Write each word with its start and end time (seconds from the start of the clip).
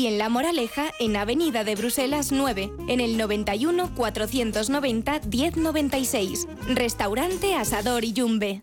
y 0.00 0.06
en 0.06 0.16
La 0.16 0.30
Moraleja, 0.30 0.92
en 0.98 1.14
Avenida 1.14 1.62
de 1.62 1.74
Bruselas 1.74 2.32
9, 2.32 2.72
en 2.88 3.00
el 3.00 3.18
91 3.18 3.94
490 3.94 5.20
1096. 5.30 6.48
Restaurante 6.68 7.54
Asador 7.54 8.04
y 8.04 8.14
Yumbe. 8.14 8.62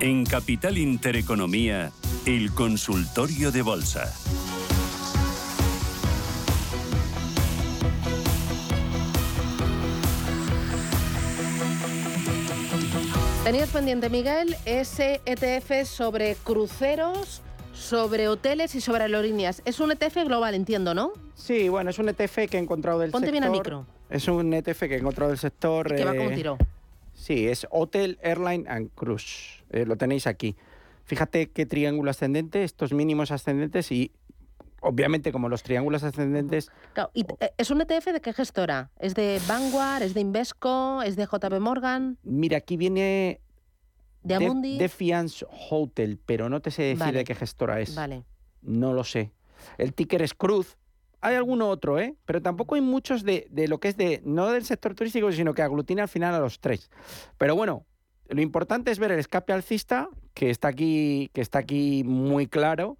En 0.00 0.26
Capital 0.26 0.76
Intereconomía, 0.76 1.90
el 2.26 2.52
consultorio 2.52 3.50
de 3.50 3.62
bolsa. 3.62 4.12
Tenías 13.46 13.70
pendiente, 13.70 14.10
Miguel, 14.10 14.56
ese 14.64 15.20
ETF 15.24 15.86
sobre 15.86 16.34
cruceros, 16.34 17.42
sobre 17.72 18.26
hoteles 18.26 18.74
y 18.74 18.80
sobre 18.80 19.04
aerolíneas. 19.04 19.62
Es 19.64 19.78
un 19.78 19.92
ETF 19.92 20.24
global, 20.24 20.56
entiendo, 20.56 20.94
¿no? 20.94 21.12
Sí, 21.36 21.68
bueno, 21.68 21.90
es 21.90 22.00
un 22.00 22.08
ETF 22.08 22.50
que 22.50 22.56
he 22.56 22.58
encontrado 22.58 22.98
del 22.98 23.12
Ponte 23.12 23.28
sector. 23.28 23.32
bien 23.32 23.44
al 23.44 23.52
micro. 23.52 23.86
Es 24.10 24.26
un 24.26 24.52
ETF 24.52 24.80
que 24.80 24.96
he 24.96 24.98
encontrado 24.98 25.30
del 25.30 25.38
sector. 25.38 25.92
¿Y 25.92 25.94
que 25.94 26.04
va 26.04 26.10
como 26.10 26.24
un 26.24 26.32
eh, 26.32 26.34
tiro? 26.34 26.58
Sí, 27.14 27.46
es 27.46 27.68
Hotel, 27.70 28.18
Airline 28.20 28.66
and 28.66 28.90
Cruise. 28.96 29.62
Eh, 29.70 29.86
lo 29.86 29.94
tenéis 29.94 30.26
aquí. 30.26 30.56
Fíjate 31.04 31.48
qué 31.50 31.66
triángulo 31.66 32.10
ascendente, 32.10 32.64
estos 32.64 32.92
mínimos 32.92 33.30
ascendentes 33.30 33.92
y 33.92 34.10
obviamente 34.80 35.32
como 35.32 35.48
los 35.48 35.62
triángulos 35.62 36.02
ascendentes 36.02 36.70
Claro, 36.92 37.10
y, 37.14 37.22
eh, 37.40 37.52
¿Es 37.56 37.70
un 37.70 37.80
ETF 37.80 38.12
de 38.12 38.20
qué 38.20 38.32
gestora? 38.32 38.90
¿Es 38.98 39.14
de 39.14 39.40
Vanguard? 39.48 40.02
¿Es 40.02 40.14
de 40.14 40.20
Invesco? 40.20 41.02
¿Es 41.02 41.16
de 41.16 41.26
JP 41.26 41.60
Morgan? 41.60 42.18
Mira, 42.22 42.58
aquí 42.58 42.76
viene 42.76 43.40
¿De 44.22 44.34
Amundi? 44.34 44.78
Defiance 44.78 45.46
Hotel, 45.70 46.18
pero 46.26 46.48
no 46.48 46.60
te 46.60 46.70
sé 46.70 46.82
decir 46.82 46.98
Vale. 46.98 47.18
de 47.18 47.24
qué 47.24 47.34
gestora 47.34 47.80
es. 47.80 47.94
Vale. 47.94 48.24
No 48.60 48.92
lo 48.92 49.04
sé. 49.04 49.32
El 49.78 49.94
ticker 49.94 50.20
es 50.22 50.34
Cruz. 50.34 50.76
Hay 51.20 51.36
alguno 51.36 51.68
otro, 51.68 51.98
¿eh? 51.98 52.16
Pero 52.24 52.42
tampoco 52.42 52.74
hay 52.74 52.80
muchos 52.80 53.22
de, 53.22 53.46
de 53.50 53.68
lo 53.68 53.78
que 53.78 53.88
es 53.88 53.96
de, 53.96 54.20
no 54.24 54.50
del 54.50 54.64
sector 54.64 54.94
turístico, 54.94 55.30
sino 55.32 55.54
que 55.54 55.62
aglutina 55.62 56.02
al 56.02 56.08
final 56.08 56.34
a 56.34 56.40
los 56.40 56.60
tres. 56.60 56.90
Pero 57.38 57.54
bueno, 57.56 57.86
lo 58.28 58.40
importante 58.42 58.90
es 58.90 58.98
ver 58.98 59.12
el 59.12 59.18
escape 59.20 59.52
alcista, 59.52 60.08
que 60.34 60.50
está 60.50 60.68
aquí, 60.68 61.30
que 61.32 61.40
está 61.40 61.60
aquí 61.60 62.02
muy 62.04 62.46
claro. 62.48 62.98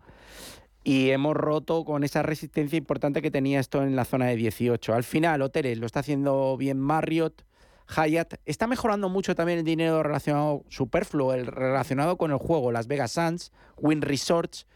Y 0.88 1.10
hemos 1.10 1.34
roto 1.34 1.84
con 1.84 2.04
esa 2.04 2.22
resistencia 2.22 2.76
importante 2.76 3.20
que 3.20 3.32
tenía 3.32 3.58
esto 3.58 3.82
en 3.82 3.96
la 3.96 4.04
zona 4.04 4.26
de 4.26 4.36
18. 4.36 4.94
Al 4.94 5.02
final, 5.02 5.42
hoteles, 5.42 5.78
lo 5.78 5.86
está 5.86 5.98
haciendo 5.98 6.56
bien 6.56 6.78
Marriott, 6.78 7.42
Hyatt. 7.88 8.34
Está 8.44 8.68
mejorando 8.68 9.08
mucho 9.08 9.34
también 9.34 9.58
el 9.58 9.64
dinero 9.64 10.04
relacionado 10.04 10.62
superfluo, 10.68 11.34
el 11.34 11.48
relacionado 11.48 12.16
con 12.16 12.30
el 12.30 12.36
juego. 12.36 12.70
Las 12.70 12.86
Vegas 12.86 13.10
Sands, 13.10 13.50
Wynn 13.78 14.00
Resorts, 14.00 14.68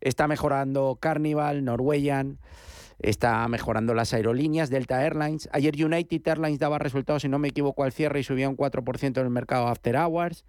está 0.00 0.26
mejorando 0.26 0.96
Carnival, 0.98 1.62
Norwegian, 1.62 2.38
está 2.98 3.46
mejorando 3.46 3.92
las 3.92 4.14
aerolíneas, 4.14 4.70
Delta 4.70 5.04
Airlines. 5.04 5.50
Ayer 5.52 5.74
United 5.84 6.26
Airlines 6.26 6.60
daba 6.60 6.78
resultados, 6.78 7.20
si 7.20 7.28
no 7.28 7.38
me 7.38 7.48
equivoco, 7.48 7.84
al 7.84 7.92
cierre 7.92 8.20
y 8.20 8.24
subía 8.24 8.48
un 8.48 8.56
4% 8.56 9.18
en 9.18 9.22
el 9.22 9.28
mercado 9.28 9.68
After 9.68 9.96
Hours. 9.98 10.46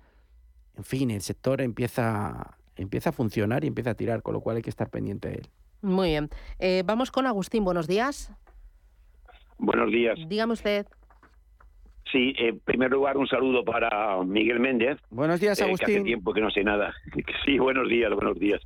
En 0.78 0.86
fin, 0.86 1.12
el 1.12 1.24
sector 1.24 1.60
empieza, 1.60 2.58
empieza 2.82 3.10
a 3.10 3.14
funcionar 3.14 3.64
y 3.64 3.68
empieza 3.68 3.92
a 3.92 3.96
tirar, 3.96 4.22
con 4.22 4.34
lo 4.34 4.42
cual 4.42 4.58
hay 4.58 4.62
que 4.62 4.70
estar 4.70 4.90
pendiente 4.90 5.30
de 5.30 5.36
él. 5.36 5.48
Muy 5.82 6.10
bien. 6.10 6.30
Eh, 6.60 6.84
vamos 6.86 7.12
con 7.12 7.26
Agustín. 7.28 7.64
Buenos 7.64 7.88
días. 7.88 8.32
Buenos 9.58 9.92
días. 9.92 10.18
Dígame 10.28 10.54
usted. 10.54 10.86
Sí, 12.12 12.34
en 12.38 12.60
primer 12.60 12.90
lugar 12.90 13.18
un 13.18 13.28
saludo 13.28 13.64
para 13.64 14.18
Miguel 14.24 14.60
Méndez. 14.60 14.98
Buenos 15.12 15.40
días, 15.40 15.60
eh, 15.60 15.66
que 15.66 15.74
hace 15.74 15.84
Agustín. 15.84 16.04
tiempo 16.06 16.34
que 16.34 16.42
no 16.42 16.50
sé 16.50 16.64
nada. 16.64 16.94
Sí, 17.46 17.60
buenos 17.60 17.88
días, 17.88 18.12
buenos 18.14 18.40
días. 18.40 18.62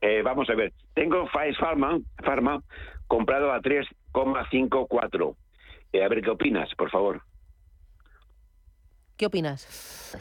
Eh, 0.00 0.22
vamos 0.22 0.48
a 0.50 0.54
ver, 0.54 0.72
tengo 0.94 1.26
Faes 1.28 1.56
Pharma, 1.58 2.00
Pharma 2.24 2.62
comprado 3.06 3.52
a 3.52 3.60
3,54. 3.60 5.36
Eh, 5.92 6.02
a 6.02 6.08
ver 6.08 6.22
qué 6.22 6.30
opinas, 6.30 6.68
por 6.76 6.90
favor. 6.90 7.22
¿Qué 9.16 9.26
opinas? 9.26 10.16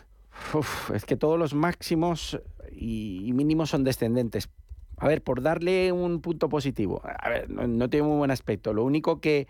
Uf, 0.53 0.91
es 0.91 1.05
que 1.05 1.15
todos 1.15 1.37
los 1.37 1.53
máximos 1.53 2.39
y 2.71 3.31
mínimos 3.33 3.69
son 3.69 3.83
descendentes. 3.83 4.49
A 4.97 5.07
ver, 5.07 5.21
por 5.23 5.41
darle 5.41 5.91
un 5.91 6.21
punto 6.21 6.49
positivo, 6.49 7.01
a 7.03 7.29
ver, 7.29 7.49
no, 7.49 7.89
tiene 7.89 8.07
muy 8.07 8.17
buen 8.17 8.31
aspecto. 8.31 8.73
Lo 8.73 8.83
único 8.83 9.21
que 9.21 9.47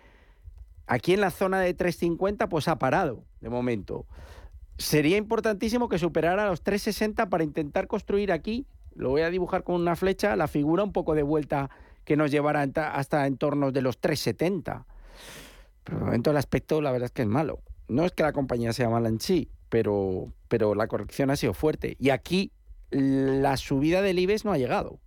aquí 0.86 1.14
en 1.14 1.22
la 1.22 1.32
zona 1.32 1.60
de 1.60 1.74
350 1.74 2.50
pues 2.50 2.68
ha 2.68 2.78
parado 2.78 3.24
de 3.42 3.50
momento. 3.50 4.06
Sería 4.78 5.18
importantísimo 5.18 5.90
que 5.90 5.98
superara 5.98 6.48
los 6.48 6.62
360 6.62 7.30
para 7.30 7.44
intentar 7.44 7.88
construir 7.88 8.32
aquí, 8.32 8.66
lo 8.96 9.10
voy 9.10 9.22
a 9.22 9.30
dibujar 9.30 9.64
con 9.64 9.76
una 9.76 9.96
flecha, 9.96 10.36
la 10.36 10.48
figura 10.48 10.84
un 10.84 10.92
poco 10.94 11.16
de 11.16 11.24
vuelta 11.24 11.70
que 12.06 12.16
nos 12.16 12.32
llevara 12.32 12.64
enta- 12.64 12.92
hasta 12.94 13.26
entornos 13.28 13.74
de 13.74 13.82
los 13.82 13.98
370. 14.00 14.86
Pero 15.84 15.98
de 16.00 16.06
momento 16.06 16.32
el 16.32 16.38
aspecto 16.38 16.82
la 16.82 16.92
verdad 16.92 17.06
es 17.08 17.12
que 17.12 17.24
es 17.24 17.28
malo. 17.28 17.60
No 17.88 18.06
es 18.06 18.12
que 18.12 18.24
la 18.24 18.34
compañía 18.34 18.72
sea 18.72 18.90
mala 18.90 19.10
en 19.10 19.20
sí, 19.20 19.50
pero, 19.70 20.34
pero 20.48 20.76
la 20.76 20.88
corrección 20.88 21.30
ha 21.30 21.36
sido 21.36 21.54
fuerte. 21.54 21.96
Y 22.00 22.10
aquí 22.10 22.52
la 22.92 23.58
subida 23.58 24.02
del 24.02 24.20
IBEX 24.20 24.46
no 24.46 24.52
ha 24.52 24.58
llegado. 24.58 25.00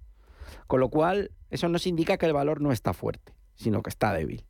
Con 0.66 0.80
lo 0.80 0.88
cual, 0.88 1.30
eso 1.50 1.68
nos 1.68 1.86
indica 1.86 2.16
que 2.16 2.26
el 2.26 2.32
valor 2.32 2.60
no 2.60 2.72
está 2.72 2.92
fuerte, 2.92 3.34
sino 3.54 3.82
que 3.82 3.90
está 3.90 4.12
débil. 4.12 4.44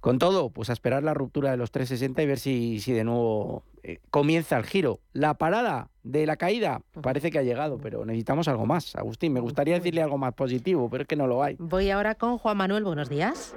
Con 0.00 0.18
todo, 0.18 0.50
pues 0.50 0.70
a 0.70 0.72
esperar 0.72 1.02
la 1.02 1.14
ruptura 1.14 1.50
de 1.50 1.56
los 1.56 1.70
360 1.70 2.22
y 2.22 2.26
ver 2.26 2.38
si, 2.38 2.80
si 2.80 2.92
de 2.92 3.04
nuevo 3.04 3.64
eh, 3.82 3.98
comienza 4.10 4.56
el 4.56 4.64
giro. 4.64 5.00
La 5.12 5.34
parada 5.34 5.90
de 6.02 6.26
la 6.26 6.36
caída 6.36 6.80
parece 7.02 7.30
que 7.30 7.38
ha 7.38 7.42
llegado, 7.42 7.78
pero 7.78 8.04
necesitamos 8.04 8.48
algo 8.48 8.66
más. 8.66 8.96
Agustín, 8.96 9.32
me 9.32 9.40
gustaría 9.40 9.74
decirle 9.74 10.02
algo 10.02 10.18
más 10.18 10.34
positivo, 10.34 10.88
pero 10.88 11.02
es 11.02 11.08
que 11.08 11.16
no 11.16 11.26
lo 11.26 11.42
hay. 11.42 11.56
Voy 11.58 11.90
ahora 11.90 12.14
con 12.14 12.38
Juan 12.38 12.56
Manuel. 12.56 12.84
Buenos 12.84 13.08
días. 13.08 13.54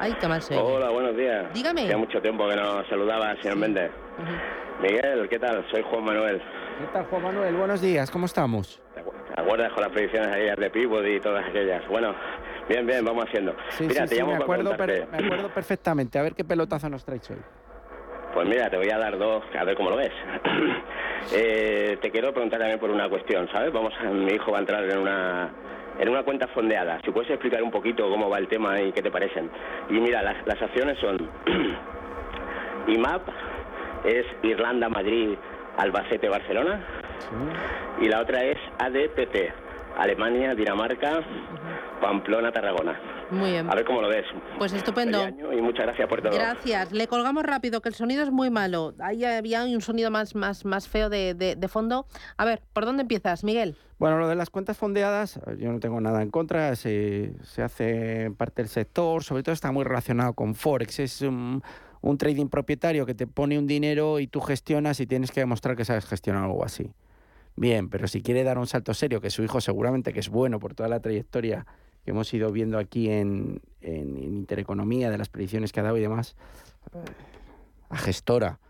Ay, 0.00 0.14
qué 0.20 0.28
mal 0.28 0.40
soy. 0.42 0.56
Hola, 0.56 0.90
buenos 0.90 1.16
días. 1.16 1.52
Dígame. 1.52 1.82
Hacía 1.82 1.96
mucho 1.96 2.20
tiempo 2.22 2.48
que 2.48 2.56
nos 2.56 2.86
saludaba, 2.88 3.34
señor 3.42 3.56
Méndez. 3.58 3.90
Miguel, 4.80 5.28
¿qué 5.28 5.38
tal? 5.38 5.64
Soy 5.70 5.82
Juan 5.90 6.04
Manuel. 6.04 6.40
¿Qué 6.78 6.86
tal, 6.92 7.04
Juan 7.06 7.22
Manuel? 7.22 7.54
Buenos 7.56 7.80
días, 7.80 8.10
¿cómo 8.10 8.26
estamos? 8.26 8.80
¿Te 8.94 9.40
acuerdas 9.40 9.72
con 9.72 9.82
las 9.82 9.92
predicciones 9.92 10.28
aquellas 10.28 10.56
de 10.56 10.70
Peabody 10.70 11.16
y 11.16 11.20
todas 11.20 11.44
aquellas? 11.48 11.86
Bueno, 11.88 12.14
bien, 12.68 12.86
bien, 12.86 13.04
vamos 13.04 13.24
haciendo. 13.26 13.54
Sí, 13.70 13.84
mira, 13.88 14.02
sí, 14.04 14.08
te 14.10 14.14
sí, 14.14 14.20
llamo 14.20 14.32
me, 14.32 14.38
para 14.38 14.44
acuerdo, 14.44 14.76
per- 14.76 14.86
preguntarte- 14.86 15.20
me 15.20 15.26
acuerdo 15.26 15.54
perfectamente. 15.54 16.18
A 16.18 16.22
ver 16.22 16.34
qué 16.34 16.44
pelotazo 16.44 16.88
nos 16.88 17.04
traes 17.04 17.28
hoy. 17.30 17.38
Pues 18.34 18.46
mira, 18.48 18.70
te 18.70 18.76
voy 18.76 18.90
a 18.90 18.98
dar 18.98 19.18
dos, 19.18 19.42
a 19.58 19.64
ver 19.64 19.76
cómo 19.76 19.90
lo 19.90 19.96
ves. 19.96 20.12
Eh, 21.34 21.98
te 22.00 22.10
quiero 22.12 22.32
preguntar 22.32 22.60
también 22.60 22.78
por 22.78 22.88
una 22.90 23.08
cuestión, 23.08 23.48
¿sabes? 23.50 23.72
Vamos, 23.72 23.92
a- 24.00 24.04
mi 24.04 24.32
hijo 24.32 24.52
va 24.52 24.58
a 24.58 24.60
entrar 24.60 24.84
en 24.84 24.98
una 24.98 25.50
en 25.98 26.08
una 26.08 26.22
cuenta 26.22 26.46
fondeada. 26.48 27.00
Si 27.04 27.10
puedes 27.10 27.30
explicar 27.30 27.62
un 27.62 27.70
poquito 27.70 28.08
cómo 28.10 28.28
va 28.30 28.38
el 28.38 28.48
tema 28.48 28.80
y 28.80 28.92
qué 28.92 29.02
te 29.02 29.10
parecen. 29.10 29.50
Y 29.90 29.94
mira, 29.94 30.22
las, 30.22 30.36
las 30.46 30.60
acciones 30.62 30.98
son 31.00 31.18
IMAP, 32.88 33.28
es 34.04 34.24
Irlanda, 34.42 34.88
Madrid, 34.88 35.36
Albacete, 35.76 36.28
Barcelona. 36.28 36.80
Y 38.00 38.08
la 38.08 38.20
otra 38.20 38.42
es 38.44 38.56
ADPT, 38.78 39.52
Alemania, 39.98 40.54
Dinamarca, 40.54 41.20
Pamplona, 42.00 42.52
Tarragona. 42.52 42.98
Muy 43.30 43.50
bien. 43.50 43.68
A 43.70 43.74
ver 43.74 43.84
cómo 43.84 44.00
lo 44.00 44.08
ves. 44.08 44.24
Pues 44.56 44.72
estupendo. 44.72 45.20
Año 45.22 45.52
y 45.52 45.60
muchas 45.60 45.84
gracias 45.84 46.08
por 46.08 46.22
todo. 46.22 46.32
Gracias. 46.32 46.92
Le 46.92 47.06
colgamos 47.08 47.42
rápido, 47.44 47.82
que 47.82 47.90
el 47.90 47.94
sonido 47.94 48.22
es 48.22 48.30
muy 48.30 48.48
malo. 48.48 48.94
Ahí 49.00 49.24
había 49.24 49.64
un 49.64 49.80
sonido 49.82 50.10
más, 50.10 50.34
más, 50.34 50.64
más 50.64 50.88
feo 50.88 51.10
de, 51.10 51.34
de- 51.34 51.54
de 51.56 51.68
fondo. 51.68 52.06
A 52.38 52.44
ver, 52.46 52.62
¿por 52.72 52.86
dónde 52.86 53.02
empiezas, 53.02 53.44
Miguel? 53.44 53.76
Bueno, 53.98 54.18
lo 54.18 54.28
de 54.28 54.36
las 54.36 54.50
cuentas 54.50 54.76
fondeadas, 54.76 55.38
eh, 55.38 55.56
yo 55.58 55.72
no 55.72 55.80
tengo 55.80 56.00
nada 56.00 56.22
en 56.22 56.30
contra, 56.30 56.76
se, 56.76 57.32
se 57.42 57.62
hace 57.62 58.22
en 58.24 58.34
parte 58.34 58.62
del 58.62 58.68
sector, 58.68 59.24
sobre 59.24 59.42
todo 59.42 59.52
está 59.52 59.72
muy 59.72 59.82
relacionado 59.84 60.34
con 60.34 60.54
Forex, 60.54 61.00
es 61.00 61.22
un, 61.22 61.62
un 62.00 62.16
trading 62.18 62.46
propietario 62.46 63.06
que 63.06 63.14
te 63.14 63.26
pone 63.26 63.58
un 63.58 63.66
dinero 63.66 64.20
y 64.20 64.28
tú 64.28 64.40
gestionas 64.40 65.00
y 65.00 65.06
tienes 65.06 65.32
que 65.32 65.40
demostrar 65.40 65.74
que 65.76 65.84
sabes 65.84 66.04
gestionar 66.06 66.44
algo 66.44 66.64
así. 66.64 66.92
Bien, 67.56 67.88
pero 67.88 68.06
si 68.06 68.22
quiere 68.22 68.44
dar 68.44 68.56
un 68.58 68.68
salto 68.68 68.94
serio, 68.94 69.20
que 69.20 69.30
su 69.30 69.42
hijo 69.42 69.60
seguramente 69.60 70.12
que 70.12 70.20
es 70.20 70.28
bueno 70.28 70.60
por 70.60 70.74
toda 70.74 70.88
la 70.88 71.00
trayectoria 71.00 71.66
que 72.04 72.12
hemos 72.12 72.32
ido 72.32 72.52
viendo 72.52 72.78
aquí 72.78 73.10
en, 73.10 73.60
en- 73.80 74.16
en 74.16 74.34
Intereconomía, 74.34 75.10
de 75.10 75.18
las 75.18 75.28
predicciones 75.28 75.72
que 75.72 75.80
ha 75.80 75.82
dado 75.82 75.98
y 75.98 76.02
demás, 76.02 76.36
a 77.90 77.96
gestora, 77.96 78.60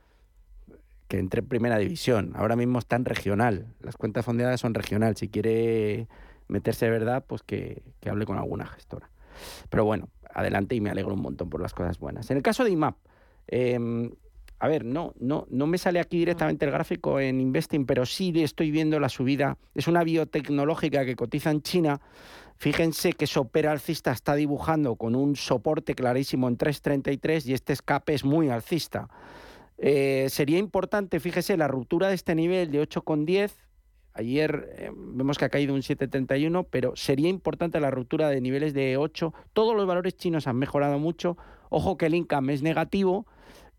que 1.08 1.18
entre 1.18 1.40
en 1.40 1.48
primera 1.48 1.78
división. 1.78 2.32
Ahora 2.36 2.54
mismo 2.54 2.78
está 2.78 2.96
en 2.96 3.04
regional. 3.04 3.66
Las 3.80 3.96
cuentas 3.96 4.24
fondeadas 4.24 4.60
son 4.60 4.74
regional. 4.74 5.16
Si 5.16 5.28
quiere 5.28 6.06
meterse 6.48 6.84
de 6.84 6.90
verdad, 6.92 7.24
pues 7.26 7.42
que, 7.42 7.82
que 8.00 8.10
hable 8.10 8.26
con 8.26 8.38
alguna 8.38 8.66
gestora. 8.66 9.10
Pero 9.70 9.84
bueno, 9.84 10.08
adelante 10.34 10.74
y 10.74 10.80
me 10.80 10.90
alegro 10.90 11.14
un 11.14 11.22
montón 11.22 11.48
por 11.48 11.60
las 11.60 11.72
cosas 11.72 11.98
buenas. 11.98 12.30
En 12.30 12.36
el 12.36 12.42
caso 12.42 12.64
de 12.64 12.70
IMAP, 12.70 12.96
em, 13.46 14.10
a 14.60 14.68
ver, 14.68 14.84
no, 14.84 15.14
no, 15.20 15.46
no 15.50 15.66
me 15.66 15.78
sale 15.78 16.00
aquí 16.00 16.18
directamente 16.18 16.64
el 16.64 16.72
gráfico 16.72 17.20
en 17.20 17.40
Investing, 17.40 17.86
pero 17.86 18.04
sí 18.04 18.32
estoy 18.42 18.70
viendo 18.70 18.98
la 18.98 19.08
subida. 19.08 19.56
Es 19.74 19.86
una 19.86 20.02
biotecnológica 20.02 21.04
que 21.04 21.16
cotiza 21.16 21.50
en 21.50 21.62
China. 21.62 22.00
Fíjense 22.56 23.12
que 23.12 23.28
su 23.28 23.40
opera 23.40 23.70
alcista 23.70 24.10
está 24.10 24.34
dibujando 24.34 24.96
con 24.96 25.14
un 25.14 25.36
soporte 25.36 25.94
clarísimo 25.94 26.48
en 26.48 26.58
3.33 26.58 27.46
y 27.46 27.52
este 27.52 27.72
escape 27.72 28.14
es 28.14 28.24
muy 28.24 28.48
alcista. 28.48 29.08
Eh, 29.78 30.26
sería 30.28 30.58
importante, 30.58 31.20
fíjese, 31.20 31.56
la 31.56 31.68
ruptura 31.68 32.08
de 32.08 32.14
este 32.14 32.34
nivel 32.34 32.70
de 32.70 32.82
8,10. 32.82 33.52
Ayer 34.12 34.68
eh, 34.76 34.90
vemos 34.92 35.38
que 35.38 35.44
ha 35.44 35.48
caído 35.48 35.74
un 35.74 35.82
7,31, 35.82 36.66
pero 36.68 36.96
sería 36.96 37.28
importante 37.28 37.78
la 37.78 37.92
ruptura 37.92 38.28
de 38.28 38.40
niveles 38.40 38.74
de 38.74 38.96
8. 38.96 39.32
Todos 39.52 39.76
los 39.76 39.86
valores 39.86 40.16
chinos 40.16 40.48
han 40.48 40.56
mejorado 40.56 40.98
mucho. 40.98 41.38
Ojo 41.70 41.96
que 41.96 42.06
el 42.06 42.14
income 42.16 42.52
es 42.52 42.62
negativo 42.62 43.26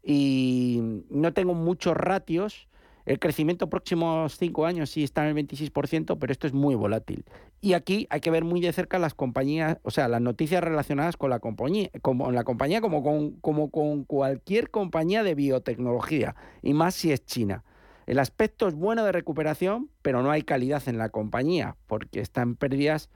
y 0.02 1.04
no 1.10 1.34
tengo 1.34 1.54
muchos 1.54 1.98
ratios. 1.98 2.69
El 3.10 3.18
crecimiento 3.18 3.72
próximos 3.72 4.38
cinco 4.38 4.68
años 4.68 4.92
sí 4.92 5.04
está 5.04 5.28
en 5.28 5.36
el 5.36 5.48
26%, 5.48 6.20
pero 6.20 6.32
esto 6.32 6.46
es 6.46 6.54
muy 6.54 6.76
volátil. 6.76 7.26
Y 7.60 7.74
aquí 7.74 8.06
hay 8.12 8.22
que 8.22 8.30
ver 8.30 8.44
muy 8.44 8.62
de 8.62 8.72
cerca 8.72 9.00
las 9.00 9.16
compañías, 9.16 9.80
o 9.82 9.90
sea, 9.90 10.08
las 10.08 10.22
noticias 10.22 10.64
relacionadas 10.64 11.18
con 11.18 11.32
la 11.32 11.40
compañía, 11.40 11.90
como 12.04 12.30
la 12.32 12.44
compañía 12.44 12.82
como 12.82 13.02
con, 13.02 13.32
como 13.42 13.72
con 13.72 14.04
cualquier 14.04 14.70
compañía 14.70 15.24
de 15.24 15.34
biotecnología, 15.34 16.36
y 16.62 16.76
más 16.76 16.94
si 16.94 17.12
es 17.12 17.26
China. 17.26 17.64
El 18.06 18.20
aspecto 18.20 18.68
es 18.68 18.76
bueno 18.76 19.04
de 19.04 19.12
recuperación, 19.12 19.90
pero 20.04 20.22
no 20.22 20.30
hay 20.30 20.44
calidad 20.44 20.84
en 20.86 21.00
la 21.00 21.10
compañía, 21.10 21.78
porque 21.88 22.20
está 22.20 22.44
en 22.44 22.56
pérdidas 22.56 23.10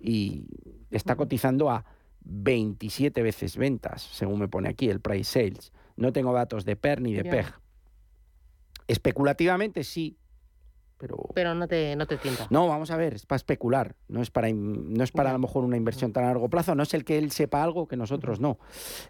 y 0.00 0.46
está 0.90 1.14
cotizando 1.14 1.70
a 1.70 1.84
27 2.24 3.22
veces 3.22 3.56
ventas, 3.56 4.02
según 4.02 4.40
me 4.40 4.48
pone 4.48 4.68
aquí 4.68 4.88
el 4.88 4.98
price 4.98 5.40
sales. 5.40 5.72
No 5.94 6.12
tengo 6.12 6.32
datos 6.32 6.64
de 6.64 6.74
PER 6.74 7.00
ni 7.00 7.14
de. 7.14 7.22
PEG. 7.22 7.65
Especulativamente 8.86 9.84
sí, 9.84 10.16
pero... 10.98 11.16
Pero 11.34 11.54
no 11.54 11.68
te, 11.68 11.94
no 11.96 12.06
te 12.06 12.16
tienta. 12.16 12.46
No, 12.50 12.68
vamos 12.68 12.90
a 12.90 12.96
ver, 12.96 13.14
es 13.14 13.26
para 13.26 13.36
especular, 13.36 13.96
no 14.08 14.22
es 14.22 14.30
para, 14.30 14.48
no 14.52 15.04
es 15.04 15.12
para 15.12 15.30
a 15.30 15.32
lo 15.34 15.38
mejor 15.38 15.64
una 15.64 15.76
inversión 15.76 16.12
tan 16.12 16.24
a 16.24 16.28
largo 16.28 16.48
plazo, 16.48 16.74
no 16.74 16.82
es 16.82 16.94
el 16.94 17.04
que 17.04 17.18
él 17.18 17.30
sepa 17.32 17.62
algo 17.62 17.86
que 17.86 17.96
nosotros 17.96 18.40
no. 18.40 18.58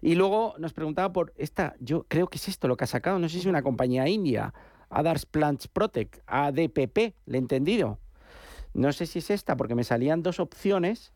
Y 0.00 0.14
luego 0.14 0.54
nos 0.58 0.72
preguntaba 0.72 1.12
por 1.12 1.32
esta, 1.36 1.76
yo 1.78 2.04
creo 2.08 2.26
que 2.26 2.38
es 2.38 2.48
esto 2.48 2.68
lo 2.68 2.76
que 2.76 2.84
ha 2.84 2.88
sacado, 2.88 3.18
no 3.18 3.28
sé 3.28 3.34
si 3.34 3.40
es 3.40 3.46
una 3.46 3.62
compañía 3.62 4.08
india, 4.08 4.52
Adars 4.90 5.26
Plants 5.26 5.68
Protect, 5.68 6.18
ADPP, 6.26 7.14
le 7.26 7.36
he 7.36 7.40
entendido. 7.40 7.98
No 8.74 8.92
sé 8.92 9.06
si 9.06 9.20
es 9.20 9.30
esta, 9.30 9.56
porque 9.56 9.74
me 9.74 9.84
salían 9.84 10.22
dos 10.22 10.38
opciones. 10.38 11.12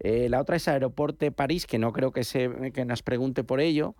Eh, 0.00 0.28
la 0.28 0.40
otra 0.40 0.56
es 0.56 0.68
Aeroporte 0.68 1.32
París, 1.32 1.66
que 1.66 1.78
no 1.78 1.92
creo 1.92 2.12
que, 2.12 2.24
se, 2.24 2.72
que 2.72 2.84
nos 2.84 3.02
pregunte 3.02 3.44
por 3.44 3.60
ello. 3.60 3.94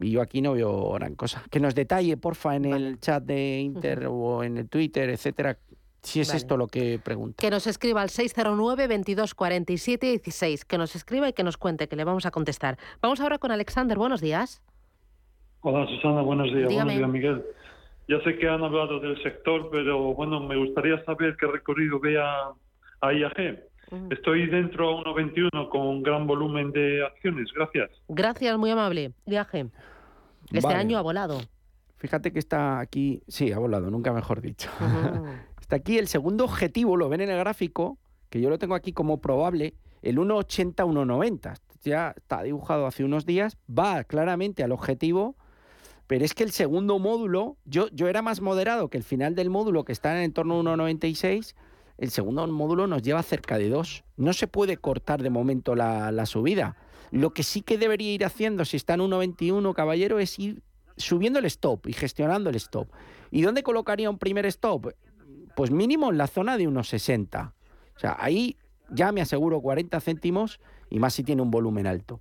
Y 0.00 0.10
yo 0.12 0.22
aquí 0.22 0.40
no 0.40 0.52
veo 0.54 0.92
gran 0.92 1.14
cosa. 1.14 1.44
Que 1.50 1.60
nos 1.60 1.74
detalle, 1.74 2.16
porfa, 2.16 2.56
en 2.56 2.64
el 2.64 2.98
chat 3.00 3.22
de 3.22 3.60
Inter 3.60 4.06
o 4.08 4.42
en 4.42 4.56
el 4.56 4.68
Twitter, 4.68 5.10
etcétera, 5.10 5.58
si 6.02 6.20
es 6.20 6.28
Vale. 6.28 6.38
esto 6.38 6.56
lo 6.56 6.66
que 6.66 6.98
pregunta. 7.02 7.36
Que 7.40 7.50
nos 7.50 7.66
escriba 7.66 8.02
al 8.02 8.10
609 8.10 8.86
22 8.86 9.34
47 9.34 10.06
16. 10.06 10.64
Que 10.64 10.78
nos 10.78 10.94
escriba 10.96 11.28
y 11.28 11.32
que 11.32 11.42
nos 11.42 11.56
cuente, 11.56 11.88
que 11.88 11.96
le 11.96 12.04
vamos 12.04 12.26
a 12.26 12.30
contestar. 12.30 12.78
Vamos 13.00 13.20
ahora 13.20 13.38
con 13.38 13.50
Alexander. 13.50 13.96
Buenos 13.96 14.20
días. 14.20 14.62
Hola 15.60 15.86
Susana, 15.86 16.20
buenos 16.20 16.52
días. 16.52 16.68
Dígame. 16.68 16.98
Buenos 16.98 17.12
días, 17.12 17.36
Miguel. 17.36 17.44
Ya 18.06 18.20
sé 18.22 18.36
que 18.36 18.46
han 18.46 18.62
hablado 18.62 19.00
del 19.00 19.22
sector, 19.22 19.70
pero 19.72 20.12
bueno, 20.12 20.40
me 20.40 20.56
gustaría 20.56 21.02
saber 21.04 21.36
qué 21.40 21.46
recorrido 21.46 21.98
ve 22.00 22.20
a, 22.20 22.52
a 23.00 23.12
IAG. 23.14 23.62
Estoy 24.10 24.46
dentro 24.46 24.88
a 24.88 25.04
1.21 25.04 25.68
con 25.68 25.80
un 25.82 26.02
gran 26.02 26.26
volumen 26.26 26.72
de 26.72 27.04
acciones. 27.04 27.50
Gracias. 27.54 27.90
Gracias, 28.08 28.58
muy 28.58 28.70
amable. 28.70 29.12
Viaje. 29.26 29.66
Este 30.46 30.60
Vale. 30.60 30.78
año 30.78 30.98
ha 30.98 31.02
volado. 31.02 31.40
Fíjate 31.96 32.32
que 32.32 32.38
está 32.38 32.80
aquí, 32.80 33.22
sí, 33.28 33.52
ha 33.52 33.58
volado, 33.58 33.90
nunca 33.90 34.12
mejor 34.12 34.40
dicho. 34.40 34.68
Está 35.60 35.76
aquí 35.76 35.96
el 35.96 36.08
segundo 36.08 36.44
objetivo, 36.44 36.98
lo 36.98 37.08
ven 37.08 37.22
en 37.22 37.30
el 37.30 37.38
gráfico, 37.38 37.96
que 38.28 38.38
yo 38.42 38.50
lo 38.50 38.58
tengo 38.58 38.74
aquí 38.74 38.92
como 38.92 39.22
probable, 39.22 39.72
el 40.02 40.18
1,80-1,90. 40.18 41.58
Ya 41.82 42.12
está 42.14 42.42
dibujado 42.42 42.86
hace 42.86 43.02
unos 43.02 43.24
días, 43.24 43.56
va 43.66 44.04
claramente 44.04 44.62
al 44.62 44.72
objetivo, 44.72 45.36
pero 46.06 46.22
es 46.22 46.34
que 46.34 46.44
el 46.44 46.50
segundo 46.50 46.98
módulo, 46.98 47.56
yo, 47.64 47.88
yo 47.92 48.08
era 48.08 48.20
más 48.20 48.42
moderado 48.42 48.90
que 48.90 48.98
el 48.98 49.04
final 49.04 49.34
del 49.34 49.48
módulo 49.48 49.86
que 49.86 49.92
está 49.92 50.22
en 50.22 50.32
torno 50.34 50.60
a 50.60 50.62
1,96, 50.62 51.54
el 51.98 52.10
segundo 52.10 52.46
módulo 52.46 52.86
nos 52.86 53.02
lleva 53.02 53.22
cerca 53.22 53.58
de 53.58 53.68
2. 53.68 54.04
No 54.16 54.32
se 54.32 54.46
puede 54.46 54.76
cortar 54.76 55.22
de 55.22 55.30
momento 55.30 55.74
la, 55.74 56.26
subida. 56.26 56.76
Lo 57.10 57.32
que 57.32 57.42
sí 57.42 57.62
que 57.62 57.78
debería 57.78 58.12
ir 58.12 58.24
haciendo, 58.24 58.64
si 58.64 58.76
está 58.76 58.94
en 58.94 59.00
1,21, 59.00 59.74
caballero, 59.74 60.18
es 60.18 60.38
ir 60.38 60.62
subiendo 60.96 61.38
el 61.38 61.44
stop 61.46 61.86
y 61.86 61.92
gestionando 61.92 62.50
el 62.50 62.56
stop. 62.56 62.88
¿Y 63.30 63.42
dónde 63.42 63.62
colocaría 63.62 64.10
un 64.10 64.18
primer 64.18 64.46
stop? 64.46 64.92
Pues 65.54 65.70
mínimo 65.70 66.10
en 66.10 66.18
la 66.18 66.26
zona 66.26 66.56
de 66.56 66.66
unos 66.66 66.88
60. 66.88 67.54
O 67.96 67.98
sea, 67.98 68.16
ahí 68.18 68.56
ya 68.90 69.12
me 69.12 69.20
aseguro 69.20 69.60
40 69.60 70.00
céntimos 70.00 70.60
y 70.90 70.98
más 70.98 71.14
si 71.14 71.22
tiene 71.22 71.42
un 71.42 71.50
volumen 71.50 71.86
alto. 71.86 72.20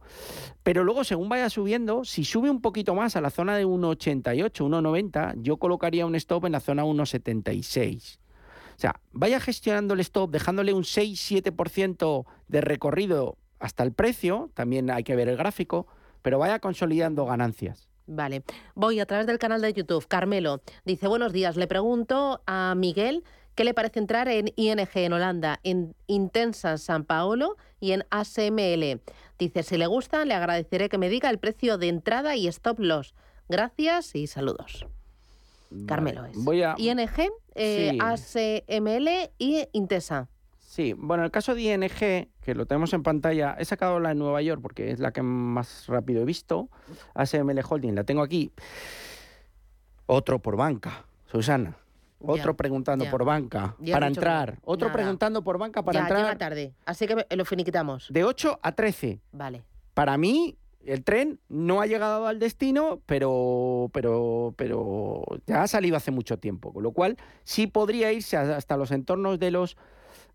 Pero 0.62 0.84
luego, 0.84 1.04
según 1.04 1.30
vaya 1.30 1.50
subiendo, 1.50 2.06
si 2.06 2.24
sube 2.24 2.50
un 2.50 2.62
poquito 2.62 2.96
más 2.96 3.16
a 3.16 3.22
la 3.22 3.32
zona 3.32 3.56
de 3.58 3.66
1,88, 3.66 4.52
1,90, 4.52 5.36
yo 5.42 5.58
colocaría 5.58 6.06
un 6.06 6.16
stop 6.16 6.46
en 6.46 6.54
la 6.54 6.60
zona 6.60 6.84
1,76. 6.84 8.20
O 8.76 8.80
sea, 8.80 9.00
vaya 9.12 9.40
gestionando 9.40 9.94
el 9.94 10.00
stop, 10.02 10.32
dejándole 10.32 10.74
un 10.74 10.84
6-7% 10.84 12.26
de 12.48 12.62
recorrido 12.62 13.38
hasta 13.60 13.84
el 13.84 13.94
precio, 13.94 14.52
también 14.54 14.90
hay 14.92 15.04
que 15.04 15.16
ver 15.16 15.30
el 15.30 15.38
gráfico, 15.38 15.88
pero 16.22 16.40
vaya 16.40 16.60
consolidando 16.60 17.26
ganancias. 17.26 17.88
Vale. 18.06 18.44
Voy 18.76 19.00
a 19.00 19.06
través 19.06 19.28
del 19.28 19.40
canal 19.40 19.62
de 19.62 19.74
YouTube. 19.74 20.08
Carmelo 20.08 20.62
dice, 20.86 21.08
buenos 21.08 21.32
días. 21.32 21.56
Le 21.56 21.68
pregunto 21.68 22.42
a 22.46 22.76
Miguel 22.76 23.24
qué 23.56 23.64
le 23.64 23.74
parece 23.74 24.00
entrar 24.00 24.28
en 24.28 24.52
ING 24.56 24.88
en 24.96 25.14
Holanda, 25.14 25.60
en 25.64 25.96
Intensa 26.08 26.78
San 26.78 27.06
Paolo 27.06 27.56
y 27.80 27.92
en 27.92 28.04
ASML. 28.10 29.02
Dice, 29.40 29.64
si 29.64 29.78
le 29.78 29.88
gusta, 29.88 30.26
le 30.26 30.34
agradeceré 30.34 30.90
que 30.90 30.98
me 30.98 31.10
diga 31.10 31.30
el 31.30 31.40
precio 31.40 31.78
de 31.78 31.88
entrada 31.88 32.36
y 32.36 32.48
stop 32.48 32.80
loss. 32.80 33.14
Gracias 33.48 34.16
y 34.16 34.28
saludos. 34.28 34.86
Carmelo 35.88 36.26
es. 36.26 36.38
Voy 36.44 36.64
a... 36.64 36.76
ING, 36.78 37.00
eh, 37.56 37.92
Sí. 37.92 38.00
ASML 38.02 39.32
y 39.38 39.68
Intesa. 39.74 40.28
Sí, 40.60 40.94
bueno, 40.98 41.22
en 41.22 41.26
el 41.26 41.32
caso 41.32 41.54
de 41.54 41.62
ING, 41.62 41.88
que 42.42 42.56
lo 42.56 42.66
tenemos 42.66 42.94
en 42.94 43.04
pantalla, 43.04 43.56
he 43.60 43.66
sacado 43.66 44.00
la 44.00 44.10
de 44.10 44.16
Nueva 44.16 44.42
York 44.42 44.60
porque 44.62 44.90
es 44.92 45.00
la 45.00 45.12
que 45.12 45.22
más 45.22 45.86
rápido 45.88 46.22
he 46.24 46.26
visto. 46.26 46.70
ASML 47.14 47.60
Holding, 47.70 47.94
la 47.96 48.04
tengo 48.04 48.24
aquí. 48.24 48.52
Otro 50.06 50.40
por 50.40 50.56
banca, 50.58 51.06
Susana. 51.26 51.78
Otro 52.26 52.52
Ya, 52.54 52.58
preguntando 52.58 53.04
ya. 53.06 53.12
por 53.12 53.26
banca 53.26 53.76
Ya 53.80 53.94
para 53.94 54.08
entrar. 54.08 54.58
Otro 54.64 54.88
nada. 54.88 54.98
preguntando 54.98 55.44
por 55.44 55.58
banca 55.58 55.84
para 55.84 56.00
ya, 56.00 56.06
llega 56.08 56.20
entrar 56.20 56.38
tarde. 56.38 56.74
Así 56.86 57.06
que 57.06 57.26
lo 57.36 57.46
finiquitamos. 57.46 58.08
de 58.10 58.24
8 58.24 58.60
a 58.62 58.72
13. 58.72 59.20
Vale. 59.34 59.64
Para 59.94 60.18
mí, 60.18 60.58
el 60.86 61.04
tren 61.04 61.40
no 61.50 61.82
ha 61.82 61.86
llegado 61.86 62.28
al 62.28 62.40
destino, 62.40 63.02
pero, 63.06 63.90
pero, 63.94 64.54
pero 64.58 65.24
ya 65.48 65.64
ha 65.64 65.68
salido 65.68 65.96
hace 65.98 66.12
mucho 66.12 66.38
tiempo. 66.38 66.74
Con 66.74 66.84
lo 66.84 66.92
cual, 66.92 67.18
sí 67.44 67.68
podría 67.68 68.12
irse 68.12 68.38
a- 68.38 68.58
hasta 68.58 68.78
los 68.78 68.92
entornos 68.92 69.40
de 69.40 69.52
los 69.52 69.78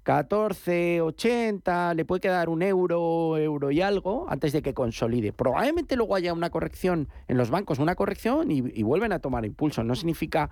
14, 0.05 1.03
80, 1.03 1.93
le 1.93 2.05
puede 2.07 2.21
quedar 2.21 2.49
un 2.49 2.63
euro, 2.63 3.37
euro 3.37 3.71
y 3.71 3.83
algo 3.83 4.25
antes 4.31 4.53
de 4.55 4.63
que 4.63 4.73
consolide. 4.73 5.35
Probablemente 5.35 5.97
luego 5.97 6.15
haya 6.15 6.33
una 6.33 6.49
corrección 6.49 7.09
en 7.27 7.37
los 7.37 7.51
bancos, 7.51 7.79
una 7.79 7.95
corrección 7.95 8.51
y, 8.51 8.83
vuelven 8.83 9.13
a 9.13 9.19
tomar 9.19 9.45
impulso. 9.45 9.85
No 9.85 9.95
significa 9.95 10.49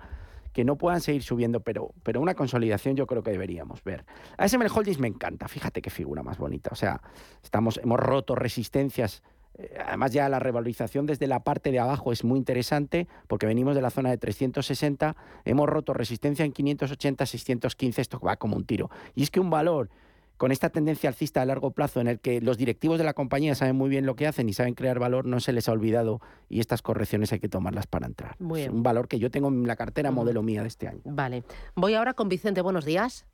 que 0.53 0.63
no 0.63 0.77
puedan 0.77 1.01
seguir 1.01 1.23
subiendo, 1.23 1.61
pero, 1.61 1.91
pero 2.03 2.21
una 2.21 2.35
consolidación 2.35 2.95
yo 2.95 3.07
creo 3.07 3.23
que 3.23 3.31
deberíamos 3.31 3.83
ver. 3.83 4.05
ASML 4.37 4.69
Holdings 4.71 4.99
me 4.99 5.07
encanta, 5.07 5.47
fíjate 5.47 5.81
qué 5.81 5.89
figura 5.89 6.21
más 6.21 6.37
bonita. 6.37 6.69
O 6.71 6.75
sea, 6.75 7.01
estamos, 7.41 7.79
hemos 7.83 7.99
roto 7.99 8.35
resistencias. 8.35 9.23
Eh, 9.57 9.77
Además 9.85 10.11
ya 10.11 10.29
la 10.29 10.39
revalorización 10.39 11.05
desde 11.05 11.27
la 11.27 11.43
parte 11.43 11.71
de 11.71 11.79
abajo 11.79 12.11
es 12.11 12.23
muy 12.23 12.37
interesante 12.37 13.07
porque 13.27 13.45
venimos 13.45 13.75
de 13.75 13.81
la 13.81 13.89
zona 13.89 14.09
de 14.09 14.17
360, 14.17 15.15
hemos 15.45 15.69
roto 15.69 15.93
resistencia 15.93 16.45
en 16.45 16.51
580, 16.51 17.25
615, 17.25 18.01
esto 18.01 18.19
va 18.19 18.37
como 18.37 18.55
un 18.55 18.65
tiro. 18.65 18.89
Y 19.15 19.23
es 19.23 19.31
que 19.31 19.39
un 19.39 19.49
valor 19.49 19.89
con 20.37 20.51
esta 20.51 20.69
tendencia 20.69 21.09
alcista 21.09 21.41
a 21.41 21.45
largo 21.45 21.71
plazo 21.71 21.99
en 21.99 22.07
el 22.07 22.19
que 22.19 22.41
los 22.41 22.57
directivos 22.57 22.99
de 22.99 23.03
la 23.03 23.13
compañía 23.13 23.55
saben 23.55 23.75
muy 23.75 23.89
bien 23.89 24.05
lo 24.05 24.15
que 24.15 24.27
hacen 24.27 24.47
y 24.47 24.53
saben 24.53 24.75
crear 24.75 24.99
valor, 24.99 25.25
no 25.25 25.39
se 25.39 25.51
les 25.51 25.67
ha 25.67 25.71
olvidado 25.71 26.21
y 26.47 26.59
estas 26.59 26.81
correcciones 26.81 27.33
hay 27.33 27.39
que 27.39 27.49
tomarlas 27.49 27.87
para 27.87 28.05
entrar. 28.05 28.35
Muy 28.39 28.61
Es 28.61 28.69
un 28.69 28.83
valor 28.83 29.07
que 29.07 29.19
yo 29.19 29.31
tengo 29.31 29.49
en 29.49 29.67
la 29.67 29.75
cartera 29.75 30.11
modelo 30.11 30.43
mía 30.43 30.61
de 30.61 30.67
este 30.67 30.87
año. 30.87 31.01
Vale. 31.05 31.43
Voy 31.75 31.95
ahora 31.95 32.13
con 32.13 32.29
Vicente. 32.29 32.61
Buenos 32.61 32.85
días. 32.85 33.25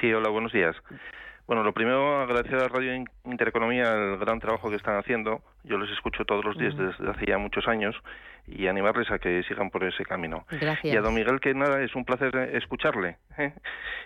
Sí, 0.00 0.12
hola, 0.12 0.28
buenos 0.30 0.52
días. 0.52 0.74
Bueno, 1.46 1.62
lo 1.62 1.74
primero, 1.74 2.20
agradecer 2.20 2.54
a 2.56 2.68
Radio 2.68 2.94
In- 2.94 3.08
Intereconomía 3.24 3.92
el 3.94 4.18
gran 4.18 4.40
trabajo 4.40 4.70
que 4.70 4.76
están 4.76 4.96
haciendo. 4.96 5.42
Yo 5.64 5.78
les 5.78 5.90
escucho 5.90 6.24
todos 6.24 6.44
los 6.44 6.56
días 6.58 6.76
desde 6.76 7.10
hace 7.10 7.26
ya 7.26 7.38
muchos 7.38 7.66
años 7.68 7.94
y 8.46 8.66
animarles 8.66 9.10
a 9.10 9.18
que 9.18 9.42
sigan 9.44 9.70
por 9.70 9.82
ese 9.84 10.04
camino. 10.04 10.44
Gracias. 10.50 10.92
Y 10.92 10.96
a 10.96 11.00
don 11.00 11.14
Miguel, 11.14 11.40
que 11.40 11.54
nada, 11.54 11.80
es 11.82 11.94
un 11.94 12.04
placer 12.04 12.36
eh, 12.36 12.58
escucharle. 12.58 13.16
¿eh? 13.38 13.54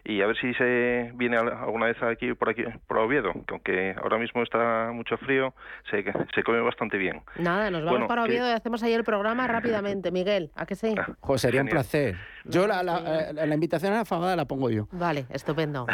Y 0.04 0.22
a 0.22 0.28
ver 0.28 0.36
si 0.36 0.54
se 0.54 1.10
viene 1.16 1.36
al- 1.36 1.52
alguna 1.52 1.86
vez 1.86 2.00
aquí 2.04 2.32
por 2.34 2.50
aquí 2.50 2.62
por 2.86 2.98
Oviedo, 2.98 3.32
que 3.32 3.42
aunque 3.54 3.96
ahora 4.00 4.16
mismo 4.18 4.44
está 4.44 4.92
mucho 4.92 5.16
frío, 5.18 5.54
se, 5.90 6.04
se 6.32 6.42
come 6.44 6.60
bastante 6.60 6.96
bien. 6.98 7.22
Nada, 7.36 7.68
nos 7.72 7.80
vamos 7.80 7.90
Bueno, 7.90 8.06
para 8.06 8.22
que- 8.22 8.30
Oviedo 8.30 8.48
y 8.48 8.52
hacemos 8.52 8.80
ahí 8.84 8.92
el 8.92 9.02
programa 9.02 9.48
rápidamente. 9.48 10.12
Miguel, 10.12 10.52
¿a 10.54 10.64
que 10.66 10.76
sí? 10.76 10.94
Joder, 11.18 11.40
sería 11.40 11.60
un 11.62 11.66
Genial. 11.66 11.82
placer. 11.82 12.16
Yo 12.44 12.68
la, 12.68 12.84
la- 12.84 13.30
eh, 13.30 13.46
la 13.46 13.54
invitación 13.54 13.92
a 13.92 13.96
la 13.96 14.04
fagada 14.04 14.36
la 14.36 14.44
pongo 14.44 14.70
yo. 14.70 14.86
Vale, 14.92 15.26
estupendo. 15.30 15.84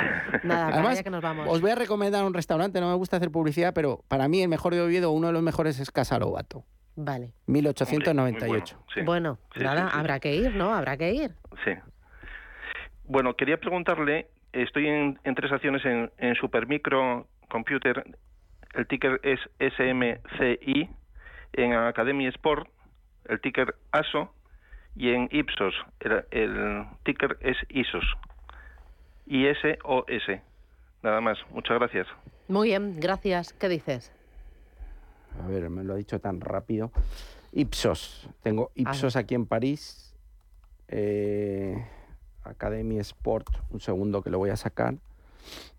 Nada, 0.42 0.68
Además, 0.74 1.02
que 1.02 1.08
nos 1.10 1.22
vamos. 1.22 1.48
os 1.48 1.62
voy 1.62 1.70
a 1.70 1.76
recomendar 1.76 2.22
un 2.24 2.34
restaurante, 2.34 2.78
no 2.78 2.90
me 2.90 2.94
gusta 2.96 3.16
hacer 3.16 3.30
publicidad, 3.30 3.72
pero 3.74 4.00
para 4.08 4.28
mí 4.28 4.42
el 4.42 4.48
mejor 4.50 4.74
de 4.74 4.82
Oviedo, 4.82 5.10
uno 5.12 5.28
de 5.28 5.32
los 5.32 5.42
mejores 5.42 5.53
es 5.62 5.90
Casa 5.90 6.18
Lobato, 6.18 6.64
Vale. 6.96 7.32
1898. 7.46 8.78
Sí, 8.94 9.00
Bueno, 9.02 9.38
Sí, 9.54 9.60
nada, 9.62 9.84
sí, 9.86 9.90
sí. 9.92 9.98
habrá 9.98 10.20
que 10.20 10.34
ir, 10.34 10.54
¿no? 10.54 10.74
Habrá 10.74 10.96
que 10.96 11.12
ir. 11.12 11.32
Sí. 11.64 11.72
Bueno, 13.04 13.34
quería 13.34 13.56
preguntarle, 13.58 14.28
estoy 14.52 14.88
en, 14.88 15.18
en 15.24 15.34
tres 15.34 15.50
acciones 15.52 15.84
en, 15.84 16.10
en 16.18 16.34
Supermicro 16.36 17.26
Computer, 17.48 18.04
el 18.74 18.86
ticker 18.86 19.20
es 19.22 19.40
SMCI, 19.58 20.88
en 21.54 21.72
Academy 21.74 22.26
Sport, 22.28 22.68
el 23.26 23.40
ticker 23.40 23.74
ASO, 23.92 24.32
y 24.96 25.10
en 25.10 25.28
Ipsos, 25.32 25.74
el, 26.00 26.24
el 26.30 26.84
ticker 27.04 27.36
es 27.40 27.56
ISOS. 27.68 28.04
ISOS. 29.26 30.40
Nada 31.02 31.20
más, 31.20 31.38
muchas 31.50 31.78
gracias. 31.78 32.06
Muy 32.48 32.68
bien, 32.68 32.98
gracias. 33.00 33.52
¿Qué 33.54 33.68
dices? 33.68 34.12
A 35.42 35.46
ver, 35.46 35.68
me 35.70 35.84
lo 35.84 35.94
ha 35.94 35.96
dicho 35.96 36.20
tan 36.20 36.40
rápido. 36.40 36.90
Ipsos. 37.52 38.28
Tengo 38.42 38.70
Ipsos 38.74 39.16
aquí 39.16 39.34
en 39.34 39.46
París. 39.46 40.14
Eh, 40.88 41.84
Academy 42.42 42.98
Sport. 42.98 43.48
Un 43.70 43.80
segundo 43.80 44.22
que 44.22 44.30
lo 44.30 44.38
voy 44.38 44.50
a 44.50 44.56
sacar. 44.56 44.96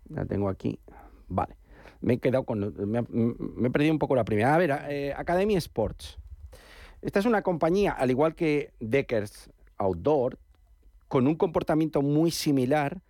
La 0.08 0.24
tengo 0.24 0.48
aquí. 0.48 0.78
Vale. 1.28 1.56
Me 2.00 2.14
he 2.14 2.18
quedado 2.18 2.44
con. 2.44 2.74
Me, 2.88 3.02
me 3.02 3.68
he 3.68 3.70
perdido 3.70 3.92
un 3.92 3.98
poco 3.98 4.14
la 4.14 4.24
primera. 4.24 4.54
A 4.54 4.58
ver, 4.58 4.78
eh, 4.88 5.14
Academy 5.16 5.56
Sports. 5.56 6.18
Esta 7.02 7.18
es 7.18 7.26
una 7.26 7.42
compañía, 7.42 7.92
al 7.92 8.10
igual 8.10 8.34
que 8.34 8.72
Deckers 8.80 9.50
Outdoor, 9.78 10.38
con 11.08 11.26
un 11.26 11.36
comportamiento 11.36 12.02
muy 12.02 12.30
similar 12.30 13.00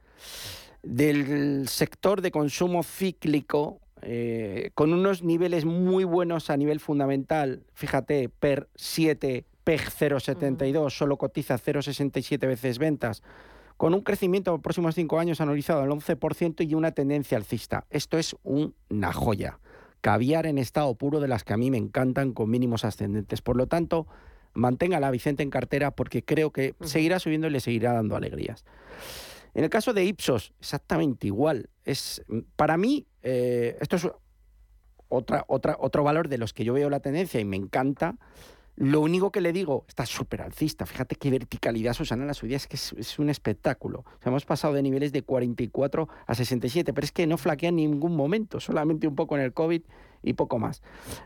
del 0.82 1.68
sector 1.68 2.20
de 2.20 2.30
consumo 2.30 2.82
cíclico, 2.82 3.80
eh, 4.08 4.70
con 4.74 4.92
unos 4.92 5.24
niveles 5.24 5.64
muy 5.64 6.04
buenos 6.04 6.48
a 6.48 6.56
nivel 6.56 6.78
fundamental. 6.78 7.64
Fíjate, 7.74 8.28
PER 8.28 8.68
7, 8.76 9.44
PEG 9.64 9.80
0,72, 9.80 10.90
solo 10.90 11.16
cotiza 11.18 11.58
0,67 11.58 12.38
veces 12.46 12.78
ventas, 12.78 13.24
con 13.76 13.94
un 13.94 14.02
crecimiento 14.02 14.52
en 14.52 14.54
los 14.54 14.62
próximos 14.62 14.94
cinco 14.94 15.18
años 15.18 15.40
analizado 15.40 15.82
al 15.82 15.90
11% 15.90 16.68
y 16.68 16.74
una 16.74 16.92
tendencia 16.92 17.36
alcista. 17.36 17.84
Esto 17.90 18.16
es 18.16 18.36
una 18.44 19.12
joya. 19.12 19.58
Caviar 20.02 20.46
en 20.46 20.58
estado 20.58 20.94
puro 20.94 21.18
de 21.18 21.26
las 21.26 21.42
que 21.42 21.54
a 21.54 21.56
mí 21.56 21.72
me 21.72 21.78
encantan 21.78 22.32
con 22.32 22.48
mínimos 22.48 22.84
ascendentes. 22.84 23.42
Por 23.42 23.56
lo 23.56 23.66
tanto, 23.66 24.06
manténgala 24.54 25.10
Vicente 25.10 25.42
en 25.42 25.50
cartera 25.50 25.90
porque 25.90 26.22
creo 26.22 26.52
que 26.52 26.76
seguirá 26.80 27.18
subiendo 27.18 27.48
y 27.48 27.50
le 27.50 27.58
seguirá 27.58 27.92
dando 27.92 28.14
alegrías. 28.14 28.64
En 29.56 29.64
el 29.64 29.70
caso 29.70 29.94
de 29.94 30.04
Ipsos, 30.04 30.52
exactamente 30.60 31.26
igual. 31.26 31.70
Es, 31.82 32.22
para 32.56 32.76
mí, 32.76 33.06
eh, 33.28 33.76
esto 33.80 33.96
es 33.96 34.08
otra, 35.08 35.44
otra, 35.48 35.76
otro 35.80 36.04
valor 36.04 36.28
de 36.28 36.38
los 36.38 36.52
que 36.52 36.62
yo 36.64 36.74
veo 36.74 36.88
la 36.88 37.00
tendencia 37.00 37.40
y 37.40 37.44
me 37.44 37.56
encanta. 37.56 38.14
Lo 38.76 39.00
único 39.00 39.32
que 39.32 39.40
le 39.40 39.54
digo, 39.54 39.86
está 39.88 40.04
súper 40.04 40.42
alcista. 40.42 40.84
Fíjate 40.84 41.16
qué 41.16 41.30
verticalidad, 41.30 41.94
Susana, 41.94 42.24
en 42.24 42.28
la 42.28 42.34
subida 42.34 42.56
es 42.56 42.66
que 42.66 42.76
es, 42.76 43.18
un 43.18 43.30
espectáculo. 43.30 44.04
Hemos 44.22 44.44
pasado 44.44 44.74
de 44.74 44.82
niveles 44.82 45.12
de 45.12 45.22
44 45.22 46.08
a 46.26 46.34
67, 46.34 46.92
pero 46.92 47.04
es 47.04 47.10
que 47.10 47.26
no 47.26 47.38
flaquea 47.38 47.70
en 47.70 47.76
ningún 47.76 48.14
momento, 48.14 48.60
solamente 48.60 49.08
un 49.08 49.14
poco 49.14 49.34
en 49.36 49.42
el 49.44 49.54
COVID 49.54 49.80
y 50.22 50.32
poco 50.34 50.58
más. 50.58 50.82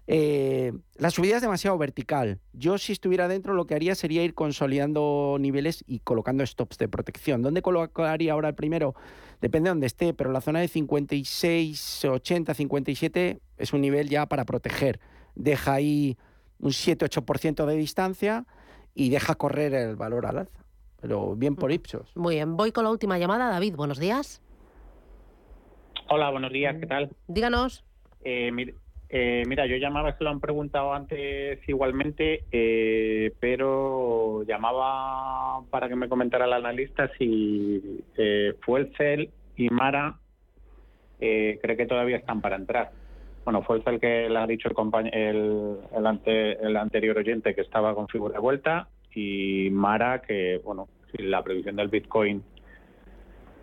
Eh, 0.06 0.72
la 0.94 1.10
subida 1.10 1.36
es 1.36 1.42
demasiado 1.42 1.76
vertical. 1.76 2.38
Yo, 2.52 2.78
si 2.78 2.92
estuviera 2.92 3.26
dentro, 3.26 3.54
lo 3.54 3.66
que 3.66 3.74
haría 3.74 3.96
sería 3.96 4.22
ir 4.22 4.34
consolidando 4.34 5.36
niveles 5.40 5.82
y 5.88 5.98
colocando 5.98 6.46
stops 6.46 6.78
de 6.78 6.86
protección. 6.86 7.42
¿Dónde 7.42 7.62
colocaría 7.62 8.32
ahora 8.32 8.50
el 8.50 8.54
primero? 8.54 8.94
Depende 9.40 9.68
de 9.68 9.70
dónde 9.72 9.86
esté, 9.88 10.14
pero 10.14 10.30
la 10.30 10.40
zona 10.40 10.60
de 10.60 10.68
56, 10.68 12.04
80, 12.04 12.54
57 12.54 13.40
es 13.58 13.72
un 13.72 13.80
nivel 13.80 14.08
ya 14.08 14.26
para 14.26 14.44
proteger. 14.44 15.00
Deja 15.34 15.74
ahí 15.74 16.16
un 16.60 16.70
7-8% 16.70 17.64
de 17.66 17.76
distancia 17.76 18.44
y 18.94 19.10
deja 19.10 19.34
correr 19.34 19.74
el 19.74 19.96
valor 19.96 20.26
al 20.26 20.38
alza. 20.38 20.64
Pero 21.00 21.34
bien 21.34 21.56
por 21.56 21.72
Ipsos. 21.72 22.14
Muy 22.16 22.34
bien, 22.36 22.56
voy 22.56 22.72
con 22.72 22.84
la 22.84 22.90
última 22.90 23.18
llamada. 23.18 23.48
David, 23.50 23.74
buenos 23.76 23.98
días. 23.98 24.42
Hola, 26.08 26.30
buenos 26.30 26.52
días, 26.52 26.76
¿qué 26.78 26.86
tal? 26.86 27.10
Díganos. 27.28 27.84
Eh, 28.24 28.50
mir- 28.52 28.74
eh, 29.08 29.44
mira, 29.46 29.66
yo 29.66 29.76
llamaba, 29.76 30.16
se 30.18 30.24
lo 30.24 30.30
han 30.30 30.40
preguntado 30.40 30.92
antes 30.92 31.58
igualmente, 31.68 32.44
eh, 32.52 33.32
pero 33.40 34.42
llamaba 34.44 35.62
para 35.70 35.88
que 35.88 35.96
me 35.96 36.08
comentara 36.08 36.44
el 36.44 36.52
analista 36.52 37.10
si 37.16 38.02
eh, 38.16 38.54
Fuelcel 38.60 39.30
y 39.56 39.68
Mara 39.70 40.18
eh, 41.20 41.58
cree 41.62 41.76
que 41.76 41.86
todavía 41.86 42.16
están 42.18 42.40
para 42.40 42.56
entrar. 42.56 42.92
Bueno, 43.44 43.62
Fuelcel 43.62 43.98
que 44.00 44.28
le 44.28 44.38
ha 44.38 44.46
dicho 44.46 44.68
el, 44.68 44.74
compañ- 44.74 45.10
el, 45.12 45.78
el, 45.96 46.06
ante- 46.06 46.52
el 46.64 46.76
anterior 46.76 47.16
oyente 47.18 47.54
que 47.54 47.62
estaba 47.62 47.94
con 47.94 48.06
figura 48.08 48.34
de 48.34 48.40
vuelta 48.40 48.88
y 49.14 49.68
Mara 49.70 50.20
que, 50.22 50.60
bueno, 50.64 50.88
si 51.10 51.22
la 51.22 51.42
previsión 51.42 51.76
del 51.76 51.88
Bitcoin 51.88 52.42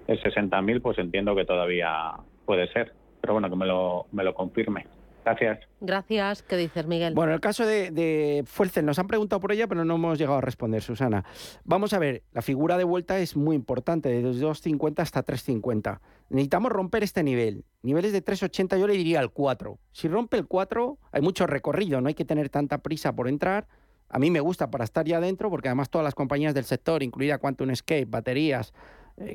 es 0.08 0.20
60.000, 0.22 0.82
pues 0.82 0.98
entiendo 0.98 1.36
que 1.36 1.46
todavía 1.46 2.14
puede 2.46 2.68
ser. 2.70 2.94
Pero 3.22 3.34
bueno, 3.34 3.50
que 3.50 3.56
me 3.56 3.66
lo, 3.66 4.08
me 4.12 4.24
lo 4.24 4.34
confirme. 4.34 4.86
Gracias. 5.28 5.60
Gracias. 5.82 6.42
¿Qué 6.44 6.56
dices, 6.56 6.88
Miguel? 6.88 7.14
Bueno, 7.14 7.34
el 7.34 7.42
caso 7.42 7.66
de, 7.66 7.92
de 7.92 8.44
Fuercel, 8.46 8.86
nos 8.86 8.98
han 8.98 9.08
preguntado 9.08 9.42
por 9.42 9.52
ella, 9.52 9.68
pero 9.68 9.84
no 9.84 9.96
hemos 9.96 10.18
llegado 10.18 10.38
a 10.38 10.42
responder, 10.42 10.82
Susana. 10.82 11.26
Vamos 11.66 11.92
a 11.92 12.00
ver, 12.00 12.24
la 12.32 12.42
figura 12.42 12.78
de 12.78 12.86
vuelta 12.86 13.20
es 13.20 13.36
muy 13.36 13.58
importante, 13.58 14.08
de 14.08 14.24
2.50 14.24 15.00
hasta 15.00 15.26
3.50. 15.26 16.00
Necesitamos 16.30 16.72
romper 16.72 17.04
este 17.04 17.24
nivel. 17.24 17.66
Niveles 17.82 18.14
de 18.14 18.24
3.80 18.24 18.80
yo 18.80 18.88
le 18.88 18.94
diría 18.94 19.20
al 19.20 19.32
4. 19.32 19.78
Si 19.92 20.08
rompe 20.08 20.38
el 20.38 20.48
4, 20.48 20.98
hay 21.12 21.22
mucho 21.22 21.46
recorrido, 21.46 22.00
no 22.00 22.08
hay 22.08 22.14
que 22.14 22.24
tener 22.24 22.48
tanta 22.48 22.78
prisa 22.78 23.14
por 23.14 23.28
entrar. 23.28 23.68
A 24.08 24.20
mí 24.20 24.32
me 24.32 24.40
gusta 24.40 24.72
para 24.72 24.86
estar 24.86 25.06
ya 25.06 25.20
dentro, 25.20 25.50
porque 25.50 25.68
además 25.68 25.90
todas 25.90 26.06
las 26.06 26.16
compañías 26.16 26.54
del 26.54 26.64
sector, 26.64 27.04
incluida 27.04 27.40
Quantum 27.40 27.72
Escape, 27.72 28.06
baterías, 28.06 28.74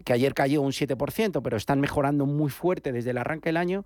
que 0.04 0.12
ayer 0.12 0.34
cayó 0.34 0.62
un 0.62 0.72
7%, 0.72 1.40
pero 1.42 1.56
están 1.56 1.80
mejorando 1.80 2.26
muy 2.26 2.50
fuerte 2.50 2.92
desde 2.92 3.10
el 3.10 3.18
arranque 3.18 3.48
del 3.48 3.56
año 3.56 3.84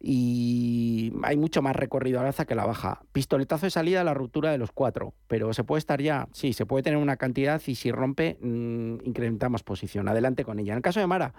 y 0.00 1.12
hay 1.22 1.36
mucho 1.36 1.62
más 1.62 1.74
recorrido 1.74 2.20
al 2.20 2.26
alza 2.26 2.44
que 2.44 2.54
la 2.54 2.66
baja. 2.66 3.02
Pistoletazo 3.12 3.66
de 3.66 3.70
salida 3.70 4.02
a 4.02 4.04
la 4.04 4.12
ruptura 4.12 4.50
de 4.50 4.58
los 4.58 4.70
cuatro, 4.70 5.14
pero 5.28 5.54
se 5.54 5.64
puede 5.64 5.78
estar 5.78 6.02
ya, 6.02 6.28
sí, 6.32 6.52
se 6.52 6.66
puede 6.66 6.82
tener 6.82 6.98
una 6.98 7.16
cantidad 7.16 7.60
y 7.66 7.74
si 7.74 7.90
rompe, 7.90 8.36
mmm, 8.40 8.96
incrementamos 9.04 9.62
posición. 9.62 10.08
Adelante 10.08 10.44
con 10.44 10.58
ella. 10.58 10.72
En 10.72 10.78
el 10.78 10.82
caso 10.82 11.00
de 11.00 11.06
Mara, 11.06 11.32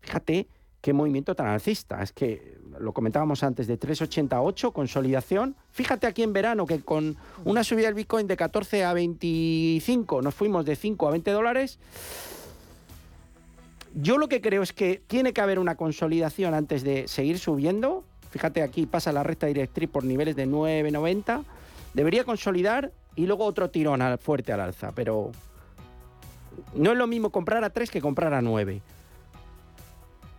fíjate 0.00 0.48
qué 0.80 0.92
movimiento 0.92 1.36
tan 1.36 1.46
alcista. 1.46 2.02
Es 2.02 2.12
que 2.12 2.58
lo 2.80 2.92
comentábamos 2.92 3.44
antes 3.44 3.66
de 3.68 3.78
3,88, 3.78 4.72
consolidación. 4.72 5.54
Fíjate 5.70 6.08
aquí 6.08 6.22
en 6.24 6.32
verano 6.32 6.66
que 6.66 6.80
con 6.80 7.16
una 7.44 7.62
subida 7.62 7.86
del 7.86 7.94
Bitcoin 7.94 8.26
de 8.26 8.36
14 8.36 8.84
a 8.84 8.94
25, 8.94 10.22
nos 10.22 10.34
fuimos 10.34 10.64
de 10.64 10.74
5 10.74 11.06
a 11.06 11.10
20 11.12 11.30
dólares. 11.30 11.78
Yo 14.00 14.16
lo 14.16 14.28
que 14.28 14.40
creo 14.40 14.62
es 14.62 14.72
que 14.72 15.02
tiene 15.08 15.32
que 15.32 15.40
haber 15.40 15.58
una 15.58 15.74
consolidación 15.74 16.54
antes 16.54 16.84
de 16.84 17.08
seguir 17.08 17.40
subiendo. 17.40 18.04
Fíjate, 18.30 18.62
aquí 18.62 18.86
pasa 18.86 19.10
la 19.10 19.24
recta 19.24 19.48
directriz 19.48 19.90
por 19.90 20.04
niveles 20.04 20.36
de 20.36 20.46
9,90. 20.46 21.42
Debería 21.94 22.22
consolidar 22.22 22.92
y 23.16 23.26
luego 23.26 23.44
otro 23.44 23.70
tirón 23.70 24.00
fuerte 24.18 24.52
al 24.52 24.60
alza, 24.60 24.92
pero 24.94 25.32
no 26.76 26.92
es 26.92 26.96
lo 26.96 27.08
mismo 27.08 27.30
comprar 27.30 27.64
a 27.64 27.70
3 27.70 27.90
que 27.90 28.00
comprar 28.00 28.34
a 28.34 28.40
9. 28.40 28.80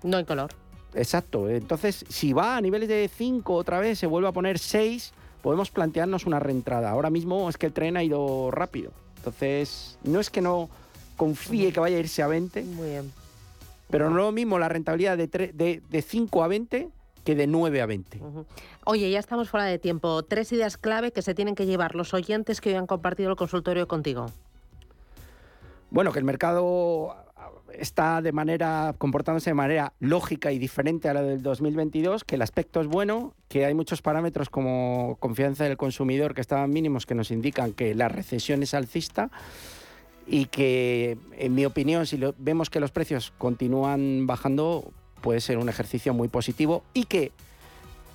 No 0.04 0.16
hay 0.16 0.24
color. 0.24 0.52
Exacto. 0.94 1.50
Entonces, 1.50 2.06
si 2.08 2.32
va 2.32 2.56
a 2.56 2.62
niveles 2.62 2.88
de 2.88 3.10
5 3.14 3.54
otra 3.54 3.82
vez, 3.82 4.00
se 4.00 4.08
vuelve 4.08 4.30
a 4.30 4.32
poner 4.32 4.58
6, 4.58 5.12
podemos 5.42 5.70
plantearnos 5.70 6.26
una 6.26 6.40
reentrada. 6.40 6.92
Ahora 6.92 7.10
mismo 7.10 7.50
es 7.50 7.58
que 7.58 7.66
el 7.66 7.74
tren 7.74 7.98
ha 7.98 8.04
ido 8.06 8.52
rápido. 8.52 8.94
Entonces, 9.18 10.00
no 10.06 10.22
es 10.22 10.30
que 10.30 10.40
no 10.40 10.70
confíe 11.18 11.74
que 11.74 11.82
vaya 11.82 11.98
a 11.98 12.00
irse 12.00 12.24
a 12.24 12.28
20. 12.28 12.64
Muy 12.64 12.88
bien. 12.88 13.12
Pero 13.90 14.10
no 14.10 14.18
es 14.20 14.26
lo 14.26 14.32
mismo 14.32 14.60
la 14.60 14.70
rentabilidad 14.70 15.18
de, 15.18 15.28
de, 15.28 15.82
de 15.88 16.02
5 16.02 16.44
a 16.44 16.48
20 16.48 16.90
que 17.24 17.36
de 17.36 17.48
9 17.48 17.82
a 17.82 17.86
20. 17.86 18.22
Oye, 18.86 19.12
ya 19.12 19.20
estamos 19.20 19.50
fuera 19.50 19.66
de 19.66 19.78
tiempo. 19.80 20.24
Tres 20.24 20.52
ideas 20.52 20.78
clave 20.78 21.12
que 21.12 21.22
se 21.22 21.34
tienen 21.34 21.56
que 21.56 21.66
llevar 21.66 21.96
los 21.96 22.14
oyentes 22.14 22.62
que 22.62 22.70
hoy 22.70 22.76
han 22.76 22.88
compartido 22.88 23.30
el 23.30 23.36
consultorio 23.36 23.88
contigo. 23.88 24.28
Bueno, 25.92 26.12
que 26.12 26.20
el 26.20 26.26
mercado 26.26 27.16
está 27.74 28.22
de 28.22 28.32
manera 28.32 28.96
comportándose 28.98 29.52
de 29.52 29.54
manera 29.54 29.94
lógica 30.00 30.52
y 30.52 30.60
diferente 30.60 31.10
a 31.10 31.14
la 31.14 31.22
del 31.22 31.42
2022, 31.42 32.24
que 32.24 32.36
el 32.36 32.42
aspecto 32.42 32.82
es 32.82 32.88
bueno, 32.88 33.34
que 33.48 33.66
hay 33.66 33.74
muchos 33.74 34.02
parámetros 34.02 34.50
como 34.50 35.18
confianza 35.20 35.64
del 35.64 35.78
consumidor 35.78 36.34
que 36.34 36.42
estaban 36.42 36.70
mínimos 36.72 37.06
que 37.06 37.16
nos 37.16 37.32
indican 37.32 37.74
que 37.74 37.96
la 37.96 38.08
recesión 38.08 38.64
es 38.64 38.74
alcista 38.74 39.30
y 40.30 40.46
que, 40.46 41.18
en 41.38 41.56
mi 41.56 41.66
opinión, 41.66 42.06
si 42.06 42.20
vemos 42.38 42.70
que 42.70 42.80
los 42.80 42.92
precios 42.92 43.34
continúan 43.38 44.28
bajando, 44.28 44.92
puede 45.22 45.42
ser 45.42 45.58
un 45.58 45.70
ejercicio 45.70 46.14
muy 46.14 46.28
positivo 46.28 46.84
y 46.94 47.06
que 47.06 47.32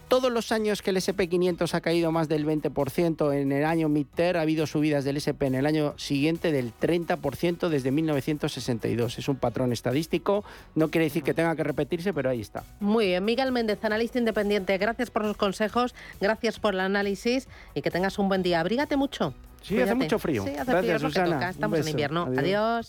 todos 0.08 0.30
los 0.32 0.52
años 0.52 0.82
que 0.82 0.90
el 0.90 0.96
SP500 0.96 1.74
ha 1.74 1.80
caído 1.80 2.12
más 2.12 2.28
del 2.28 2.46
20%, 2.46 3.34
en 3.34 3.52
el 3.52 3.64
año 3.64 3.88
MITER 3.88 4.36
ha 4.36 4.42
habido 4.42 4.66
subidas 4.66 5.04
del 5.04 5.16
SP 5.18 5.46
en 5.46 5.54
el 5.54 5.66
año 5.66 5.94
siguiente 5.96 6.52
del 6.52 6.72
30% 6.72 7.68
desde 7.68 7.90
1962. 7.90 9.18
Es 9.18 9.28
un 9.28 9.36
patrón 9.36 9.72
estadístico, 9.72 10.44
no 10.74 10.90
quiere 10.90 11.04
decir 11.04 11.22
que 11.22 11.34
tenga 11.34 11.54
que 11.56 11.64
repetirse, 11.64 12.12
pero 12.12 12.30
ahí 12.30 12.40
está. 12.40 12.64
Muy 12.80 13.06
bien, 13.06 13.24
Miguel 13.24 13.52
Méndez, 13.52 13.84
analista 13.84 14.18
independiente, 14.18 14.76
gracias 14.78 15.10
por 15.10 15.24
los 15.24 15.36
consejos, 15.36 15.94
gracias 16.20 16.58
por 16.58 16.74
el 16.74 16.80
análisis 16.80 17.48
y 17.74 17.82
que 17.82 17.90
tengas 17.90 18.18
un 18.18 18.28
buen 18.28 18.42
día. 18.42 18.60
Abrígate 18.60 18.96
mucho. 18.96 19.34
Sí, 19.62 19.80
hace 19.80 19.94
mucho 19.94 20.18
frío. 20.18 20.44
Sí, 20.44 20.50
hace 20.50 20.70
gracias, 20.70 21.00
frío, 21.00 21.10
Susana. 21.10 21.50
Estamos 21.50 21.78
en 21.78 21.88
invierno. 21.88 22.28
Adiós. 22.36 22.88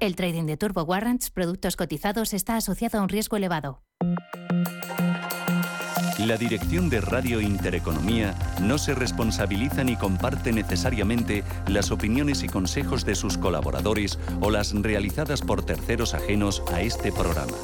El 0.00 0.14
trading 0.14 0.44
de 0.44 0.56
Turbo 0.56 0.82
Warrants, 0.82 1.30
productos 1.30 1.74
cotizados, 1.74 2.32
está 2.32 2.56
asociado 2.56 3.00
a 3.00 3.02
un 3.02 3.08
riesgo 3.08 3.36
elevado. 3.36 3.82
La 6.24 6.36
dirección 6.36 6.88
de 6.88 7.00
Radio 7.00 7.40
Intereconomía 7.40 8.34
no 8.60 8.78
se 8.78 8.94
responsabiliza 8.94 9.82
ni 9.82 9.96
comparte 9.96 10.52
necesariamente 10.52 11.42
las 11.66 11.90
opiniones 11.90 12.44
y 12.44 12.48
consejos 12.48 13.04
de 13.04 13.16
sus 13.16 13.38
colaboradores 13.38 14.18
o 14.40 14.50
las 14.50 14.72
realizadas 14.72 15.42
por 15.42 15.64
terceros 15.64 16.14
ajenos 16.14 16.62
a 16.72 16.80
este 16.80 17.10
programa. 17.10 17.54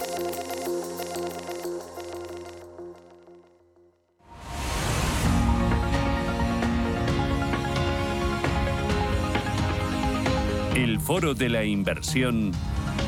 El 10.75 10.99
foro 10.99 11.35
de 11.35 11.49
la 11.49 11.63
inversión 11.63 12.51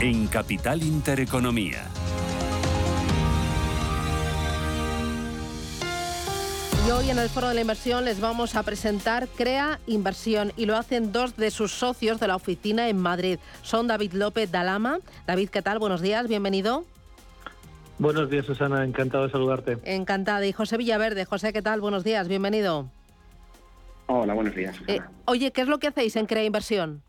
en 0.01 0.29
Capital 0.29 0.85
Intereconomía. 0.85 1.83
Y 6.87 6.91
hoy 6.93 7.11
en 7.11 7.19
el 7.19 7.29
foro 7.29 7.49
de 7.49 7.55
la 7.55 7.63
inversión 7.63 8.05
les 8.05 8.21
vamos 8.21 8.55
a 8.55 8.63
presentar 8.63 9.27
Crea 9.27 9.81
Inversión 9.89 10.53
y 10.57 10.67
lo 10.67 10.77
hacen 10.77 11.11
dos 11.11 11.37
de 11.37 11.51
sus 11.51 11.73
socios 11.73 12.21
de 12.21 12.29
la 12.29 12.37
oficina 12.37 12.89
en 12.89 12.99
Madrid. 12.99 13.41
Son 13.63 13.89
David 13.89 14.13
López 14.13 14.53
Dalama. 14.53 15.01
David, 15.27 15.49
¿qué 15.49 15.61
tal? 15.61 15.81
Buenos 15.81 16.01
días, 16.01 16.29
bienvenido. 16.29 16.85
Buenos 17.99 18.31
días, 18.31 18.47
Susana. 18.47 18.85
Encantado 18.85 19.25
de 19.25 19.33
saludarte. 19.33 19.79
Encantada. 19.83 20.47
Y 20.47 20.53
José 20.53 20.77
Villaverde. 20.77 21.25
José, 21.25 21.53
¿qué 21.53 21.63
tal? 21.63 21.81
Buenos 21.81 22.05
días, 22.05 22.29
bienvenido. 22.29 22.89
Hola, 24.07 24.35
buenos 24.35 24.55
días. 24.55 24.77
Eh, 24.87 25.01
oye, 25.25 25.51
¿qué 25.51 25.63
es 25.63 25.67
lo 25.67 25.81
que 25.81 25.89
hacéis 25.89 26.15
en 26.15 26.27
Crea 26.27 26.45
Inversión? 26.45 27.03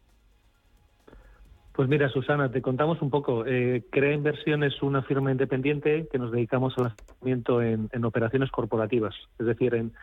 Pues 1.77 1.87
mira, 1.89 2.09
Susana, 2.09 2.49
te 2.49 2.63
contamos 2.63 3.03
un 3.03 3.11
poco. 3.11 3.45
Eh, 3.45 3.83
Crea 3.91 4.11
Inversión 4.11 4.63
es 4.63 4.81
una 4.81 5.03
firma 5.03 5.31
independiente 5.31 6.07
que 6.11 6.17
nos 6.17 6.31
dedicamos 6.31 6.75
al 6.79 6.87
asesoramiento 6.87 7.61
en, 7.61 8.03
operaciones 8.03 8.49
corporativas, 8.49 9.13
es 9.37 9.45
decir, 9.45 9.75
en, 9.75 9.93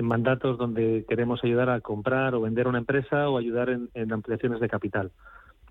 mandatos 0.00 0.56
donde 0.56 1.04
queremos 1.06 1.44
ayudar 1.44 1.68
a 1.68 1.82
comprar 1.82 2.34
o 2.34 2.40
vender 2.40 2.66
una 2.66 2.78
empresa 2.78 3.28
o 3.28 3.36
ayudar 3.36 3.68
en, 3.68 4.10
ampliaciones 4.10 4.58
de 4.58 4.70
capital. 4.70 5.10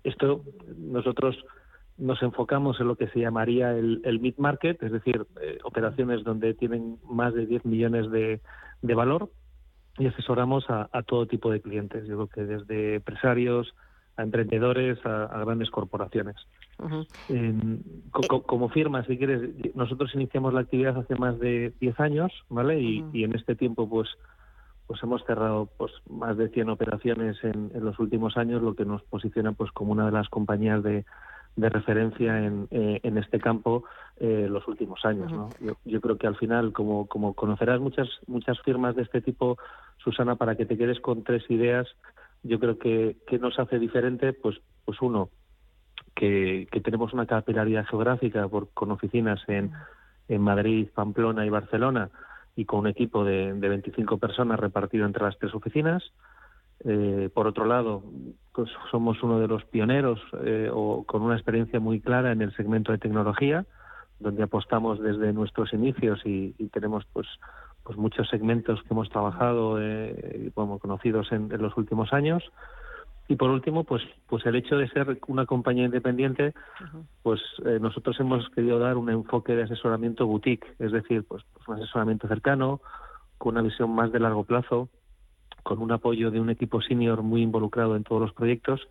Esto 0.04 0.44
nosotros 0.78 1.36
nos 1.98 2.22
enfocamos 2.22 2.78
en 2.78 2.86
lo 2.86 2.94
que 2.94 3.08
se 3.08 3.18
llamaría 3.18 3.72
el, 3.72 4.20
mid-market, 4.20 4.80
es 4.80 4.92
decir, 4.92 5.26
eh, 5.42 5.58
operaciones 5.64 6.22
donde 6.22 6.54
tienen 6.54 6.98
más 7.10 7.34
de 7.34 7.46
10 7.46 7.64
millones 7.64 8.08
de, 8.12 8.40
valor 8.94 9.28
y 9.98 10.06
asesoramos 10.06 10.70
a, 10.70 10.88
a 10.92 11.02
todo 11.02 11.26
tipo 11.26 11.50
de 11.50 11.60
clientes. 11.60 12.06
Yo 12.06 12.14
creo 12.14 12.28
que 12.28 12.44
desde 12.44 12.94
empresarios, 12.94 13.74
a 14.20 14.22
emprendedores, 14.22 14.98
a, 15.04 15.38
grandes 15.44 15.70
corporaciones. 15.70 16.36
Eh, 17.28 17.54
como 18.46 18.68
firma, 18.68 19.04
si 19.04 19.16
quieres, 19.16 19.50
nosotros 19.74 20.14
iniciamos 20.14 20.54
la 20.54 20.60
actividad 20.60 20.96
hace 20.98 21.14
más 21.16 21.38
de 21.38 21.72
10 21.80 22.00
años, 22.00 22.32
¿vale? 22.48 22.80
Y, 22.80 23.24
en 23.24 23.34
este 23.34 23.54
tiempo, 23.56 23.88
pues 23.88 24.08
pues 24.86 25.00
hemos 25.04 25.24
cerrado 25.24 25.68
pues 25.76 25.92
más 26.08 26.36
de 26.36 26.48
100 26.48 26.68
operaciones 26.68 27.36
en, 27.44 27.70
los 27.74 27.96
últimos 28.00 28.36
años, 28.36 28.60
lo 28.60 28.74
que 28.74 28.84
nos 28.84 29.00
posiciona 29.04 29.52
pues 29.52 29.70
como 29.70 29.92
una 29.92 30.06
de 30.06 30.10
las 30.10 30.28
compañías 30.28 30.82
de, 30.82 31.04
referencia 31.56 32.44
en, 32.44 32.66
eh, 32.72 32.98
en, 33.04 33.16
este 33.16 33.38
campo 33.38 33.84
eh, 34.16 34.48
los 34.50 34.66
últimos 34.66 35.04
años. 35.04 35.30
¿no? 35.30 35.48
Yo, 35.60 35.74
yo, 35.84 36.00
creo 36.00 36.18
que 36.18 36.26
al 36.26 36.34
final, 36.36 36.72
como, 36.72 37.06
como 37.06 37.34
conocerás 37.34 37.78
muchas 37.78 38.08
muchas 38.26 38.60
firmas 38.62 38.96
de 38.96 39.02
este 39.02 39.20
tipo, 39.20 39.58
Susana, 39.98 40.34
para 40.34 40.56
que 40.56 40.66
te 40.66 40.76
quedes 40.76 40.98
con 40.98 41.22
tres 41.22 41.48
ideas, 41.50 41.86
yo 42.42 42.58
creo 42.58 42.78
que, 42.78 43.16
que 43.26 43.38
nos 43.38 43.58
hace 43.58 43.78
diferente, 43.78 44.32
pues, 44.32 44.60
pues 44.84 45.00
uno, 45.02 45.30
que, 46.14 46.68
tenemos 46.82 47.12
una 47.12 47.26
capilaridad 47.26 47.86
geográfica 47.86 48.48
por, 48.48 48.70
con 48.70 48.90
oficinas 48.90 49.40
en, 49.48 49.72
en 50.28 50.40
Madrid, 50.40 50.88
Pamplona 50.94 51.44
y 51.46 51.50
Barcelona 51.50 52.10
y 52.56 52.64
con 52.64 52.80
un 52.80 52.86
equipo 52.88 53.24
de, 53.24 53.54
de 53.54 53.68
25 53.68 54.18
personas 54.18 54.60
repartido 54.60 55.06
entre 55.06 55.24
las 55.24 55.38
tres 55.38 55.54
oficinas. 55.54 56.02
Eh, 56.84 57.28
por 57.32 57.46
otro 57.46 57.66
lado, 57.66 58.02
pues 58.52 58.70
somos 58.90 59.22
uno 59.22 59.38
de 59.38 59.48
los 59.48 59.64
pioneros 59.64 60.18
eh, 60.44 60.70
o 60.72 61.04
con 61.04 61.22
una 61.22 61.34
experiencia 61.34 61.78
muy 61.78 62.00
clara 62.00 62.32
en 62.32 62.42
el 62.42 62.54
segmento 62.56 62.92
de 62.92 62.98
tecnología, 62.98 63.66
donde 64.18 64.42
apostamos 64.42 65.00
desde 65.00 65.32
nuestros 65.32 65.72
inicios 65.72 66.20
y, 66.24 66.54
y 66.58 66.68
tenemos 66.68 67.06
pues 67.12 67.26
pues 67.90 67.98
muchos 67.98 68.28
segmentos 68.28 68.80
que 68.82 68.94
hemos 68.94 69.08
trabajado 69.08 69.82
eh, 69.82 70.52
como 70.54 70.78
conocidos 70.78 71.32
en, 71.32 71.48
los 71.60 71.76
últimos 71.76 72.12
años. 72.12 72.44
Y 73.26 73.34
por 73.34 73.50
último 73.50 73.82
pues 73.82 74.00
pues 74.28 74.46
el 74.46 74.54
hecho 74.54 74.76
de 74.76 74.88
ser 74.90 75.18
una 75.26 75.44
compañía 75.44 75.86
independiente 75.86 76.54
pues 77.24 77.40
eh, 77.66 77.78
nosotros 77.80 78.14
hemos 78.20 78.48
querido 78.50 78.78
dar 78.78 78.96
un 78.96 79.10
enfoque 79.10 79.56
de 79.56 79.64
asesoramiento 79.64 80.24
boutique 80.24 80.72
es 80.78 80.92
decir 80.92 81.24
pues, 81.26 81.42
pues, 81.52 81.66
un 81.66 81.82
asesoramiento 81.82 82.28
cercano 82.28 82.80
con 83.38 83.54
una 83.54 83.62
visión 83.62 83.92
más 83.92 84.12
de 84.12 84.20
largo 84.20 84.44
plazo 84.44 84.88
con 85.64 85.82
un 85.82 85.90
apoyo 85.90 86.30
de 86.30 86.38
un 86.38 86.50
equipo 86.50 86.80
senior 86.80 87.24
muy 87.24 87.42
involucrado 87.42 87.96
en 87.96 88.04
todos 88.04 88.22
los 88.22 88.32
proyectos. 88.32 88.86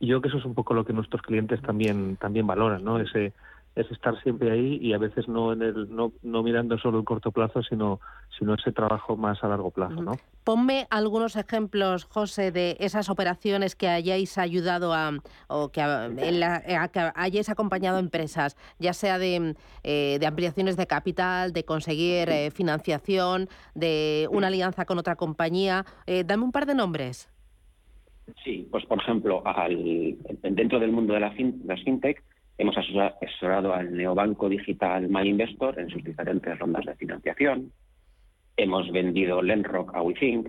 Y 0.00 0.06
yo 0.06 0.14
creo 0.14 0.22
que 0.22 0.28
eso 0.28 0.38
es 0.38 0.46
un 0.46 0.54
poco 0.54 0.72
lo 0.72 0.86
que 0.86 0.94
nuestros 0.94 1.20
clientes 1.20 1.60
también 1.60 2.16
también 2.16 2.46
valoran 2.46 2.82
no 2.82 2.98
ese 2.98 3.34
es 3.74 3.90
estar 3.92 4.20
siempre 4.22 4.50
ahí 4.50 4.78
y 4.80 4.92
a 4.92 4.98
veces 4.98 5.28
no 5.28 5.52
en 5.52 5.62
el 5.62 5.94
no, 5.94 6.12
no 6.22 6.42
mirando 6.42 6.78
solo 6.78 6.98
el 6.98 7.04
corto 7.04 7.30
plazo, 7.30 7.62
sino 7.62 8.00
sino 8.38 8.54
ese 8.54 8.72
trabajo 8.72 9.16
más 9.16 9.42
a 9.42 9.48
largo 9.48 9.70
plazo, 9.70 10.02
¿no? 10.02 10.12
Ponme 10.44 10.86
algunos 10.90 11.36
ejemplos, 11.36 12.04
José, 12.04 12.52
de 12.52 12.76
esas 12.80 13.10
operaciones 13.10 13.74
que 13.76 13.88
hayáis 13.88 14.38
ayudado 14.38 14.94
a 14.94 15.12
o 15.48 15.70
que, 15.70 15.82
hayáis 15.82 17.48
acompañado 17.50 17.96
a 17.96 18.00
empresas, 18.00 18.56
ya 18.78 18.92
sea 18.92 19.18
de, 19.18 19.54
eh, 19.82 20.18
de 20.20 20.26
ampliaciones 20.26 20.76
de 20.76 20.86
capital, 20.86 21.52
de 21.52 21.64
conseguir 21.64 22.28
eh, 22.30 22.50
financiación, 22.50 23.48
de 23.74 24.28
una 24.30 24.46
alianza 24.46 24.84
con 24.84 24.98
otra 24.98 25.16
compañía. 25.16 25.84
Eh, 26.06 26.24
dame 26.24 26.44
un 26.44 26.52
par 26.52 26.66
de 26.66 26.74
nombres. 26.74 27.28
Sí, 28.44 28.68
pues 28.70 28.84
por 28.86 29.00
ejemplo, 29.00 29.42
al, 29.46 30.16
dentro 30.42 30.78
del 30.78 30.92
mundo 30.92 31.14
de 31.14 31.20
la 31.20 31.34
las 31.64 31.82
fintech 31.82 32.22
hemos 32.58 32.76
asesorado 32.76 33.72
al 33.72 33.96
neobanco 33.96 34.48
digital 34.48 35.08
MyInvestor 35.08 35.78
en 35.78 35.88
sus 35.88 36.02
diferentes 36.02 36.58
rondas 36.58 36.84
de 36.84 36.96
financiación. 36.96 37.72
Hemos 38.56 38.90
vendido 38.90 39.40
Lenrock 39.40 39.94
a 39.94 40.02
WeThink. 40.02 40.48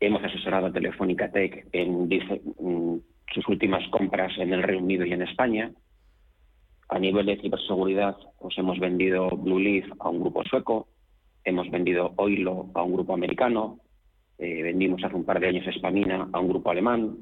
Hemos 0.00 0.22
asesorado 0.22 0.66
a 0.66 0.72
Telefónica 0.72 1.30
Tech 1.32 1.66
en, 1.72 2.08
sus 3.34 3.48
últimas 3.48 3.88
compras 3.88 4.32
en 4.38 4.52
el 4.52 4.62
Reino 4.62 4.84
Unido 4.84 5.06
y 5.06 5.12
en 5.12 5.22
España. 5.22 5.72
A 6.90 6.98
nivel 6.98 7.26
de 7.26 7.40
ciberseguridad, 7.40 8.16
pues 8.38 8.56
hemos 8.58 8.78
vendido 8.78 9.28
Blueleaf 9.30 9.86
a 9.98 10.10
un 10.10 10.20
grupo 10.20 10.44
sueco, 10.44 10.88
hemos 11.44 11.70
vendido 11.70 12.12
Oilo 12.16 12.70
a 12.74 12.82
un 12.82 12.92
grupo 12.92 13.14
americano, 13.14 13.80
eh, 14.38 14.62
vendimos 14.62 15.02
hace 15.02 15.16
un 15.16 15.24
par 15.24 15.40
de 15.40 15.48
años 15.48 15.66
Spamina 15.74 16.28
a 16.32 16.38
un 16.38 16.48
grupo 16.48 16.70
alemán. 16.70 17.16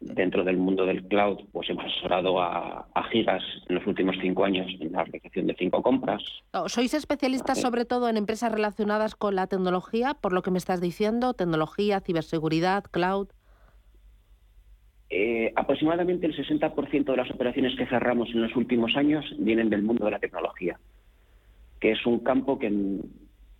Dentro 0.00 0.44
del 0.44 0.56
mundo 0.56 0.86
del 0.86 1.06
cloud, 1.06 1.40
pues 1.52 1.68
hemos 1.68 1.84
asesorado 1.84 2.40
a, 2.40 2.86
Gigas 3.10 3.42
en 3.68 3.74
los 3.74 3.86
últimos 3.86 4.16
cinco 4.20 4.44
años 4.44 4.66
en 4.80 4.92
la 4.92 5.04
realización 5.04 5.46
de 5.46 5.54
cinco 5.58 5.82
compras. 5.82 6.22
¿Sois 6.66 6.94
especialistas 6.94 7.60
sobre 7.60 7.84
todo 7.84 8.08
en 8.08 8.16
empresas 8.16 8.50
relacionadas 8.50 9.14
con 9.14 9.34
la 9.34 9.46
tecnología, 9.46 10.14
por 10.14 10.32
lo 10.32 10.42
que 10.42 10.50
me 10.50 10.58
estás 10.58 10.80
diciendo? 10.80 11.34
¿Tecnología, 11.34 12.00
ciberseguridad, 12.00 12.84
cloud? 12.84 13.28
Eh, 15.10 15.52
aproximadamente 15.56 16.26
el 16.26 16.36
60% 16.36 17.04
de 17.04 17.16
las 17.16 17.30
operaciones 17.30 17.76
que 17.76 17.86
cerramos 17.86 18.28
en 18.30 18.42
los 18.42 18.54
últimos 18.54 18.96
años 18.96 19.24
vienen 19.38 19.68
del 19.68 19.82
mundo 19.82 20.04
de 20.04 20.12
la 20.12 20.20
tecnología, 20.20 20.78
que 21.80 21.92
es 21.92 22.06
un 22.06 22.20
campo 22.20 22.58
que 22.58 22.70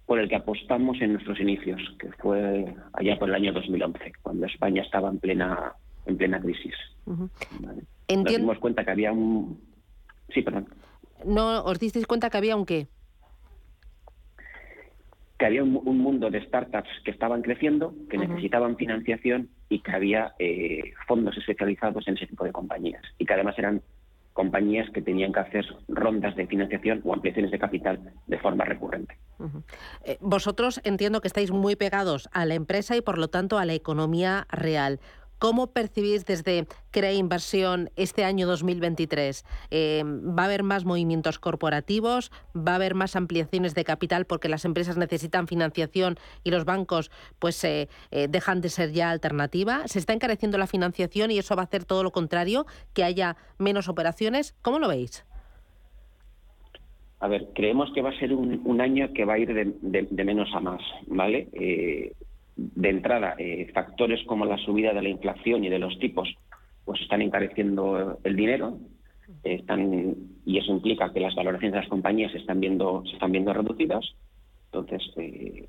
por 0.06 0.18
el 0.18 0.28
que 0.28 0.36
apostamos 0.36 1.00
en 1.00 1.12
nuestros 1.12 1.38
inicios, 1.38 1.80
que 1.98 2.10
fue 2.12 2.74
allá 2.94 3.18
por 3.18 3.28
el 3.28 3.34
año 3.34 3.52
2011, 3.52 4.12
cuando 4.22 4.46
España 4.46 4.82
estaba 4.82 5.08
en 5.08 5.18
plena 5.18 5.74
en 6.06 6.16
plena 6.16 6.40
crisis. 6.40 6.74
Nos 7.06 8.24
dimos 8.24 8.58
cuenta 8.58 8.84
que 8.84 8.90
había 8.90 9.12
un... 9.12 9.60
Sí, 10.32 10.42
perdón. 10.42 10.68
No, 11.24 11.62
¿Os 11.64 11.78
disteis 11.78 12.06
cuenta 12.06 12.30
que 12.30 12.38
había 12.38 12.56
un 12.56 12.66
qué? 12.66 12.88
Que 15.38 15.46
había 15.46 15.62
un, 15.62 15.98
mundo 15.98 16.30
de 16.30 16.44
startups 16.44 16.90
que 17.04 17.10
estaban 17.10 17.42
creciendo, 17.42 17.94
que 18.10 18.18
necesitaban 18.18 18.76
financiación 18.76 19.48
y 19.68 19.80
que 19.80 19.92
había 19.92 20.34
eh, 20.38 20.92
fondos 21.06 21.36
especializados 21.38 22.06
en 22.08 22.16
ese 22.16 22.26
tipo 22.26 22.44
de 22.44 22.52
compañías. 22.52 23.02
Y 23.18 23.24
que 23.24 23.32
además 23.32 23.58
eran 23.58 23.82
compañías 24.32 24.88
que 24.90 25.02
tenían 25.02 25.32
que 25.32 25.40
hacer 25.40 25.66
rondas 25.88 26.36
de 26.36 26.46
financiación 26.46 27.00
o 27.04 27.12
ampliaciones 27.12 27.50
de 27.50 27.58
capital 27.58 28.12
de 28.26 28.38
forma 28.38 28.64
recurrente. 28.64 29.16
Eh, 30.04 30.18
vosotros 30.20 30.80
entiendo 30.84 31.20
que 31.20 31.28
estáis 31.28 31.50
muy 31.50 31.76
pegados 31.76 32.28
a 32.32 32.44
la 32.46 32.54
empresa 32.54 32.96
y 32.96 33.00
por 33.00 33.18
lo 33.18 33.28
tanto 33.28 33.58
a 33.58 33.64
la 33.64 33.74
economía 33.74 34.46
real. 34.50 35.00
¿Cómo 35.40 35.68
percibís 35.68 36.26
desde 36.26 36.66
Crea 36.90 37.14
Inversión 37.14 37.88
este 37.96 38.24
año 38.24 38.46
2023? 38.46 39.46
Eh, 39.70 40.02
¿Va 40.04 40.42
a 40.42 40.44
haber 40.44 40.62
más 40.62 40.84
movimientos 40.84 41.38
corporativos? 41.38 42.30
¿Va 42.54 42.72
a 42.72 42.74
haber 42.74 42.94
más 42.94 43.16
ampliaciones 43.16 43.74
de 43.74 43.84
capital 43.84 44.26
porque 44.26 44.50
las 44.50 44.66
empresas 44.66 44.98
necesitan 44.98 45.48
financiación 45.48 46.16
y 46.44 46.50
los 46.50 46.66
bancos 46.66 47.10
pues 47.38 47.64
eh, 47.64 47.88
eh, 48.10 48.26
dejan 48.28 48.60
de 48.60 48.68
ser 48.68 48.92
ya 48.92 49.08
alternativa? 49.08 49.88
¿Se 49.88 49.98
está 49.98 50.12
encareciendo 50.12 50.58
la 50.58 50.66
financiación 50.66 51.30
y 51.30 51.38
eso 51.38 51.56
va 51.56 51.62
a 51.62 51.64
hacer 51.64 51.86
todo 51.86 52.02
lo 52.02 52.12
contrario, 52.12 52.66
que 52.92 53.02
haya 53.02 53.38
menos 53.56 53.88
operaciones? 53.88 54.54
¿Cómo 54.60 54.78
lo 54.78 54.88
veis? 54.88 55.24
A 57.20 57.28
ver, 57.28 57.48
creemos 57.54 57.90
que 57.94 58.02
va 58.02 58.10
a 58.10 58.18
ser 58.18 58.34
un, 58.34 58.80
año 58.82 59.10
que 59.14 59.24
va 59.24 59.34
a 59.34 59.38
ir 59.38 59.54
de, 59.54 60.24
menos 60.24 60.50
a 60.54 60.60
más, 60.60 60.82
¿vale? 61.06 61.48
De 62.60 62.90
entrada, 62.90 63.34
eh, 63.38 63.70
factores 63.72 64.22
como 64.26 64.44
la 64.44 64.58
subida 64.58 64.92
de 64.92 65.02
la 65.02 65.08
inflación 65.08 65.64
y 65.64 65.70
de 65.70 65.78
los 65.78 65.98
tipos, 65.98 66.28
pues 66.84 67.00
están 67.00 67.22
encareciendo 67.22 68.18
el 68.22 68.36
dinero, 68.36 68.78
están, 69.42 70.14
y 70.44 70.58
eso 70.58 70.72
implica 70.72 71.12
que 71.12 71.20
las 71.20 71.34
valoraciones 71.34 71.72
de 71.72 71.80
las 71.80 71.88
compañías 71.88 72.32
se 72.32 72.38
están 72.38 72.60
viendo, 72.60 73.02
se 73.06 73.12
están 73.12 73.32
viendo 73.32 73.52
reducidas. 73.52 74.04
Entonces, 74.66 75.02
eh, 75.16 75.66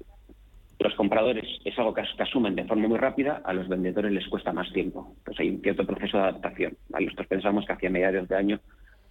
los 0.79 0.95
compradores 0.95 1.45
es 1.63 1.77
algo 1.77 1.93
que, 1.93 2.01
asumen 2.01 2.55
de 2.55 2.65
forma 2.65 2.87
muy 2.87 2.97
rápida, 2.97 3.41
a 3.45 3.53
los 3.53 3.67
vendedores 3.67 4.11
les 4.11 4.27
cuesta 4.27 4.51
más 4.51 4.71
tiempo. 4.73 5.13
Entonces 5.19 5.39
hay 5.39 5.49
un 5.49 5.61
cierto 5.61 5.85
proceso 5.85 6.17
de 6.17 6.23
adaptación. 6.23 6.77
Nosotros 6.89 7.27
pensamos 7.27 7.65
que 7.65 7.73
hacia 7.73 7.89
mediados 7.89 8.27
de 8.27 8.35
año 8.35 8.59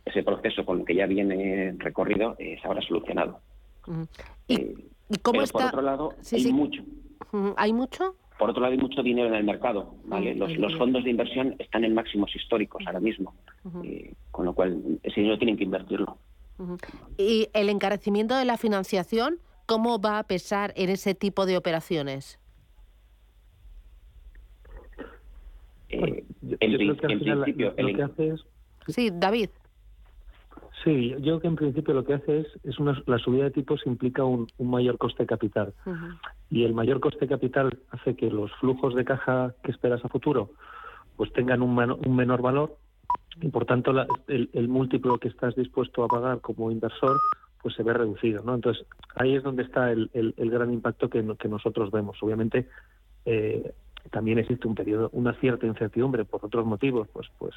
ese 0.05 0.23
proceso 0.23 0.65
con 0.65 0.81
el 0.81 0.85
que 0.85 0.97
ya 0.97 1.07
viene 1.07 1.75
recorrido 1.79 2.35
eh, 2.39 2.59
se 2.61 2.67
habrá 2.67 2.83
solucionado. 2.83 3.41
¿Y, 4.49 4.75
cómo 5.23 5.43
está? 5.43 5.59
Por 5.59 5.67
otro 5.69 5.83
lado, 5.83 6.15
hay 6.33 6.53
mucho 6.53 6.83
¿Hay 7.57 7.73
mucho? 7.73 8.17
Por 8.39 8.51
otro 8.51 8.63
lado, 8.63 8.73
hay 8.73 8.79
mucho 8.79 9.03
dinero 9.03 9.29
en 9.29 9.35
el 9.35 9.45
mercado. 9.45 9.95
¿vale? 10.05 10.35
Los, 10.35 10.77
fondos 10.77 11.05
de 11.05 11.11
inversión 11.11 11.57
están 11.59 11.85
en 11.85 11.95
máximos 11.95 12.35
históricos 12.35 12.83
ahora 12.87 13.01
mismo, 13.01 13.35
eh, 13.85 14.15
con 14.31 14.47
lo 14.47 14.55
cual 14.55 14.99
ese 15.03 15.21
dinero 15.21 15.39
tienen 15.39 15.57
que 15.57 15.65
invertirlo. 15.65 16.17
¿Y 17.17 17.49
el 17.55 17.69
encarecimiento 17.69 18.37
de 18.37 18.45
la 18.45 18.57
financiación, 18.57 19.39
cómo 19.67 20.01
va 20.01 20.19
a 20.19 20.25
pesar 20.25 20.73
en 20.77 20.91
ese 20.91 21.15
tipo 21.15 21.47
de 21.47 21.57
operaciones? 21.57 22.39
en, 25.91 26.97
principio, 26.97 27.75
Sí, 28.89 29.11
David. 29.13 29.51
Sí, 30.85 31.11
yo 31.11 31.19
creo 31.19 31.41
que 31.41 31.49
en 31.49 31.57
principio 31.57 31.93
lo 31.93 32.05
que 32.05 32.15
hace 32.15 32.41
es, 32.41 32.47
es 32.65 32.79
una, 32.79 33.01
la 33.07 33.19
subida 33.19 33.45
de 33.45 33.51
tipos 33.51 33.87
implica 33.87 34.25
un, 34.25 34.47
mayor 34.59 34.97
coste 34.97 35.25
de 35.25 35.27
capital. 35.27 35.75
Y 36.49 36.65
el 36.65 36.75
mayor 36.75 37.01
coste 37.01 37.21
de 37.21 37.29
capital 37.29 37.79
hace 37.91 38.17
que 38.17 38.31
los 38.31 38.51
flujos 38.57 38.95
de 38.95 39.05
caja 39.05 39.55
que 39.63 39.73
esperas 39.73 40.05
a 40.05 40.09
futuro 40.09 40.51
pues 41.17 41.33
tengan 41.35 41.61
un, 41.61 41.79
un 41.79 42.17
menor 42.17 42.41
valor 42.41 42.77
y 43.43 43.49
por 43.49 43.67
tanto 43.67 43.93
el, 44.27 44.69
múltiplo 44.69 45.19
que 45.19 45.29
estás 45.29 45.55
dispuesto 45.55 46.03
a 46.03 46.09
pagar 46.09 46.41
como 46.41 46.71
inversor 46.71 47.19
pues 47.63 47.75
se 47.75 47.83
ve 47.83 47.93
reducido. 47.93 48.43
¿no? 48.43 48.55
Entonces 48.55 48.87
ahí 49.17 49.37
es 49.37 49.43
donde 49.43 49.65
está 49.65 49.93
el, 49.93 50.11
el, 50.15 50.51
gran 50.51 50.73
impacto 50.73 51.11
que, 51.11 51.23
que 51.39 51.49
nosotros 51.49 51.91
vemos. 51.91 52.17
Obviamente 52.23 52.69
eh, 53.27 53.75
también 54.11 54.39
existe 54.39 54.67
un 54.67 54.75
periodo, 54.75 55.11
una 55.13 55.35
cierta 55.35 55.67
incertidumbre 55.67 56.25
por 56.25 56.43
otros 56.43 56.65
motivos, 56.65 57.07
pues 57.13 57.29
pues 57.39 57.55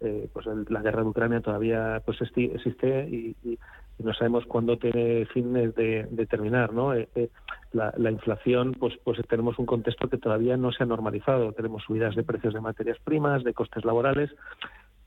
eh, 0.00 0.28
pues 0.32 0.46
la 0.68 0.80
guerra 0.80 1.02
de 1.02 1.08
Ucrania 1.08 1.40
todavía 1.40 2.00
pues 2.04 2.20
existe 2.20 3.08
y, 3.08 3.58
no 3.98 4.14
sabemos 4.14 4.46
cuándo 4.46 4.78
tiene 4.78 5.26
fin 5.26 5.52
de, 5.52 6.26
terminar 6.30 6.72
no 6.72 6.94
eh, 6.94 7.08
eh, 7.16 7.30
la, 7.72 8.10
inflación 8.12 8.74
pues 8.78 8.94
pues 9.02 9.18
tenemos 9.28 9.58
un 9.58 9.66
contexto 9.66 10.08
que 10.08 10.18
todavía 10.18 10.56
no 10.56 10.70
se 10.70 10.84
ha 10.84 10.86
normalizado. 10.86 11.52
Tenemos 11.52 11.82
subidas 11.82 12.14
de 12.14 12.22
precios 12.22 12.54
de 12.54 12.60
materias 12.60 12.98
primas 13.02 13.42
de 13.42 13.54
costes 13.54 13.84
laborales. 13.84 14.30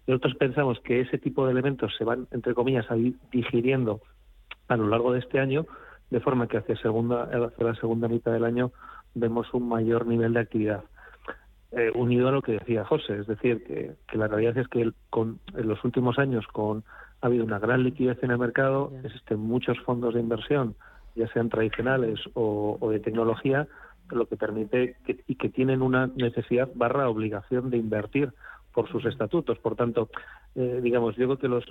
Nosotros 0.08 0.36
pensamos 0.36 0.82
que 0.82 1.00
ese 1.00 1.18
tipo 1.18 1.46
de 1.46 1.54
elementos 1.54 1.96
se 1.98 2.04
van 2.04 2.28
entre 2.32 2.54
comillas 2.54 2.92
a 2.92 2.98
ir 2.98 3.16
digiriendo 3.32 4.02
a 4.68 4.76
lo 4.76 4.90
largo 4.90 5.14
de 5.14 5.20
este 5.20 5.40
año 5.40 5.66
de 6.10 6.20
forma 6.20 6.48
que 6.48 6.58
hacia 6.58 6.76
segunda 6.76 7.24
hacia 7.24 7.66
la 7.66 7.76
segunda 7.76 8.10
mitad 8.10 8.34
del 8.34 8.44
año 8.44 8.74
vemos 9.14 9.54
un 9.54 9.70
mayor 9.70 10.06
nivel 10.06 10.34
de 10.34 10.42
actividad 10.42 10.84
eh, 11.72 11.92
unido 11.96 12.28
a 12.28 12.32
lo 12.32 12.42
que 12.42 12.54
decía 12.54 12.84
José, 12.84 13.20
es 13.20 13.28
decir, 13.28 13.64
que, 13.64 14.18
la 14.18 14.28
realidad 14.28 14.58
es 14.58 14.68
que 14.68 14.92
con, 15.10 15.40
en 15.56 15.68
los 15.68 15.84
últimos 15.86 16.20
años 16.20 16.46
con 16.48 16.84
ha 17.22 17.28
habido 17.28 17.46
una 17.46 17.60
gran 17.60 17.84
liquidez 17.84 18.22
en 18.24 18.32
el 18.32 18.40
mercado, 18.40 18.92
existen 19.04 19.40
muchos 19.40 19.80
fondos 19.82 20.14
de 20.16 20.20
inversión, 20.20 20.76
ya 21.16 21.28
sean 21.30 21.50
tradicionales 21.50 22.20
o, 22.34 22.78
de 22.92 23.00
tecnología, 23.00 23.68
lo 24.10 24.26
que 24.26 24.36
permite 24.36 24.98
que, 25.06 25.24
y 25.28 25.36
que 25.36 25.50
tienen 25.50 25.82
una 25.82 26.08
necesidad 26.08 26.70
barra 26.74 27.08
obligación 27.08 27.70
de 27.70 27.78
invertir 27.78 28.34
por 28.74 28.90
sus 28.90 29.06
estatutos. 29.06 29.58
Por 29.60 29.76
tanto, 29.76 30.10
eh, 30.56 30.80
digamos, 30.82 31.16
yo 31.16 31.26
creo 31.26 31.38
que 31.38 31.48
los, 31.48 31.66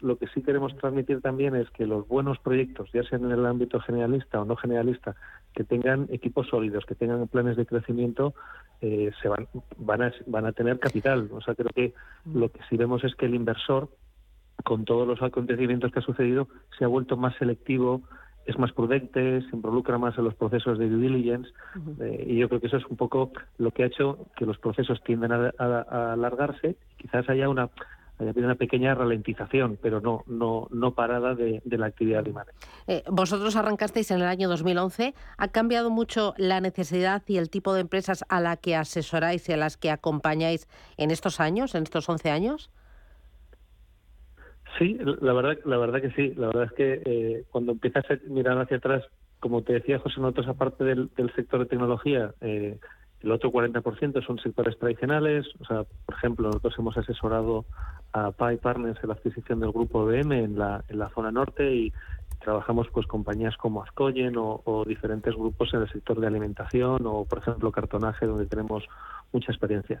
lo 0.00 0.16
que 0.16 0.26
sí 0.28 0.42
queremos 0.42 0.76
transmitir 0.76 1.20
también 1.20 1.54
es 1.54 1.70
que 1.70 1.86
los 1.86 2.06
buenos 2.08 2.38
proyectos, 2.38 2.90
ya 2.92 3.02
sean 3.04 3.24
en 3.24 3.32
el 3.32 3.46
ámbito 3.46 3.80
generalista 3.80 4.40
o 4.40 4.44
no 4.44 4.56
generalista, 4.56 5.14
que 5.54 5.64
tengan 5.64 6.08
equipos 6.10 6.48
sólidos, 6.48 6.84
que 6.84 6.94
tengan 6.94 7.26
planes 7.28 7.56
de 7.56 7.66
crecimiento, 7.66 8.34
eh, 8.80 9.12
se 9.22 9.28
van, 9.28 9.48
van, 9.78 10.02
a, 10.02 10.12
van 10.26 10.46
a 10.46 10.52
tener 10.52 10.78
capital. 10.78 11.28
O 11.32 11.40
sea, 11.40 11.54
creo 11.54 11.70
que 11.74 11.94
mm. 12.24 12.38
lo 12.38 12.50
que 12.50 12.60
sí 12.68 12.76
vemos 12.76 13.04
es 13.04 13.14
que 13.14 13.26
el 13.26 13.34
inversor, 13.34 13.88
con 14.64 14.84
todos 14.84 15.06
los 15.06 15.22
acontecimientos 15.22 15.92
que 15.92 16.00
ha 16.00 16.02
sucedido, 16.02 16.48
se 16.78 16.84
ha 16.84 16.88
vuelto 16.88 17.16
más 17.16 17.36
selectivo, 17.36 18.02
es 18.46 18.58
más 18.58 18.72
prudente, 18.72 19.40
se 19.42 19.56
involucra 19.56 19.98
más 19.98 20.16
en 20.18 20.24
los 20.24 20.34
procesos 20.34 20.78
de 20.78 20.88
due 20.88 21.08
diligence 21.08 21.48
eh, 22.00 22.24
y 22.26 22.36
yo 22.36 22.48
creo 22.48 22.60
que 22.60 22.66
eso 22.66 22.76
es 22.76 22.84
un 22.86 22.96
poco 22.96 23.32
lo 23.56 23.70
que 23.70 23.84
ha 23.84 23.86
hecho 23.86 24.26
que 24.36 24.44
los 24.44 24.58
procesos 24.58 25.02
tienden 25.02 25.32
a, 25.32 26.12
alargarse. 26.12 26.76
Quizás 26.98 27.28
haya 27.30 27.48
una 27.48 27.70
haya 28.18 28.30
habido 28.30 28.46
una 28.46 28.54
pequeña 28.54 28.94
ralentización, 28.94 29.78
pero 29.82 30.00
no, 30.00 30.22
no, 30.26 30.68
no 30.70 30.94
parada 30.94 31.34
de, 31.34 31.60
la 31.64 31.86
actividad 31.86 32.22
de 32.22 32.30
imagen. 32.30 32.54
Eh, 32.86 33.02
vosotros 33.10 33.56
arrancasteis 33.56 34.10
en 34.10 34.18
el 34.18 34.26
año 34.26 34.48
2011. 34.48 35.14
¿Ha 35.36 35.48
cambiado 35.48 35.90
mucho 35.90 36.34
la 36.36 36.60
necesidad 36.60 37.22
y 37.26 37.38
el 37.38 37.50
tipo 37.50 37.74
de 37.74 37.80
empresas 37.80 38.24
a 38.28 38.40
la 38.40 38.56
que 38.56 38.76
asesoráis 38.76 39.48
y 39.48 39.52
a 39.52 39.56
las 39.56 39.76
que 39.76 39.90
acompañáis 39.90 40.68
en 40.96 41.10
estos 41.10 41.40
años, 41.40 41.74
en 41.74 41.82
estos 41.82 42.08
11 42.08 42.30
años? 42.30 42.70
Sí, 44.78 44.98
la 44.98 45.32
verdad, 45.32 45.58
la 45.64 45.76
verdad 45.76 46.00
que 46.00 46.10
sí. 46.10 46.34
La 46.36 46.48
verdad 46.48 46.64
es 46.64 46.72
que 46.72 47.02
eh, 47.04 47.44
cuando 47.50 47.72
empiezas 47.72 48.04
a 48.10 48.18
mirar 48.28 48.58
hacia 48.58 48.78
atrás, 48.78 49.04
como 49.40 49.62
te 49.62 49.74
decía 49.74 49.98
José, 49.98 50.20
nosotros 50.20 50.48
aparte 50.48 50.84
del, 50.84 51.10
del 51.16 51.32
sector 51.34 51.60
de 51.60 51.66
tecnología, 51.66 52.32
eh, 52.40 52.78
el 53.24 53.32
otro 53.32 53.50
40% 53.50 54.24
son 54.26 54.38
sectores 54.38 54.78
tradicionales. 54.78 55.46
O 55.60 55.64
sea, 55.64 55.84
por 56.06 56.14
ejemplo, 56.16 56.48
nosotros 56.48 56.74
hemos 56.78 56.96
asesorado 56.96 57.64
a 58.14 58.30
Pi 58.30 58.56
Partners 58.56 58.98
en 59.02 59.08
la 59.08 59.14
adquisición 59.14 59.58
del 59.58 59.72
grupo 59.72 60.06
BM 60.06 60.44
en 60.44 60.56
la, 60.56 60.84
en 60.88 60.98
la 61.00 61.08
zona 61.10 61.32
norte 61.32 61.74
y 61.74 61.92
trabajamos 62.38 62.86
pues 62.92 63.06
compañías 63.06 63.56
como 63.56 63.82
Azcoyen 63.82 64.34
o, 64.36 64.84
diferentes 64.86 65.34
grupos 65.34 65.74
en 65.74 65.80
el 65.80 65.90
sector 65.90 66.20
de 66.20 66.28
alimentación 66.28 67.04
o, 67.06 67.24
por 67.24 67.38
ejemplo, 67.38 67.72
cartonaje, 67.72 68.26
donde 68.26 68.46
tenemos 68.46 68.84
mucha 69.32 69.50
experiencia. 69.50 70.00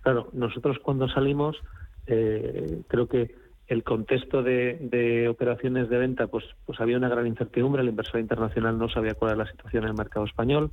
Claro, 0.00 0.28
nosotros 0.32 0.78
cuando 0.82 1.06
salimos, 1.08 1.60
eh, 2.06 2.80
creo 2.88 3.06
que 3.08 3.34
el 3.66 3.84
contexto 3.84 4.42
de, 4.42 4.78
de, 4.80 5.28
operaciones 5.28 5.90
de 5.90 5.98
venta, 5.98 6.28
pues, 6.28 6.44
pues 6.64 6.80
había 6.80 6.96
una 6.96 7.08
gran 7.08 7.26
incertidumbre. 7.26 7.82
El 7.82 7.88
inversor 7.90 8.20
internacional 8.20 8.78
no 8.78 8.88
sabía 8.88 9.14
cuál 9.14 9.32
era 9.32 9.44
la 9.44 9.50
situación 9.50 9.84
en 9.84 9.90
el 9.90 9.96
mercado 9.96 10.24
español. 10.24 10.70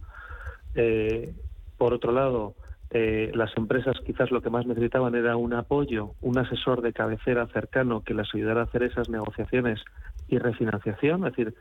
Eh, 0.74 1.34
por 1.78 1.94
otro 1.94 2.12
lado, 2.12 2.56
eh, 2.90 3.32
las 3.34 3.56
empresas 3.58 3.98
quizás 4.06 4.32
lo 4.32 4.42
que 4.42 4.50
más 4.50 4.66
necesitaban 4.66 5.16
era 5.16 5.36
un 5.36 5.54
apoyo, 5.54 6.16
un 6.22 6.38
asesor 6.38 6.82
de 6.82 6.94
cabecera 6.94 7.48
cercano 7.48 8.02
que 8.02 8.14
les 8.14 8.34
ayudara 8.34 8.62
a 8.62 8.64
hacer 8.64 8.84
esas 8.84 9.10
negociaciones 9.10 9.84
y 10.28 10.38
refinanciación, 10.38 11.26
es 11.26 11.36
decir, 11.36 11.56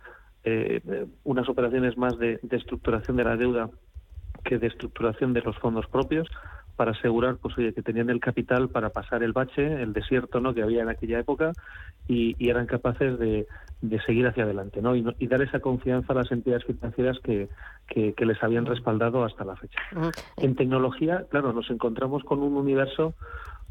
eh, 0.45 1.07
unas 1.25 1.49
operaciones 1.49 1.97
más 1.97 2.17
de, 2.19 2.39
de, 2.43 2.57
estructuración 2.57 3.17
de 3.17 3.25
la 3.25 3.37
deuda 3.37 3.71
que 4.45 4.59
de 4.59 4.69
estructuración 4.69 5.33
de 5.33 5.43
los 5.43 5.59
fondos 5.59 5.87
propios 5.89 6.29
para 6.77 6.93
asegurar 6.93 7.37
pues 7.37 7.57
oye, 7.59 7.73
que 7.73 7.83
tenían 7.83 8.11
el 8.11 8.21
capital 8.21 8.69
para 8.69 8.91
pasar 8.91 9.23
el 9.23 9.33
bache, 9.33 9.83
el 9.83 9.93
desierto 9.93 10.41
¿no? 10.41 10.55
que 10.55 10.63
había 10.63 10.83
en 10.83 10.89
aquella 10.89 11.19
época 11.19 11.53
y, 12.07 12.37
eran 12.49 12.67
capaces 12.67 13.19
de, 13.19 13.47
de, 13.81 14.01
seguir 14.03 14.27
hacia 14.27 14.45
adelante 14.45 14.81
¿no? 14.81 14.95
Y, 14.95 15.27
dar 15.27 15.43
esa 15.43 15.61
confianza 15.61 16.13
a 16.13 16.17
las 16.17 16.31
entidades 16.31 16.65
financieras 16.65 17.19
que, 17.21 17.49
que, 17.89 18.27
les 18.27 18.43
habían 18.43 18.67
respaldado 18.67 19.25
hasta 19.25 19.45
la 19.45 19.57
fecha. 19.57 19.81
En 20.37 20.55
tecnología, 20.55 21.25
claro, 21.31 21.53
nos 21.53 21.71
encontramos 21.71 22.23
con 22.25 22.41
un 22.41 22.57
universo 22.57 23.15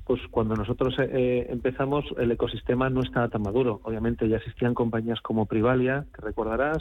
pues 0.05 0.21
cuando 0.29 0.55
nosotros 0.55 0.93
eh, 0.99 1.09
eh, 1.11 1.47
empezamos 1.49 2.05
el 2.17 2.31
ecosistema 2.31 2.89
no 2.89 3.01
estaba 3.01 3.27
tan 3.27 3.41
maduro. 3.41 3.81
Obviamente 3.83 4.29
ya 4.29 4.37
existían 4.37 4.75
compañías 4.75 5.19
como 5.21 5.47
Privalia, 5.47 6.05
que 6.13 6.21
recordarás, 6.21 6.77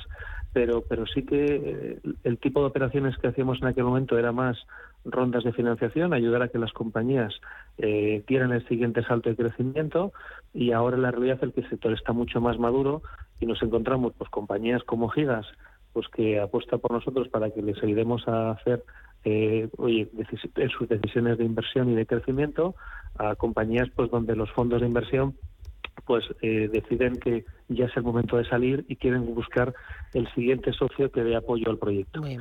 pero, 0.52 0.82
pero 0.82 1.06
sí 1.06 1.24
que 1.24 1.44
eh, 1.44 1.98
el 2.22 2.38
tipo 2.38 2.60
de 2.60 2.66
operaciones 2.66 3.16
que 3.16 3.28
hacíamos 3.28 3.62
en 3.62 3.68
aquel 3.68 3.84
momento 3.84 4.18
era 4.18 4.30
más 4.30 4.58
rondas 5.04 5.44
de 5.44 5.52
financiación, 5.52 6.12
ayudar 6.12 6.42
a 6.42 6.48
que 6.48 6.58
las 6.58 6.72
compañías 6.72 7.32
eh, 7.78 8.22
el 8.26 8.68
siguiente 8.68 9.02
salto 9.04 9.30
de 9.30 9.36
crecimiento. 9.36 10.12
Y 10.52 10.72
ahora 10.72 10.96
la 10.96 11.10
realidad 11.10 11.38
el 11.42 11.52
que 11.52 11.60
el 11.60 11.70
sector 11.70 11.92
está 11.92 12.12
mucho 12.12 12.40
más 12.40 12.58
maduro 12.58 13.02
y 13.40 13.46
nos 13.46 13.62
encontramos 13.62 14.12
pues 14.16 14.30
compañías 14.30 14.82
como 14.84 15.08
Gigas 15.08 15.46
pues 15.92 16.08
que 16.08 16.40
apuesta 16.40 16.76
por 16.78 16.90
nosotros 16.90 17.28
para 17.28 17.50
que 17.50 17.62
les 17.62 17.80
ayudemos 17.82 18.26
a 18.26 18.50
hacer 18.50 18.82
eh, 19.24 19.68
oye, 19.78 20.10
sus 20.76 20.88
decisiones 20.88 21.38
de 21.38 21.44
inversión 21.44 21.88
y 21.90 21.94
de 21.94 22.04
crecimiento 22.04 22.74
a 23.16 23.36
compañías 23.36 23.88
pues 23.94 24.10
donde 24.10 24.36
los 24.36 24.50
fondos 24.50 24.80
de 24.80 24.88
inversión 24.88 25.34
pues 26.06 26.24
eh, 26.42 26.68
deciden 26.72 27.16
que 27.16 27.44
ya 27.68 27.86
es 27.86 27.96
el 27.96 28.02
momento 28.02 28.36
de 28.36 28.44
salir 28.44 28.84
y 28.88 28.96
quieren 28.96 29.34
buscar 29.34 29.74
el 30.12 30.32
siguiente 30.34 30.72
socio 30.72 31.10
que 31.10 31.22
dé 31.22 31.34
apoyo 31.34 31.70
al 31.70 31.78
proyecto. 31.78 32.24
Eh, 32.26 32.38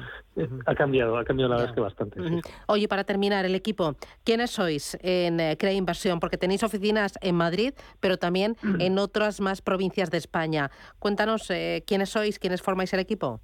ha 0.66 0.76
cambiado, 0.76 1.18
ha 1.18 1.24
cambiado 1.24 1.50
la 1.50 1.56
verdad 1.58 1.72
es 1.72 1.76
que 1.76 1.82
bastante. 1.82 2.20
Oye, 2.68 2.88
para 2.88 3.04
terminar, 3.04 3.46
el 3.46 3.56
equipo, 3.56 3.96
¿quiénes 4.24 4.52
sois 4.52 4.98
en 5.02 5.40
eh, 5.40 5.56
Crea 5.58 5.74
Inversión? 5.74 6.20
Porque 6.20 6.38
tenéis 6.38 6.64
oficinas 6.64 7.14
en 7.22 7.36
Madrid, 7.36 7.74
pero 8.00 8.18
también 8.18 8.56
en 8.80 8.98
otras 8.98 9.40
más 9.40 9.62
provincias 9.62 10.12
de 10.12 10.18
España. 10.18 10.70
Cuéntanos 11.00 11.52
quiénes 11.86 12.10
sois, 12.10 12.40
quiénes 12.40 12.62
formáis 12.62 12.94
el 12.94 13.00
equipo. 13.00 13.40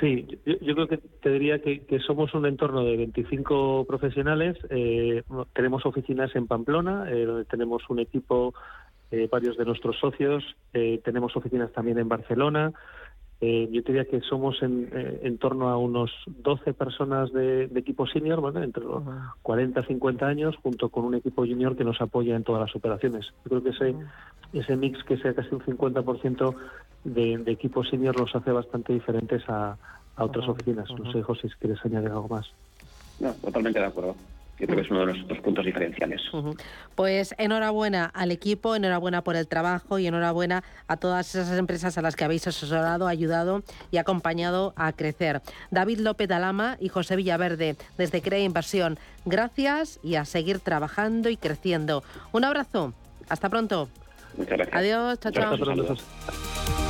Sí, 0.00 0.26
yo, 0.46 0.74
creo 0.74 0.88
que 0.88 0.96
te 0.96 1.30
diría 1.30 1.58
que, 1.60 2.00
somos 2.06 2.32
un 2.32 2.46
entorno 2.46 2.84
de 2.84 2.96
25 2.96 3.84
profesionales. 3.86 4.56
Eh, 4.70 5.22
tenemos 5.52 5.84
oficinas 5.84 6.34
en 6.34 6.46
Pamplona, 6.46 7.10
eh, 7.10 7.26
donde 7.26 7.44
tenemos 7.44 7.82
un 7.90 7.98
equipo, 7.98 8.54
eh, 9.10 9.28
varios 9.30 9.58
de 9.58 9.66
nuestros 9.66 9.98
socios. 9.98 10.42
tenemos 10.72 11.36
oficinas 11.36 11.70
también 11.72 11.98
en 11.98 12.08
Barcelona. 12.08 12.72
Yo 13.40 13.82
te 13.82 13.92
diría 13.92 14.04
que 14.04 14.20
somos 14.20 14.62
en, 14.62 15.38
torno 15.38 15.70
a 15.70 15.78
unos 15.78 16.10
12 16.26 16.74
personas 16.74 17.32
de, 17.32 17.64
equipo 17.74 18.06
senior, 18.06 18.40
¿vale? 18.40 18.64
entre 18.64 18.84
los 18.84 19.02
40 19.42 19.80
y 19.80 19.84
50 19.84 20.26
años, 20.26 20.56
junto 20.62 20.90
con 20.90 21.04
un 21.04 21.14
equipo 21.14 21.46
junior 21.46 21.76
que 21.76 21.84
nos 21.84 22.00
apoya 22.00 22.36
en 22.36 22.44
todas 22.44 22.60
las 22.60 22.76
operaciones. 22.76 23.26
Yo 23.44 23.48
creo 23.48 23.62
que 23.62 23.70
ese, 23.70 23.94
ese 24.52 24.76
mix, 24.76 25.02
que 25.04 25.16
sea 25.16 25.32
casi 25.34 25.54
un 25.54 25.62
50%, 25.62 26.54
de, 27.04 27.38
de 27.38 27.52
equipos 27.52 27.88
senior 27.88 28.18
los 28.18 28.34
hace 28.34 28.50
bastante 28.52 28.92
diferentes 28.92 29.42
a, 29.48 29.76
otras 30.18 30.46
oficinas. 30.48 30.90
No 30.98 31.10
sé, 31.12 31.22
José, 31.22 31.48
si 31.48 31.54
quieres 31.54 31.82
añadir 31.82 32.10
algo 32.10 32.28
más. 32.28 32.46
No, 33.20 33.32
totalmente 33.32 33.78
de 33.78 33.86
acuerdo. 33.86 34.14
Yo 34.60 34.66
creo 34.66 34.76
que 34.76 34.82
es 34.82 34.90
uno 34.90 35.00
de 35.00 35.06
nuestros 35.14 35.38
puntos 35.40 35.64
diferenciales. 35.64 36.20
Pues 36.94 37.34
enhorabuena 37.38 38.04
al 38.04 38.30
equipo, 38.30 38.76
enhorabuena 38.76 39.24
por 39.24 39.34
el 39.34 39.48
trabajo 39.48 39.98
y 39.98 40.06
enhorabuena 40.06 40.62
a 40.86 40.98
todas 40.98 41.34
esas 41.34 41.58
empresas 41.58 41.96
a 41.96 42.02
las 42.02 42.14
que 42.14 42.24
habéis 42.24 42.46
asesorado, 42.46 43.06
ayudado 43.06 43.62
y 43.90 43.96
acompañado 43.96 44.74
a 44.76 44.92
crecer. 44.92 45.40
David 45.70 46.00
López 46.00 46.28
Dalama 46.28 46.76
y 46.78 46.90
José 46.90 47.16
Villaverde, 47.16 47.76
desde 47.96 48.20
Crea 48.20 48.40
Inversión, 48.40 48.98
gracias 49.24 49.98
y 50.02 50.16
a 50.16 50.26
seguir 50.26 50.60
trabajando 50.60 51.30
y 51.30 51.38
creciendo. 51.38 52.04
Un 52.32 52.44
abrazo. 52.44 52.92
Hasta 53.30 53.48
pronto. 53.48 53.88
Muchas 54.36 54.58
gracias. 54.58 54.76
Adiós, 54.76 55.20
chao, 55.20 55.32
chao. 55.32 56.89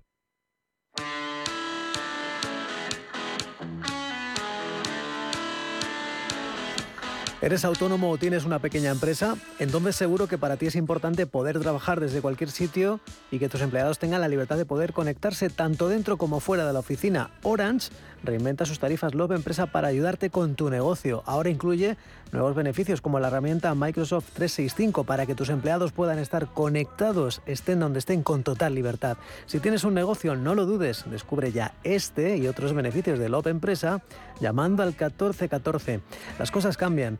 ¿Eres 7.41 7.65
autónomo 7.65 8.11
o 8.11 8.19
tienes 8.19 8.45
una 8.45 8.59
pequeña 8.59 8.91
empresa? 8.91 9.35
Entonces 9.57 9.95
seguro 9.95 10.27
que 10.27 10.37
para 10.37 10.57
ti 10.57 10.67
es 10.67 10.75
importante 10.75 11.25
poder 11.25 11.59
trabajar 11.59 11.99
desde 11.99 12.21
cualquier 12.21 12.51
sitio 12.51 12.99
y 13.31 13.39
que 13.39 13.49
tus 13.49 13.61
empleados 13.61 13.97
tengan 13.97 14.21
la 14.21 14.27
libertad 14.27 14.57
de 14.57 14.65
poder 14.65 14.93
conectarse 14.93 15.49
tanto 15.49 15.89
dentro 15.89 16.17
como 16.17 16.39
fuera 16.39 16.67
de 16.67 16.73
la 16.73 16.77
oficina. 16.77 17.31
Orange 17.41 17.89
reinventa 18.23 18.65
sus 18.65 18.77
tarifas 18.77 19.15
Love 19.15 19.31
Empresa 19.31 19.65
para 19.65 19.87
ayudarte 19.87 20.29
con 20.29 20.53
tu 20.53 20.69
negocio. 20.69 21.23
Ahora 21.25 21.49
incluye 21.49 21.97
nuevos 22.31 22.53
beneficios 22.53 23.01
como 23.01 23.19
la 23.19 23.29
herramienta 23.29 23.73
Microsoft 23.73 24.25
365 24.33 25.03
para 25.03 25.25
que 25.25 25.33
tus 25.33 25.49
empleados 25.49 25.93
puedan 25.93 26.19
estar 26.19 26.53
conectados, 26.53 27.41
estén 27.47 27.79
donde 27.79 27.97
estén 27.97 28.21
con 28.21 28.43
total 28.43 28.75
libertad. 28.75 29.17
Si 29.47 29.59
tienes 29.59 29.83
un 29.83 29.95
negocio, 29.95 30.35
no 30.35 30.53
lo 30.53 30.67
dudes, 30.67 31.05
descubre 31.09 31.51
ya 31.51 31.73
este 31.83 32.37
y 32.37 32.47
otros 32.47 32.73
beneficios 32.73 33.17
de 33.17 33.29
Love 33.29 33.47
Empresa 33.47 34.03
llamando 34.39 34.83
al 34.83 34.89
1414. 34.89 36.01
Las 36.37 36.51
cosas 36.51 36.77
cambian 36.77 37.19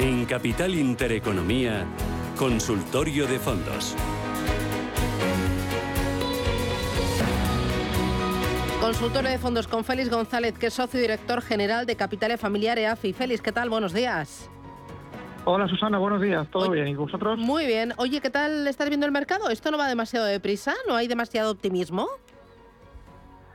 En 0.00 0.26
Capital 0.26 0.76
Intereconomía, 0.76 1.84
Consultorio 2.36 3.26
de 3.26 3.40
Fondos. 3.40 3.96
Consultorio 8.80 9.30
de 9.30 9.38
fondos 9.38 9.66
con 9.66 9.82
Félix 9.82 10.08
González, 10.08 10.56
que 10.56 10.68
es 10.68 10.74
socio 10.74 11.00
director 11.00 11.42
general 11.42 11.84
de 11.84 11.96
Capitales 11.96 12.40
Familiar 12.40 12.78
EAFI. 12.78 13.12
Félix, 13.12 13.42
¿qué 13.42 13.50
tal? 13.50 13.70
Buenos 13.70 13.92
días. 13.92 14.48
Hola 15.44 15.66
Susana, 15.66 15.98
buenos 15.98 16.22
días. 16.22 16.46
¿Todo 16.52 16.70
bien? 16.70 16.86
¿Y 16.86 16.94
vosotros? 16.94 17.36
Muy 17.36 17.66
bien. 17.66 17.92
Oye, 17.96 18.20
¿qué 18.20 18.30
tal 18.30 18.68
estás 18.68 18.88
viendo 18.88 19.04
el 19.04 19.10
mercado? 19.10 19.50
¿Esto 19.50 19.72
no 19.72 19.78
va 19.78 19.88
demasiado 19.88 20.26
deprisa? 20.26 20.74
¿No 20.86 20.94
hay 20.94 21.08
demasiado 21.08 21.50
optimismo? 21.50 22.06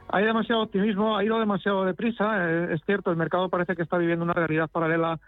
Hay 0.10 0.25
demasiado 0.25 0.63
optimismo, 0.63 1.15
ha 1.15 1.23
ido 1.23 1.39
demasiado 1.39 1.86
deprisa. 1.86 2.49
Eh, 2.49 2.73
es 2.73 2.82
cierto, 2.86 3.12
el 3.12 3.17
mercado 3.17 3.47
parece 3.47 3.77
que 3.77 3.84
está 3.84 3.97
viviendo 3.97 4.25
una 4.25 4.34
realidad 4.34 4.69
paralela 4.69 5.19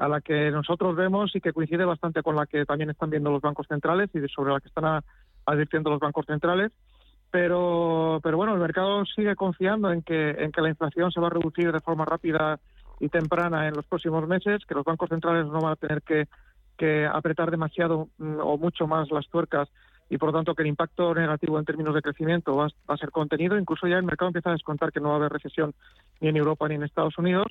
a 0.00 0.08
la 0.08 0.22
que 0.22 0.50
nosotros 0.50 0.96
vemos 0.96 1.36
y 1.36 1.42
que 1.42 1.52
coincide 1.52 1.84
bastante 1.84 2.22
con 2.22 2.34
la 2.34 2.46
que 2.46 2.64
también 2.64 2.88
están 2.88 3.10
viendo 3.10 3.30
los 3.30 3.42
bancos 3.42 3.66
centrales 3.68 4.08
y 4.14 4.26
sobre 4.28 4.50
la 4.50 4.58
que 4.58 4.68
están 4.68 5.02
advirtiendo 5.44 5.90
los 5.90 6.00
bancos 6.00 6.24
centrales. 6.24 6.72
Pero, 7.30 8.18
pero 8.22 8.38
bueno, 8.38 8.54
el 8.54 8.60
mercado 8.60 9.04
sigue 9.04 9.36
confiando 9.36 9.92
en 9.92 10.00
que, 10.00 10.30
en 10.30 10.52
que 10.52 10.62
la 10.62 10.70
inflación 10.70 11.12
se 11.12 11.20
va 11.20 11.26
a 11.26 11.30
reducir 11.30 11.70
de 11.70 11.80
forma 11.80 12.06
rápida 12.06 12.58
y 12.98 13.10
temprana 13.10 13.68
en 13.68 13.74
los 13.74 13.84
próximos 13.84 14.26
meses, 14.26 14.64
que 14.66 14.74
los 14.74 14.84
bancos 14.84 15.10
centrales 15.10 15.46
no 15.46 15.60
van 15.60 15.72
a 15.72 15.76
tener 15.76 16.00
que, 16.00 16.28
que 16.78 17.06
apretar 17.06 17.50
demasiado 17.50 18.08
mm, 18.16 18.38
o 18.40 18.56
mucho 18.56 18.86
más 18.86 19.10
las 19.10 19.28
tuercas 19.28 19.68
y 20.08 20.16
por 20.16 20.30
lo 20.30 20.38
tanto 20.38 20.54
que 20.54 20.62
el 20.62 20.68
impacto 20.68 21.14
negativo 21.14 21.58
en 21.58 21.66
términos 21.66 21.94
de 21.94 22.00
crecimiento 22.00 22.56
va, 22.56 22.68
va, 22.88 22.94
a 22.94 22.96
ser 22.96 23.10
contenido. 23.10 23.58
Incluso 23.58 23.86
ya 23.86 23.98
el 23.98 24.02
mercado 24.02 24.30
empieza 24.30 24.48
a 24.48 24.54
descontar 24.54 24.92
que 24.92 24.98
no 24.98 25.08
va 25.10 25.16
a 25.16 25.18
haber 25.18 25.32
recesión 25.32 25.74
ni 26.20 26.28
en 26.28 26.36
Europa 26.38 26.66
ni 26.66 26.76
en 26.76 26.84
Estados 26.84 27.18
Unidos 27.18 27.48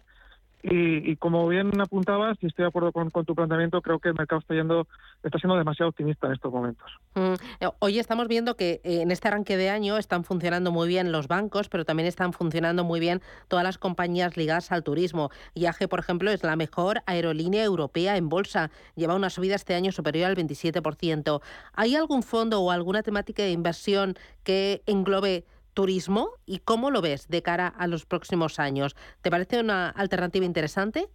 y, 0.61 1.15
como 1.17 1.47
bien 1.47 1.79
apuntabas, 1.79 2.37
y 2.41 2.47
estoy 2.47 2.63
de 2.63 2.69
acuerdo 2.69 2.91
con, 2.91 3.09
tu 3.25 3.33
planteamiento, 3.33 3.81
creo 3.81 3.99
que 3.99 4.09
el 4.09 4.15
mercado 4.15 4.41
está 4.41 4.53
yendo, 4.53 4.87
está 5.23 5.39
siendo 5.39 5.57
demasiado 5.57 5.89
optimista 5.89 6.27
en 6.27 6.33
estos 6.33 6.51
momentos. 6.51 6.91
Mm, 7.15 7.33
hoy 7.79 7.99
estamos 7.99 8.27
viendo 8.27 8.57
que 8.57 8.81
eh, 8.83 9.01
en 9.01 9.11
este 9.11 9.29
arranque 9.29 9.55
de 9.55 9.69
año 9.69 9.97
están 9.97 10.25
funcionando 10.25 10.71
muy 10.71 10.87
bien 10.87 11.11
los 11.11 11.27
bancos, 11.27 11.69
pero 11.69 11.85
también 11.85 12.07
están 12.07 12.33
funcionando 12.33 12.83
muy 12.83 12.99
bien 12.99 13.21
todas 13.47 13.63
las 13.63 13.77
compañías 13.77 14.35
ligadas 14.35 14.71
al 14.71 14.83
turismo. 14.83 15.29
IAG, 15.53 15.87
por 15.87 15.99
ejemplo, 15.99 16.29
es 16.29 16.43
la 16.43 16.57
mejor 16.57 17.03
aerolínea 17.05 17.63
europea 17.63 18.17
en 18.17 18.27
bolsa. 18.27 18.69
Lleva 18.95 19.15
una 19.15 19.29
subida 19.29 19.55
este 19.55 19.75
año 19.75 19.91
superior 19.93 20.27
al 20.27 20.35
27%. 20.35 21.41
¿Hay 21.73 21.95
algún 21.95 22.21
fondo 22.21 22.59
o 22.61 22.71
alguna 22.71 23.01
temática 23.01 23.43
de 23.43 23.51
inversión 23.51 24.15
que 24.43 24.81
englobe 24.87 25.45
turismo 25.79 26.31
y 26.45 26.59
cómo 26.59 26.91
lo 26.91 27.01
ves 27.01 27.29
de 27.29 27.41
cara 27.41 27.69
a 27.69 27.87
los 27.87 28.05
próximos 28.05 28.59
años. 28.59 28.97
¿Te 29.21 29.31
parece 29.31 29.61
una 29.61 29.87
alternativa 29.87 30.45
interesante? 30.45 31.07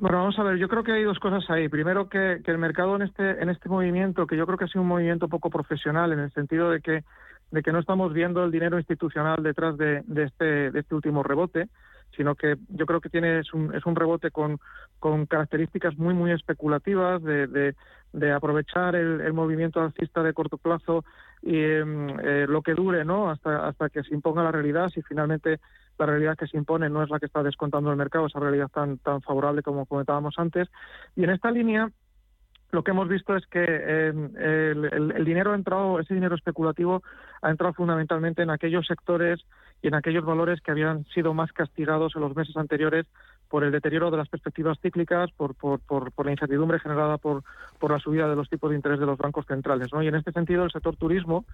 Bueno, 0.00 0.18
vamos 0.18 0.36
a 0.40 0.42
ver, 0.42 0.56
yo 0.56 0.66
creo 0.68 0.82
que 0.82 0.90
hay 0.90 1.04
dos 1.04 1.20
cosas 1.20 1.48
ahí. 1.48 1.68
Primero 1.68 2.08
que, 2.08 2.42
el 2.44 2.58
mercado 2.58 2.96
en 2.96 3.02
este, 3.02 3.40
en 3.40 3.48
este 3.48 3.68
movimiento, 3.68 4.26
que 4.26 4.36
yo 4.36 4.46
creo 4.46 4.58
que 4.58 4.64
ha 4.64 4.68
sido 4.68 4.82
un 4.82 4.88
movimiento 4.88 5.28
poco 5.28 5.48
profesional, 5.48 6.12
en 6.12 6.18
el 6.18 6.32
sentido 6.32 6.70
de 6.70 6.80
que, 6.80 7.04
de 7.52 7.62
que 7.62 7.70
no 7.70 7.78
estamos 7.78 8.12
viendo 8.12 8.42
el 8.42 8.50
dinero 8.50 8.78
institucional 8.78 9.40
detrás 9.44 9.76
de, 9.78 10.02
de, 10.08 10.24
este, 10.24 10.72
de 10.72 10.80
este 10.80 10.96
último 10.96 11.22
rebote, 11.22 11.68
sino 12.16 12.34
que 12.34 12.56
yo 12.70 12.84
creo 12.84 13.00
que 13.00 13.10
tiene 13.10 13.38
es 13.38 13.54
un, 13.54 13.72
es 13.76 13.86
un 13.86 13.94
rebote 13.94 14.32
con, 14.32 14.58
con 14.98 15.26
características 15.26 15.96
muy, 15.96 16.14
muy 16.14 16.32
especulativas 16.32 17.22
de, 17.22 17.46
de, 17.46 17.76
de 18.12 18.32
aprovechar 18.32 18.96
el, 18.96 19.20
el, 19.20 19.32
movimiento 19.32 19.80
alcista 19.80 20.24
de 20.24 20.32
corto 20.32 20.58
plazo 20.58 21.04
y 21.46 21.62
em, 21.62 22.08
eh, 22.20 22.46
lo 22.48 22.60
que 22.60 22.74
dure 22.74 23.04
no 23.04 23.30
hasta 23.30 23.68
hasta 23.68 23.88
que 23.88 24.02
se 24.02 24.12
imponga 24.12 24.42
la 24.42 24.50
realidad 24.50 24.88
si 24.88 25.00
finalmente 25.02 25.60
la 25.96 26.06
realidad 26.06 26.36
que 26.36 26.48
se 26.48 26.56
impone 26.56 26.90
no 26.90 27.04
es 27.04 27.08
la 27.08 27.20
que 27.20 27.26
está 27.26 27.42
descontando 27.42 27.90
el 27.90 27.96
mercado 27.96 28.26
esa 28.26 28.40
realidad 28.40 28.68
tan 28.68 28.98
tan 28.98 29.22
favorable 29.22 29.62
como 29.62 29.86
comentábamos 29.86 30.34
antes. 30.38 30.68
Y 31.14 31.22
en 31.22 31.30
esta 31.30 31.52
línea 31.52 31.88
lo 32.72 32.82
que 32.82 32.90
hemos 32.90 33.08
visto 33.08 33.36
es 33.36 33.46
que 33.46 33.62
em, 33.62 34.36
el, 34.36 35.12
el, 35.14 35.24
dinero 35.24 35.52
ha 35.52 35.54
entrado, 35.54 36.00
ese 36.00 36.14
dinero 36.14 36.34
especulativo 36.34 37.02
ha 37.40 37.50
entrado 37.50 37.72
fundamentalmente 37.74 38.42
en 38.42 38.50
aquellos 38.50 38.86
sectores 38.86 39.40
y 39.82 39.86
en 39.86 39.94
aquellos 39.94 40.24
valores 40.24 40.60
que 40.60 40.72
habían 40.72 41.04
sido 41.06 41.32
más 41.32 41.52
castigados 41.52 42.16
en 42.16 42.22
los 42.22 42.34
meses 42.34 42.56
anteriores 42.56 43.06
por 43.48 43.64
el 43.64 43.72
deterioro 43.72 44.10
de 44.10 44.16
las 44.16 44.28
perspectivas 44.28 44.78
cíclicas, 44.80 45.30
por, 45.32 45.54
por, 45.54 45.80
por, 45.80 46.24
la 46.24 46.32
incertidumbre 46.32 46.78
generada 46.80 47.18
por, 47.18 47.42
por 47.78 47.90
la 47.92 47.98
subida 47.98 48.28
de 48.28 48.36
los 48.36 48.48
tipos 48.48 48.70
de 48.70 48.76
interés 48.76 48.98
de 48.98 49.06
los 49.06 49.18
bancos 49.18 49.46
centrales. 49.46 49.92
¿no? 49.92 50.02
Y 50.02 50.08
en 50.08 50.16
este 50.16 50.32
sentido, 50.32 50.64
el 50.64 50.72
sector 50.72 50.96
turismo 50.96 51.44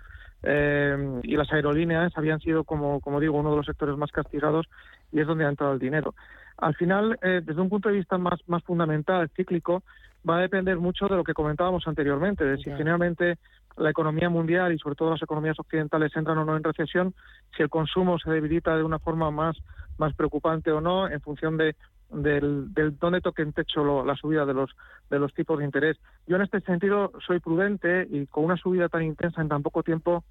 eh, 0.43 1.21
y 1.23 1.37
las 1.37 1.53
aerolíneas 1.53 2.17
habían 2.17 2.41
sido, 2.41 2.65
como, 2.65 3.01
como 3.01 3.21
digo, 3.21 3.39
uno 3.39 3.51
de 3.51 3.57
los 3.57 3.67
sectores 3.67 3.97
más 3.97 4.11
castigados 4.11 4.67
y 5.13 5.21
es 5.21 5.27
donde 5.27 5.45
ha 5.45 5.49
entrado 5.49 5.75
el 5.75 5.79
dinero. 5.79 6.15
Al 6.59 6.75
final, 6.75 7.19
eh, 7.23 7.43
desde 7.45 7.61
un 7.61 7.69
punto 7.69 7.89
de 7.89 7.97
vista 7.97 8.19
más, 8.19 8.41
más 8.47 8.63
fundamental, 8.63 9.29
cíclico, 9.37 9.83
va 10.29 10.39
a 10.39 10.41
depender 10.41 10.77
mucho 10.77 11.07
de 11.09 11.17
lo 11.17 11.25
que 11.25 11.35
comentábamos 11.35 11.87
anteriormente, 11.87 12.45
de 12.45 12.59
si 12.59 12.71
finalmente 12.73 13.39
la 13.77 13.91
economía 13.91 14.29
mundial 14.29 14.73
y 14.73 14.79
sobre 14.79 14.97
todo 14.97 15.11
las 15.11 15.23
economías 15.23 15.59
occidentales 15.59 16.15
entran 16.17 16.39
o 16.39 16.45
no 16.45 16.57
en 16.57 16.65
recesión, 16.65 17.15
si 17.57 17.63
el 17.63 17.71
consumo 17.71 18.19
se 18.19 18.31
debilita 18.31 18.77
de 18.77 18.83
una 18.83 18.99
forma 18.99 19.31
más, 19.31 19.57
más 19.99 20.15
preocupante 20.15 20.71
o 20.71 20.81
no, 20.81 21.09
en 21.09 21.21
función 21.21 21.57
de 21.57 21.77
del, 22.13 22.75
del 22.75 22.99
dónde 22.99 23.23
toque 23.23 23.41
en 23.41 23.55
techo 23.55 24.05
la 24.05 24.15
subida 24.17 24.45
de 24.45 24.53
los 24.53 24.71
de 25.11 25.19
los 25.19 25.33
tipos 25.35 25.59
de 25.59 25.65
interés. 25.65 25.99
Yo 26.27 26.37
en 26.37 26.43
este 26.43 26.61
sentido 26.61 27.13
soy 27.27 27.41
prudente 27.41 28.07
y 28.11 28.27
con 28.27 28.45
una 28.45 28.57
subida 28.57 28.89
tan 28.89 29.03
intensa 29.03 29.41
en 29.41 29.49
tan 29.49 29.63
poco 29.63 29.83
tiempo 29.83 30.23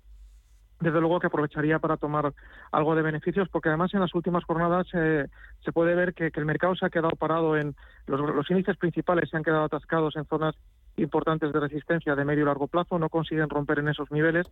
desde 0.82 1.00
luego 1.00 1.20
que 1.20 1.28
aprovecharía 1.28 1.80
para 1.80 1.98
tomar 1.98 2.34
algo 2.72 2.96
de 2.96 3.04
beneficios, 3.04 3.48
porque 3.50 3.70
además 3.70 3.94
en 3.94 4.00
las 4.00 4.14
últimas 4.16 4.44
jornadas 4.44 4.88
eh, 4.94 5.28
se 5.64 5.72
puede 5.72 5.96
ver 5.96 6.14
que, 6.14 6.32
el 6.34 6.46
mercado 6.46 6.76
se 6.76 6.86
ha 6.86 6.90
quedado 6.90 7.12
parado 7.12 7.56
en 7.56 7.76
los, 8.08 8.20
los, 8.20 8.50
índices 8.50 8.78
principales 8.78 9.30
se 9.30 9.38
han 9.38 9.44
quedado 9.44 9.66
atascados 9.66 10.16
en 10.16 10.26
zonas 10.26 10.56
importantes 10.98 11.52
de 11.52 11.60
resistencia 11.60 12.16
de 12.16 12.26
medio 12.26 12.44
y 12.44 12.46
largo 12.46 12.68
plazo, 12.68 13.00
no 13.00 13.10
consiguen 13.10 13.50
romper 13.50 13.80
en 13.80 13.90
esos 13.90 14.12
niveles. 14.12 14.48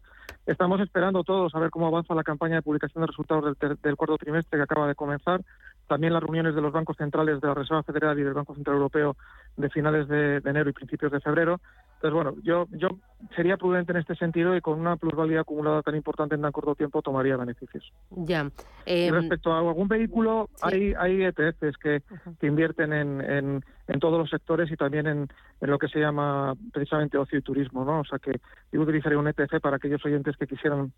Estamos 0.45 0.79
esperando 0.81 1.23
todos 1.23 1.53
a 1.53 1.59
ver 1.59 1.69
cómo 1.69 1.87
avanza 1.87 2.15
la 2.15 2.23
campaña 2.23 2.55
de 2.55 2.61
publicación 2.61 3.01
de 3.01 3.07
resultados 3.07 3.57
del, 3.59 3.95
cuarto 3.95 4.17
trimestre 4.17 4.57
que 4.57 4.63
acaba 4.63 4.87
de 4.87 4.95
comenzar. 4.95 5.41
También 5.87 6.13
las 6.13 6.23
reuniones 6.23 6.55
de 6.55 6.61
los 6.61 6.71
bancos 6.71 6.97
centrales 6.97 7.41
de 7.41 7.47
la 7.47 7.53
Reserva 7.53 7.83
Federal 7.83 8.17
y 8.19 8.23
del 8.23 8.33
Banco 8.33 8.55
Central 8.55 8.77
Europeo 8.77 9.15
de 9.57 9.69
finales 9.69 10.07
de, 10.07 10.37
enero 10.37 10.69
y 10.69 10.73
principios 10.73 11.11
de 11.11 11.19
febrero. 11.19 11.59
Entonces, 12.01 12.15
bueno, 12.15 12.35
yo, 12.43 12.65
yo 12.71 12.87
sería 13.35 13.57
prudente 13.57 13.91
en 13.91 13.97
este 13.97 14.15
sentido 14.15 14.55
y 14.55 14.61
con 14.61 14.79
una 14.79 14.95
plusvalía 14.95 15.41
acumulada 15.41 15.81
tan 15.81 15.95
importante 15.95 16.35
en 16.35 16.41
tan 16.41 16.53
corto 16.53 16.73
tiempo 16.73 17.01
tomaría 17.01 17.35
beneficios. 17.35 17.91
Ya. 18.11 18.49
Em, 18.85 19.13
respecto 19.13 19.51
a 19.51 19.59
algún 19.59 19.89
vehículo, 19.89 20.49
hay, 20.61 20.93
hay 20.97 21.23
ETFs 21.23 21.77
que, 21.77 22.01
que 22.39 22.47
invierten 22.47 22.93
en, 22.93 23.19
en, 23.19 23.65
en, 23.89 23.99
todos 23.99 24.17
los 24.17 24.29
sectores 24.29 24.71
y 24.71 24.77
también 24.77 25.07
en, 25.07 25.27
en, 25.59 25.69
lo 25.69 25.77
que 25.77 25.89
se 25.89 25.99
llama 25.99 26.55
precisamente 26.71 27.17
ocio 27.17 27.37
y 27.37 27.41
turismo, 27.41 27.83
¿no? 27.83 27.99
O 27.99 28.05
sea 28.05 28.17
que 28.17 28.39
yo 28.71 28.79
utilizaría 28.79 29.19
un 29.19 29.27
ETF 29.27 29.59
para 29.61 29.75
aquellos 29.75 30.03
oyentes 30.05 30.37
que 30.37 30.47
quisieran 30.47 30.93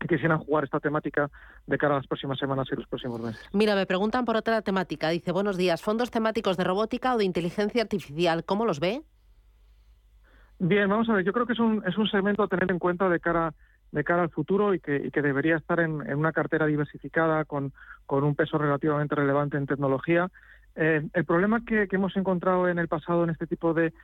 que 0.00 0.08
quisieran 0.08 0.40
jugar 0.40 0.64
esta 0.64 0.80
temática 0.80 1.30
de 1.66 1.78
cara 1.78 1.94
a 1.94 1.98
las 1.98 2.06
próximas 2.08 2.38
semanas 2.38 2.66
y 2.70 2.74
los 2.74 2.86
próximos 2.88 3.20
meses. 3.20 3.40
Mira, 3.52 3.76
me 3.76 3.86
preguntan 3.86 4.24
por 4.24 4.36
otra 4.36 4.60
temática. 4.60 5.08
Dice, 5.08 5.30
buenos 5.30 5.56
días, 5.56 5.80
fondos 5.80 6.10
temáticos 6.10 6.56
de 6.56 6.64
robótica 6.64 7.14
o 7.14 7.18
de 7.18 7.24
inteligencia 7.24 7.82
artificial, 7.82 8.44
¿cómo 8.44 8.66
los 8.66 8.80
ve? 8.80 9.04
Bien, 10.58 10.88
vamos 10.88 11.08
a 11.08 11.14
ver, 11.14 11.24
yo 11.24 11.32
creo 11.32 11.46
que 11.46 11.52
es 11.52 11.60
un, 11.60 11.82
es 11.86 11.96
un 11.98 12.08
segmento 12.08 12.42
a 12.42 12.48
tener 12.48 12.70
en 12.70 12.78
cuenta 12.78 13.08
de 13.08 13.20
cara 13.20 13.52
de 13.92 14.02
cara 14.02 14.22
al 14.22 14.30
futuro 14.30 14.74
y 14.74 14.80
que, 14.80 15.10
que 15.10 15.22
debería 15.22 15.56
estar 15.56 15.78
en, 15.80 16.02
en, 16.06 16.18
una 16.18 16.32
cartera 16.32 16.66
diversificada 16.66 17.44
con, 17.44 17.72
con 18.04 18.24
un 18.24 18.34
peso 18.34 18.58
relativamente 18.58 19.14
relevante 19.14 19.56
en 19.56 19.66
tecnología. 19.66 20.28
Eh, 20.78 21.08
el 21.14 21.24
problema 21.24 21.64
que, 21.64 21.88
hemos 21.90 22.14
encontrado 22.18 22.68
en 22.68 22.78
el 22.78 22.86
pasado 22.86 23.24
en 23.24 23.30
este 23.30 23.46
tipo 23.46 23.72
de, 23.72 23.94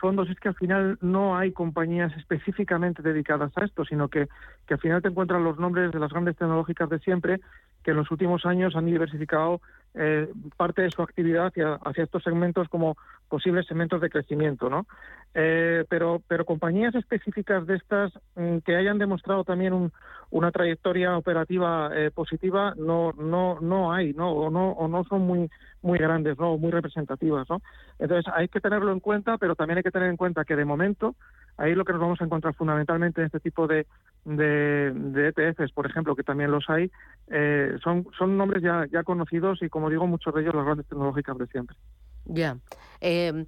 fondos 0.00 0.28
es 0.28 0.40
que 0.40 0.48
al 0.48 0.56
final 0.56 0.98
no 1.00 1.36
hay 1.36 1.52
compañías 1.52 2.12
específicamente 2.16 3.00
dedicadas 3.00 3.52
a 3.56 3.64
esto, 3.64 3.84
sino 3.84 4.08
que, 4.08 4.26
que 4.66 4.74
al 4.74 4.80
final 4.80 5.02
te 5.02 5.08
encuentran 5.08 5.44
los 5.44 5.58
nombres 5.58 5.92
de 5.92 6.00
las 6.00 6.10
grandes 6.10 6.36
tecnológicas 6.36 6.90
de 6.90 6.98
siempre 6.98 7.40
que 7.86 7.92
en 7.92 7.98
los 7.98 8.10
últimos 8.10 8.44
años 8.44 8.74
han 8.74 8.86
diversificado 8.86 9.60
eh, 9.94 10.28
parte 10.56 10.82
de 10.82 10.90
su 10.90 11.02
actividad 11.02 11.46
hacia, 11.46 11.74
hacia, 11.74 12.02
estos 12.02 12.24
segmentos 12.24 12.68
como 12.68 12.96
posibles 13.28 13.64
segmentos 13.64 14.00
de 14.00 14.10
crecimiento, 14.10 14.68
¿no? 14.68 14.86
Eh, 15.34 15.84
pero, 15.88 16.20
pero 16.26 16.44
compañías 16.44 16.96
específicas 16.96 17.64
de 17.64 17.76
estas 17.76 18.12
mm, 18.34 18.58
que 18.66 18.74
hayan 18.74 18.98
demostrado 18.98 19.44
también 19.44 19.92
una 20.30 20.50
trayectoria 20.50 21.16
operativa 21.16 21.90
eh, 21.94 22.10
positiva 22.12 22.74
no, 22.76 23.12
no, 23.12 23.60
no 23.60 23.92
hay, 23.92 24.12
¿no? 24.14 24.32
O 24.32 24.50
no, 24.50 24.72
o 24.72 24.88
no 24.88 25.04
son 25.04 25.22
muy, 25.22 25.48
muy 25.80 25.98
grandes, 25.98 26.36
¿no? 26.40 26.58
muy 26.58 26.72
representativas, 26.72 27.48
¿no? 27.48 27.62
Entonces 28.00 28.30
hay 28.34 28.48
que 28.48 28.60
tenerlo 28.60 28.90
en 28.90 28.98
cuenta, 28.98 29.38
pero 29.38 29.54
también 29.54 29.78
hay 29.78 29.84
que 29.84 29.92
tener 29.92 30.10
en 30.10 30.16
cuenta 30.16 30.44
que 30.44 30.56
de 30.56 30.64
momento 30.64 31.14
ahí 31.56 31.74
lo 31.74 31.84
que 31.84 31.92
nos 31.92 32.00
vamos 32.00 32.20
a 32.20 32.24
encontrar 32.24 32.54
fundamentalmente 32.54 33.20
en 33.20 33.26
este 33.26 33.40
tipo 33.40 33.66
de, 33.66 33.86
ETFs, 34.26 35.72
por 35.72 35.86
ejemplo, 35.86 36.14
que 36.14 36.22
también 36.22 36.50
los 36.50 36.68
hay, 36.68 36.90
eh, 37.28 37.76
son, 37.82 38.06
nombres 38.36 38.62
ya, 38.62 38.86
ya 38.90 39.02
conocidos 39.02 39.62
y, 39.62 39.68
como 39.68 39.90
digo, 39.90 40.06
muchos 40.06 40.34
de 40.34 40.42
ellos 40.42 40.54
las 40.54 40.64
grandes 40.64 40.86
tecnológicas 40.86 41.38
de 41.38 41.46
siempre. 41.46 41.76
Ya. 42.24 42.58
Eh, 43.00 43.46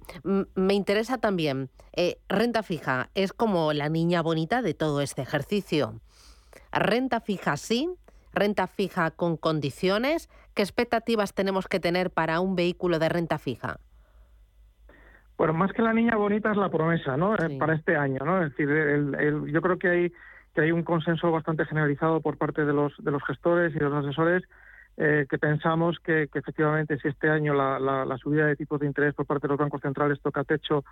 me 0.55 0.73
interesa 0.73 1.17
también, 1.17 1.69
eh, 1.93 2.19
renta 2.29 2.63
fija 2.63 3.09
es 3.13 3.33
como 3.33 3.73
la 3.73 3.89
niña 3.89 4.21
bonita 4.21 4.61
de 4.61 4.73
todo 4.73 5.01
este 5.01 5.21
ejercicio. 5.21 5.99
Renta 6.71 7.19
fija 7.19 7.57
sí, 7.57 7.89
renta 8.33 8.67
fija 8.67 9.11
con 9.11 9.37
condiciones. 9.37 10.29
¿Qué 10.53 10.61
expectativas 10.61 11.33
tenemos 11.33 11.67
que 11.67 11.79
tener 11.79 12.11
para 12.11 12.39
un 12.39 12.55
vehículo 12.55 12.99
de 12.99 13.09
renta 13.09 13.37
fija? 13.37 13.79
Bueno, 15.39 15.53
más 15.53 15.71
que 15.71 15.81
la 15.81 15.93
niña 15.93 16.17
bonita 16.17 16.51
es 16.51 16.57
la 16.57 16.67
promesa, 16.67 17.15
¿no? 17.15 17.33
Eh, 17.35 17.57
para 17.57 17.73
este 17.73 17.95
año, 17.95 18.19
¿no? 18.25 18.43
Es 18.43 18.49
decir, 18.49 18.67
yo 19.45 19.61
creo 19.61 19.79
que 19.79 19.87
hay 19.87 20.13
que 20.53 20.59
hay 20.59 20.71
un 20.73 20.83
consenso 20.83 21.31
bastante 21.31 21.63
generalizado 21.63 22.19
por 22.19 22.37
parte 22.37 22.65
de 22.65 22.73
los 22.73 22.93
de 22.97 23.09
los 23.09 23.23
gestores 23.23 23.73
y 23.73 23.79
de 23.79 23.85
los 23.85 24.05
asesores 24.05 24.43
eh, 24.97 25.27
que 25.29 25.37
pensamos 25.37 25.97
que, 26.03 26.23
efectivamente 26.23 26.99
si 26.99 27.07
este 27.07 27.29
año 27.29 27.53
la, 27.53 28.17
subida 28.17 28.47
de 28.47 28.57
tipos 28.57 28.81
de 28.81 28.87
interés 28.87 29.15
por 29.15 29.27
parte 29.27 29.47
de 29.47 29.53
los 29.53 29.59
bancos 29.59 29.79
centrales 29.79 30.19
toca 30.21 30.43
techo 30.43 30.83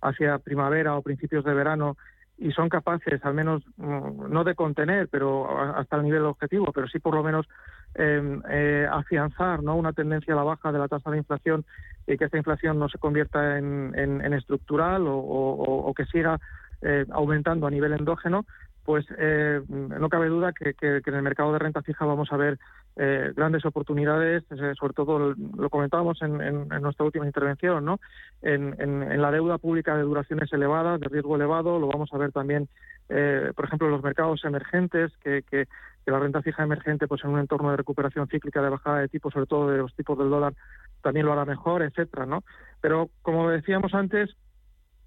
hacia 0.00 0.38
primavera 0.38 0.94
o 0.94 1.02
principios 1.02 1.44
de 1.44 1.54
verano 1.54 1.96
y 2.38 2.52
son 2.52 2.68
capaces, 2.68 3.24
al 3.24 3.34
menos 3.34 3.64
mm, 3.76 4.30
no 4.30 4.44
de 4.44 4.54
contener, 4.54 5.08
pero 5.08 5.76
hasta 5.76 5.96
el 5.96 6.04
nivel 6.04 6.26
objetivo, 6.26 6.70
pero 6.72 6.86
sí 6.86 7.00
por 7.00 7.16
lo 7.16 7.24
menos 7.24 7.48
eh, 7.94 8.86
afianzar 8.90 9.62
¿no? 9.62 9.76
una 9.76 9.92
tendencia 9.92 10.34
a 10.34 10.36
la 10.36 10.42
baja 10.42 10.72
de 10.72 10.78
la 10.78 10.88
tasa 10.88 11.10
de 11.10 11.18
inflación 11.18 11.64
y 12.06 12.16
que 12.16 12.26
esta 12.26 12.36
inflación 12.36 12.78
no 12.78 12.88
se 12.88 12.98
convierta 12.98 13.58
en, 13.58 14.34
estructural 14.34 15.04
o, 15.06 15.92
que 15.96 16.04
siga 16.06 16.38
eh, 16.82 17.06
aumentando 17.10 17.66
a 17.66 17.70
nivel 17.70 17.94
endógeno, 17.94 18.44
pues 18.86 19.04
eh, 19.18 19.60
no 19.68 20.08
cabe 20.08 20.28
duda 20.28 20.52
que, 20.52 20.74
en 20.80 21.14
el 21.14 21.22
mercado 21.22 21.52
de 21.52 21.58
renta 21.58 21.82
fija 21.82 22.04
vamos 22.04 22.32
a 22.32 22.36
ver 22.36 22.56
eh, 22.94 23.32
grandes 23.34 23.64
oportunidades, 23.66 24.44
eh, 24.52 24.74
sobre 24.78 24.94
todo 24.94 25.34
lo 25.34 25.70
comentábamos 25.70 26.22
en, 26.22 26.68
nuestra 26.68 27.04
última 27.04 27.26
intervención, 27.26 27.84
¿no? 27.84 27.98
En, 28.42 29.20
la 29.20 29.32
deuda 29.32 29.58
pública 29.58 29.96
de 29.96 30.04
duraciones 30.04 30.52
elevadas, 30.52 31.00
de 31.00 31.08
riesgo 31.08 31.34
elevado, 31.34 31.80
lo 31.80 31.88
vamos 31.88 32.10
a 32.12 32.18
ver 32.18 32.30
también, 32.30 32.68
por 33.08 33.64
ejemplo, 33.64 33.88
en 33.88 33.92
los 33.92 34.04
mercados 34.04 34.44
emergentes, 34.44 35.10
que, 35.18 35.42
que, 35.42 35.66
la 36.10 36.18
renta 36.18 36.42
fija 36.42 36.62
emergente, 36.62 37.08
pues 37.08 37.24
en 37.24 37.30
un 37.30 37.40
entorno 37.40 37.70
de 37.70 37.76
recuperación 37.76 38.28
cíclica 38.28 38.62
de 38.62 38.70
bajada 38.70 39.00
de 39.00 39.08
tipos, 39.08 39.32
sobre 39.32 39.46
todo 39.46 39.70
de 39.70 39.78
los 39.78 39.94
tipos 39.94 40.16
del 40.18 40.30
dólar, 40.30 40.54
también 41.02 41.26
lo 41.26 41.32
hará 41.32 41.44
mejor, 41.44 41.82
etcétera, 41.82 42.26
¿no? 42.26 42.44
Pero 42.80 43.10
como 43.22 43.48
decíamos 43.50 43.94
antes, 43.94 44.30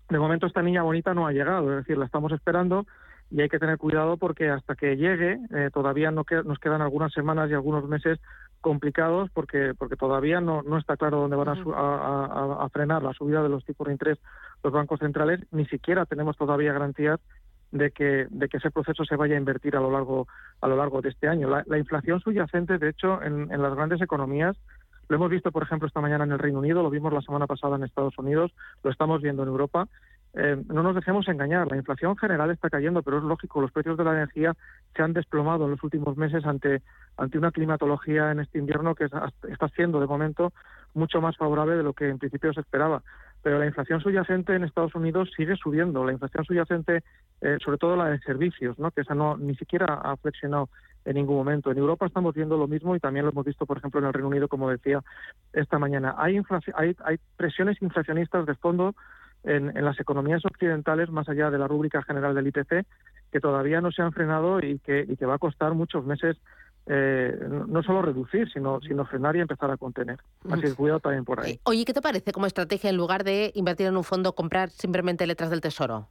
de 0.10 0.20
momento 0.20 0.48
esta 0.48 0.62
niña 0.62 0.84
bonita 0.84 1.14
no 1.14 1.28
ha 1.28 1.32
llegado, 1.32 1.72
es 1.72 1.78
decir, 1.86 1.98
la 1.98 2.06
estamos 2.06 2.32
esperando 2.32 2.86
y 3.32 3.42
hay 3.42 3.50
que 3.50 3.60
tener 3.60 3.78
cuidado 3.78 4.18
porque 4.18 4.50
hasta 4.50 4.76
que 4.76 4.98
llegue 4.98 5.40
eh, 5.54 5.70
todavía 5.72 6.10
no 6.12 6.26
nos 6.46 6.60
quedan 6.60 6.82
algunas 6.82 7.14
semanas 7.14 7.50
y 7.50 7.54
algunos 7.54 7.88
meses 7.88 8.20
complicados 8.60 9.30
porque 9.32 9.74
porque 9.78 9.96
todavía 9.96 10.42
no, 10.42 10.64
no 10.64 10.78
está 10.78 10.98
claro 10.98 11.20
dónde 11.22 11.36
van 11.36 11.50
a, 11.50 12.64
a, 12.64 12.70
frenar 12.70 13.04
la 13.04 13.14
subida 13.14 13.44
de 13.44 13.50
los 13.50 13.64
tipos 13.66 13.88
de 13.88 13.94
interés 13.94 14.18
los 14.64 14.74
bancos 14.74 15.00
centrales 15.00 15.42
ni 15.52 15.66
siquiera 15.68 16.06
tenemos 16.06 16.38
todavía 16.38 16.74
garantías 16.74 17.20
de 17.72 17.92
que 17.92 18.28
de 18.30 18.50
que 18.50 18.58
ese 18.58 18.72
proceso 18.72 19.06
se 19.06 19.16
vaya 19.16 19.36
a 19.36 19.38
invertir 19.38 19.76
a 19.76 19.80
lo 19.80 19.92
largo 19.92 20.28
a 20.62 20.68
lo 20.68 20.76
largo 20.76 21.02
de 21.02 21.10
este 21.10 21.28
año 21.28 21.50
la, 21.50 21.78
inflación 21.78 22.20
subyacente 22.20 22.78
de 22.78 22.90
hecho 22.90 23.22
en, 23.22 23.52
en 23.52 23.62
las 23.62 23.76
grandes 23.76 24.02
economías 24.02 24.58
lo 25.10 25.16
hemos 25.16 25.32
visto, 25.32 25.52
por 25.52 25.64
ejemplo, 25.64 25.88
esta 25.88 26.02
mañana 26.02 26.24
en 26.24 26.32
el 26.32 26.38
Reino 26.38 26.60
Unido, 26.60 26.84
lo 26.84 26.92
vimos 26.92 27.12
la 27.12 27.22
semana 27.22 27.48
pasada 27.48 27.76
en 27.76 27.84
Estados 27.84 28.16
Unidos, 28.20 28.54
lo 28.84 28.92
estamos 28.92 29.24
viendo 29.24 29.42
en 29.42 29.50
Europa. 29.50 29.88
Eh, 30.36 30.64
no 30.68 30.84
nos 30.84 30.94
dejemos 30.94 31.28
engañar, 31.28 31.68
la 31.72 31.78
inflación 31.78 32.16
general 32.16 32.52
está 32.52 32.70
cayendo, 32.70 33.02
pero 33.02 33.18
es 33.18 33.24
lógico, 33.24 33.60
los 33.60 33.72
precios 33.72 33.98
de 33.98 34.04
la 34.04 34.12
energía 34.12 34.56
se 34.96 35.02
han 35.02 35.14
desplomado 35.14 35.66
en 35.66 35.72
los 35.72 35.84
últimos 35.84 36.16
meses 36.16 36.46
ante, 36.46 36.84
ante 37.18 37.40
una 37.40 37.52
climatología 37.52 38.32
en 38.32 38.42
este 38.42 38.60
invierno 38.60 38.94
que 38.94 39.06
está 39.06 39.68
siendo 39.70 40.00
de 40.00 40.06
momento 40.06 40.54
mucho 40.94 41.22
más 41.22 41.36
favorable 41.36 41.76
de 41.76 41.84
lo 41.84 41.94
que 41.94 42.08
en 42.08 42.20
principio 42.20 42.54
se 42.54 42.62
esperaba. 42.62 43.02
Pero 43.42 43.60
la 43.60 43.66
inflación 43.66 44.02
subyacente 44.02 44.54
en 44.54 44.64
Estados 44.64 44.96
Unidos 44.96 45.30
sigue 45.36 45.56
subiendo, 45.56 46.06
la 46.06 46.12
inflación 46.12 46.44
subyacente, 46.44 47.04
eh, 47.42 47.58
sobre 47.64 47.78
todo 47.78 47.96
la 47.96 48.10
de 48.10 48.20
servicios, 48.20 48.78
¿no? 48.80 48.92
que 48.92 49.02
esa 49.02 49.16
no 49.16 49.38
ni 49.38 49.56
siquiera 49.56 49.86
ha 50.04 50.18
flexionado 50.18 50.70
en 51.06 51.16
ningún 51.16 51.38
momento. 51.38 51.72
En 51.72 51.78
Europa 51.78 52.06
estamos 52.06 52.36
viendo 52.36 52.58
lo 52.58 52.68
mismo 52.68 52.96
y 52.96 53.00
también 53.00 53.26
lo 53.26 53.32
hemos 53.32 53.46
visto, 53.46 53.66
por 53.66 53.78
ejemplo, 53.78 54.00
en 54.00 54.08
el 54.08 54.14
Reino 54.14 54.28
Unido, 54.28 54.48
como 54.48 54.70
decía 54.70 55.02
esta 55.54 55.80
mañana. 55.80 56.16
Hay, 56.18 56.40
hay, 56.76 56.96
hay 57.04 57.18
presiones 57.38 57.82
inflacionistas 57.82 58.46
de 58.46 58.56
fondo 58.56 58.94
en, 59.44 59.74
las 59.84 60.00
economías 60.00 60.46
occidentales, 60.46 61.10
más 61.10 61.30
allá 61.30 61.50
de 61.50 61.58
la 61.58 61.68
rúbrica 61.68 62.04
general 62.04 62.36
del 62.36 62.48
IPC, 62.48 62.86
que 63.32 63.40
todavía 63.40 63.82
no 63.82 63.92
se 63.92 64.02
han 64.02 64.12
frenado 64.12 64.60
y 64.60 64.80
que, 64.80 65.06
y 65.08 65.16
que 65.16 65.26
va 65.26 65.36
a 65.36 65.40
costar 65.40 65.74
muchos 65.74 66.06
meses 66.06 66.38
eh, 66.86 67.38
no 67.68 67.84
solo 67.84 68.02
reducir, 68.02 68.52
sino, 68.52 68.80
sino 68.82 69.06
frenar 69.06 69.36
y 69.36 69.42
empezar 69.42 69.70
a 69.72 69.78
contener. 69.78 70.20
Así 70.50 70.62
que 70.62 70.74
cuidado 70.74 71.00
también 71.00 71.26
por 71.26 71.40
ahí. 71.40 71.54
Eh, 71.54 71.60
oye, 71.64 71.86
¿qué 71.86 71.94
te 71.94 72.02
parece 72.02 72.32
como 72.32 72.46
estrategia 72.46 72.90
en 72.90 72.98
lugar 72.98 73.24
de 73.24 73.52
invertir 73.56 73.88
en 73.88 73.98
un 73.98 74.04
fondo, 74.04 74.34
comprar 74.34 74.70
simplemente 74.70 75.28
letras 75.28 75.50
del 75.50 75.62
Tesoro? 75.62 76.08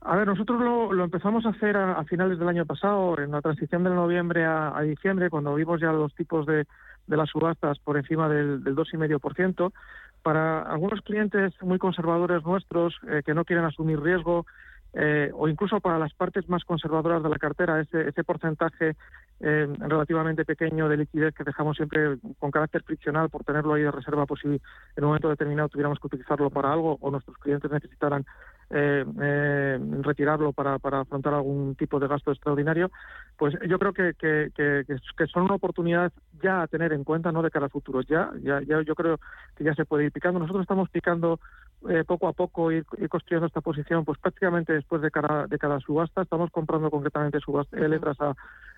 A 0.00 0.16
ver, 0.16 0.26
nosotros 0.26 0.60
lo, 0.60 1.04
empezamos 1.04 1.44
a 1.44 1.50
hacer 1.50 1.76
a, 1.76 2.02
finales 2.04 2.38
del 2.38 2.48
año 2.48 2.64
pasado, 2.64 3.18
en 3.18 3.32
la 3.32 3.42
transición 3.42 3.82
de 3.82 3.90
noviembre 3.90 4.44
a, 4.44 4.80
diciembre, 4.82 5.28
cuando 5.28 5.54
vimos 5.54 5.80
ya 5.80 5.90
los 5.90 6.14
tipos 6.14 6.46
de, 6.46 6.66
de 7.06 7.16
las 7.16 7.28
subastas 7.30 7.78
por 7.80 7.96
encima 7.96 8.28
del, 8.28 8.62
del 8.62 8.76
2,5%, 8.76 9.72
para 10.22 10.62
algunos 10.62 11.00
clientes 11.02 11.52
muy 11.62 11.78
conservadores 11.78 12.44
nuestros 12.44 12.94
eh, 13.08 13.22
que 13.24 13.34
no 13.34 13.44
quieren 13.44 13.64
asumir 13.64 14.00
riesgo 14.00 14.46
eh, 14.94 15.30
o 15.34 15.48
incluso 15.48 15.80
para 15.80 15.98
las 15.98 16.14
partes 16.14 16.48
más 16.48 16.64
conservadoras 16.64 17.22
de 17.22 17.28
la 17.28 17.38
cartera, 17.38 17.80
ese, 17.80 18.08
ese 18.08 18.24
porcentaje 18.24 18.96
eh, 19.40 19.68
relativamente 19.78 20.44
pequeño 20.44 20.88
de 20.88 20.96
liquidez 20.96 21.34
que 21.34 21.44
dejamos 21.44 21.76
siempre 21.76 22.18
con 22.38 22.50
carácter 22.50 22.82
friccional 22.82 23.30
por 23.30 23.44
tenerlo 23.44 23.74
ahí 23.74 23.82
de 23.82 23.90
reserva, 23.90 24.26
por 24.26 24.40
si 24.40 24.48
en 24.48 25.04
un 25.04 25.04
momento 25.04 25.28
determinado 25.28 25.68
tuviéramos 25.68 26.00
que 26.00 26.08
utilizarlo 26.08 26.50
para 26.50 26.72
algo 26.72 26.98
o 27.00 27.10
nuestros 27.10 27.36
clientes 27.38 27.70
necesitaran 27.70 28.24
eh, 28.70 29.04
eh, 29.22 29.78
retirarlo 30.02 30.52
para, 30.52 30.78
para 30.78 31.00
afrontar 31.00 31.32
algún 31.32 31.74
tipo 31.74 31.98
de 31.98 32.06
gasto 32.06 32.32
extraordinario, 32.32 32.90
pues 33.38 33.54
yo 33.66 33.78
creo 33.78 33.92
que, 33.92 34.12
que, 34.18 35.26
son 35.32 35.44
una 35.44 35.54
oportunidad 35.54 36.12
ya 36.42 36.62
a 36.62 36.66
tener 36.66 36.92
en 36.92 37.04
cuenta, 37.04 37.32
no 37.32 37.42
de 37.42 37.50
cara 37.50 37.66
al 37.66 37.70
futuro. 37.70 38.02
Ya, 38.02 38.30
ya, 38.42 38.60
ya 38.60 38.82
yo 38.82 38.94
creo 38.94 39.18
que 39.56 39.64
ya 39.64 39.74
se 39.74 39.84
puede 39.84 40.04
ir 40.04 40.12
picando. 40.12 40.38
Nosotros 40.38 40.62
estamos 40.62 40.90
picando 40.90 41.40
eh, 41.88 42.04
poco 42.06 42.28
a 42.28 42.32
poco 42.32 42.72
ir, 42.72 42.84
construyendo 43.08 43.46
esta 43.46 43.60
posición, 43.60 44.04
pues 44.04 44.18
prácticamente 44.18 44.72
después 44.72 45.02
de 45.02 45.10
cada, 45.10 45.46
de 45.46 45.58
cada 45.58 45.78
subasta. 45.80 46.22
Estamos 46.22 46.50
comprando 46.50 46.90
concretamente 46.90 47.40
subasta, 47.40 47.76
letras 47.76 48.20
a, 48.20 48.34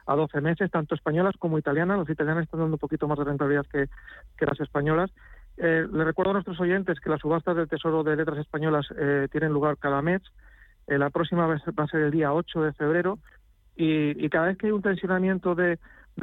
a 0.06 0.16
12 0.16 0.40
meses, 0.40 0.70
tanto 0.70 0.94
españolas 0.94 1.34
como 1.38 1.58
italianas. 1.58 1.98
Las 1.98 2.10
italianas 2.10 2.44
están 2.44 2.60
dando 2.60 2.74
un 2.74 2.78
poquito 2.78 3.08
más 3.08 3.18
de 3.18 3.24
rentabilidad 3.24 3.66
que, 3.66 3.88
que 4.36 4.46
las 4.46 4.60
españolas. 4.60 5.10
Eh, 5.56 5.86
le 5.92 6.04
recuerdo 6.04 6.30
a 6.30 6.34
nuestros 6.34 6.58
oyentes 6.60 6.98
que 7.00 7.10
las 7.10 7.20
subastas 7.20 7.54
del 7.54 7.68
Tesoro 7.68 8.02
de 8.02 8.16
Letras 8.16 8.38
Españolas 8.38 8.86
eh, 8.96 9.28
tienen 9.30 9.52
lugar 9.52 9.76
cada 9.78 10.00
mes. 10.00 10.22
Eh, 10.86 10.98
la 10.98 11.10
próxima 11.10 11.46
va 11.46 11.54
a 11.54 11.86
ser 11.86 12.00
el 12.00 12.10
día 12.10 12.32
8 12.32 12.62
de 12.62 12.72
febrero 12.72 13.18
y, 13.76 14.28
cada 14.28 14.46
vez 14.46 14.58
que 14.58 14.66
hay 14.66 14.72
un 14.72 14.82
tensionamiento 14.82 15.54
de, 15.54 15.78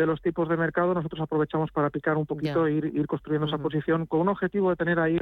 los 0.06 0.22
tipos 0.22 0.48
de 0.50 0.58
mercado, 0.58 0.94
nosotros 0.94 1.22
aprovechamos 1.22 1.72
para 1.72 1.90
picar 1.90 2.18
un 2.18 2.26
poquito 2.26 2.68
e 2.68 2.74
ir, 2.74 2.86
ir 2.94 3.08
construyendo 3.08 3.48
esa 3.48 3.58
posición 3.58 4.06
con 4.06 4.22
un 4.22 4.30
objetivo 4.30 4.70
de 4.70 4.76
tener 4.76 5.00
ahí 5.00 5.18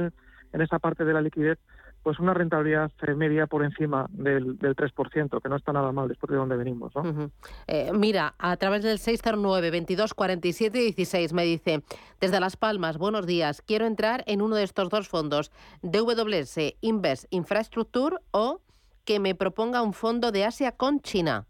en 0.52 0.60
esa 0.60 0.78
parte 0.78 1.04
de 1.04 1.12
la 1.12 1.20
liquidez 1.20 1.58
pues 2.06 2.20
una 2.20 2.34
rentabilidad 2.34 2.92
eh, 3.04 3.14
media 3.14 3.48
por 3.48 3.64
encima 3.64 4.06
del, 4.10 4.58
del 4.58 4.76
3%, 4.76 5.42
que 5.42 5.48
no 5.48 5.56
está 5.56 5.72
nada 5.72 5.90
mal 5.90 6.06
después 6.06 6.30
de 6.30 6.36
donde 6.36 6.56
venimos. 6.56 6.94
¿no? 6.94 7.32
Eh, 7.66 7.90
mira, 7.92 8.36
a 8.38 8.56
través 8.58 8.84
del 8.84 9.00
609 9.00 9.72
22 9.72 10.14
47 10.14 10.78
16 10.78 11.32
me 11.32 11.42
dice, 11.42 11.82
desde 12.20 12.38
Las 12.38 12.56
Palmas, 12.56 12.96
buenos 12.96 13.26
días, 13.26 13.60
quiero 13.60 13.86
entrar 13.86 14.22
en 14.28 14.40
uno 14.40 14.54
de 14.54 14.62
estos 14.62 14.88
dos 14.88 15.08
fondos, 15.08 15.50
DWS 15.82 16.76
Invest 16.80 17.24
Infrastructure 17.30 18.18
o 18.30 18.60
que 19.04 19.18
me 19.18 19.34
proponga 19.34 19.82
un 19.82 19.92
fondo 19.92 20.30
de 20.30 20.44
Asia 20.44 20.70
con 20.70 21.00
China. 21.00 21.48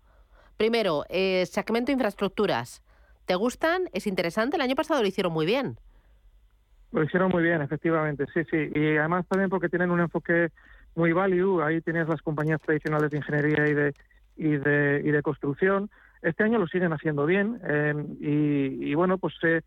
Primero, 0.56 1.04
eh, 1.10 1.44
segmento 1.44 1.92
infraestructuras. 1.92 2.82
¿Te 3.26 3.34
gustan? 3.34 3.82
¿Es 3.92 4.06
interesante? 4.06 4.56
El 4.56 4.62
año 4.62 4.76
pasado 4.76 5.02
lo 5.02 5.08
hicieron 5.08 5.32
muy 5.32 5.46
bien. 5.46 5.76
Lo 6.92 7.02
hicieron 7.02 7.30
muy 7.30 7.42
bien, 7.42 7.60
efectivamente, 7.60 8.24
sí, 8.32 8.42
sí. 8.50 8.70
Y 8.74 8.96
además 8.96 9.26
también 9.28 9.50
porque 9.50 9.68
tienen 9.68 9.90
un 9.90 10.00
enfoque 10.00 10.50
muy 10.94 11.12
value, 11.12 11.60
ahí 11.60 11.80
tienes 11.82 12.08
las 12.08 12.22
compañías 12.22 12.60
tradicionales 12.62 13.10
de 13.10 13.16
ingeniería 13.18 13.66
y 13.66 13.74
de, 13.74 13.94
y 14.36 14.56
de, 14.56 15.02
y 15.04 15.10
de 15.10 15.22
construcción. 15.22 15.90
Este 16.22 16.44
año 16.44 16.58
lo 16.58 16.66
siguen 16.66 16.92
haciendo 16.92 17.26
bien 17.26 17.60
em, 17.68 18.16
y, 18.20 18.94
bueno, 18.94 19.18
pues 19.18 19.34
se, 19.40 19.62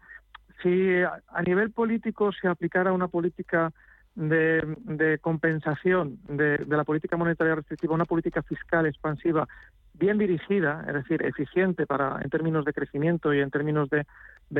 si 0.63 1.01
a 1.03 1.41
nivel 1.45 1.71
político 1.71 2.31
se 2.31 2.47
aplicara 2.47 2.93
una 2.93 3.07
política 3.07 3.71
de, 4.15 5.19
compensación 5.21 6.19
de, 6.27 6.65
la 6.67 6.83
política 6.83 7.15
monetaria 7.15 7.55
restrictiva, 7.55 7.93
una 7.93 8.05
política 8.05 8.41
fiscal 8.41 8.85
expansiva 8.85 9.47
bien 9.99 10.17
dirigida, 10.17 10.83
es 10.87 10.93
decir, 10.93 11.21
eficiente 11.23 11.85
para 11.85 12.19
en 12.21 12.29
términos 12.29 12.65
de 12.65 12.73
crecimiento 12.73 13.33
y 13.33 13.41
en 13.41 13.51
términos 13.51 13.89
de, 13.89 14.05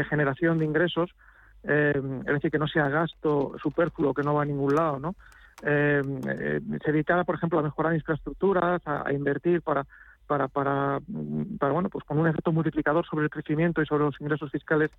generación 0.04 0.60
de 0.60 0.66
ingresos, 0.66 1.10
eh, 1.64 1.94
es 1.96 2.34
decir, 2.34 2.52
que 2.52 2.60
no 2.60 2.68
sea 2.68 2.90
gasto 2.90 3.56
superfluo 3.62 4.14
que 4.14 4.24
no 4.24 4.36
va 4.36 4.44
a 4.44 4.46
ningún 4.46 4.76
lado, 4.76 5.00
¿no? 5.00 5.16
Eh, 5.64 6.02
eh, 6.28 6.62
se 6.84 6.92
dedicara, 6.92 7.24
por 7.24 7.36
ejemplo, 7.36 7.60
a 7.60 7.64
mejorar 7.64 7.94
infraestructuras, 7.94 8.82
a, 8.86 9.12
invertir 9.12 9.62
para, 9.62 9.86
para, 10.28 10.48
para, 10.48 11.00
para, 11.58 11.74
bueno, 11.74 11.90
pues 11.90 12.06
con 12.06 12.18
un 12.18 12.28
efecto 12.28 12.52
multiplicador 12.52 13.06
sobre 13.06 13.26
el 13.26 13.30
crecimiento 13.30 13.82
y 13.82 13.86
sobre 13.86 14.06
los 14.06 14.20
ingresos 14.22 14.52
fiscales 14.52 14.92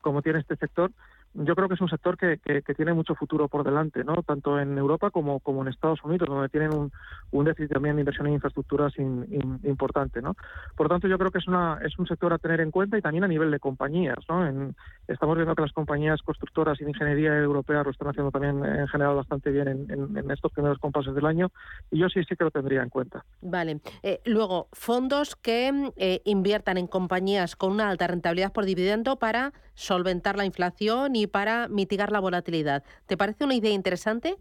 como 0.00 0.22
tiene 0.22 0.40
este 0.40 0.56
sector, 0.56 0.90
yo 1.34 1.54
creo 1.54 1.68
que 1.68 1.74
es 1.74 1.80
un 1.80 1.88
sector 1.88 2.16
que, 2.16 2.38
tiene 2.76 2.92
mucho 2.92 3.14
futuro 3.14 3.48
por 3.48 3.64
delante, 3.64 4.04
¿no? 4.04 4.22
tanto 4.22 4.58
en 4.58 4.76
Europa 4.78 5.10
como, 5.10 5.40
en 5.62 5.68
Estados 5.68 6.02
Unidos, 6.04 6.28
donde 6.28 6.48
tienen 6.48 6.72
un, 6.72 7.44
déficit 7.44 7.72
también 7.72 7.96
de 7.96 8.02
inversión 8.02 8.26
en 8.26 8.34
infraestructuras 8.34 8.92
importante. 8.98 10.22
¿no? 10.22 10.36
Por 10.76 10.88
tanto, 10.88 11.08
yo 11.08 11.18
creo 11.18 11.30
que 11.30 11.38
es, 11.38 11.48
una, 11.48 11.78
un 11.98 12.06
sector 12.06 12.32
a 12.32 12.38
tener 12.38 12.60
en 12.60 12.70
cuenta 12.70 12.98
y 12.98 13.02
también 13.02 13.24
a 13.24 13.28
nivel 13.28 13.50
de 13.50 13.58
compañías. 13.58 14.18
¿no? 14.28 14.72
estamos 15.06 15.36
viendo 15.36 15.54
que 15.54 15.62
las 15.62 15.72
compañías 15.72 16.22
constructoras 16.22 16.80
y 16.80 16.84
de 16.84 16.90
ingeniería 16.90 17.36
europeas 17.38 17.84
lo 17.84 17.90
están 17.90 18.08
haciendo 18.08 18.30
también 18.30 18.64
en 18.64 18.88
general 18.88 19.16
bastante 19.16 19.50
bien 19.50 19.68
en, 19.68 20.16
en, 20.16 20.30
estos 20.30 20.52
primeros 20.52 20.78
compases 20.78 21.14
del 21.14 21.26
año 21.26 21.50
y 21.90 21.98
yo 21.98 22.08
sí 22.08 22.22
sí 22.24 22.36
que 22.36 22.44
lo 22.44 22.50
tendría 22.50 22.82
en 22.82 22.90
cuenta. 22.90 23.24
Vale. 23.40 23.80
Eh, 24.02 24.20
luego, 24.24 24.68
fondos 24.72 25.36
que 25.36 25.92
eh, 25.96 26.20
inviertan 26.24 26.78
en 26.78 26.86
compañías 26.86 27.56
con 27.56 27.72
una 27.72 27.88
alta 27.88 28.06
rentabilidad 28.06 28.52
por 28.52 28.64
dividendo 28.64 29.16
para 29.16 29.52
solventar 29.78 30.36
la 30.36 30.44
inflación 30.44 31.14
y 31.14 31.28
para 31.28 31.68
mitigar 31.68 32.10
la 32.10 32.18
volatilidad. 32.18 32.82
¿Te 33.06 33.16
parece 33.16 33.44
una 33.44 33.54
idea 33.54 33.70
interesante? 33.70 34.36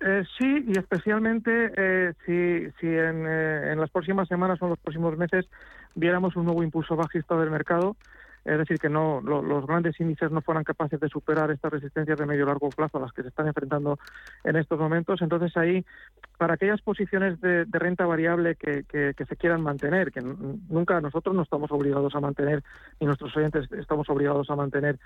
Eh, 0.00 0.24
sí, 0.36 0.64
y 0.66 0.76
especialmente 0.76 1.72
eh, 1.76 2.12
si, 2.26 2.68
si 2.80 2.86
en, 2.88 3.24
eh, 3.26 3.72
en, 3.72 3.80
las 3.80 3.90
próximas 3.90 4.26
semanas 4.26 4.60
o 4.60 4.64
en 4.64 4.70
los 4.70 4.78
próximos 4.80 5.16
meses 5.16 5.46
viéramos 5.94 6.34
un 6.34 6.46
nuevo 6.46 6.64
impulso 6.64 6.96
bajista 6.96 7.36
del 7.36 7.50
mercado, 7.50 7.96
es 8.44 8.58
decir, 8.58 8.78
que 8.78 8.88
no 8.88 9.20
los 9.20 9.66
grandes 9.66 9.98
índices 10.00 10.30
no 10.30 10.42
fueran 10.42 10.64
capaces 10.64 11.00
de 11.00 11.08
superar 11.08 11.50
estas 11.50 11.72
resistencias 11.72 12.18
de 12.18 12.26
medio 12.26 12.46
largo 12.46 12.68
plazo 12.68 12.98
a 12.98 13.00
las 13.00 13.12
que 13.12 13.22
se 13.22 13.28
están 13.28 13.46
enfrentando 13.46 13.98
en 14.44 14.56
estos 14.56 14.78
momentos. 14.78 15.22
Entonces 15.22 15.56
ahí, 15.56 15.84
para 16.36 16.54
aquellas 16.54 16.80
posiciones 16.82 17.40
de, 17.40 17.64
renta 17.72 18.06
variable 18.06 18.54
que, 18.56 18.84
que, 18.84 19.24
se 19.24 19.36
quieran 19.36 19.62
mantener, 19.62 20.12
que 20.12 20.20
nunca 20.20 21.00
nosotros 21.00 21.34
no 21.34 21.42
estamos 21.42 21.70
obligados 21.72 22.14
a 22.14 22.20
mantener, 22.20 22.62
ni 23.00 23.06
nuestros 23.06 23.34
oyentes 23.36 23.70
estamos 23.72 24.08
obligados 24.08 24.50
a 24.50 24.56
mantener 24.56 24.98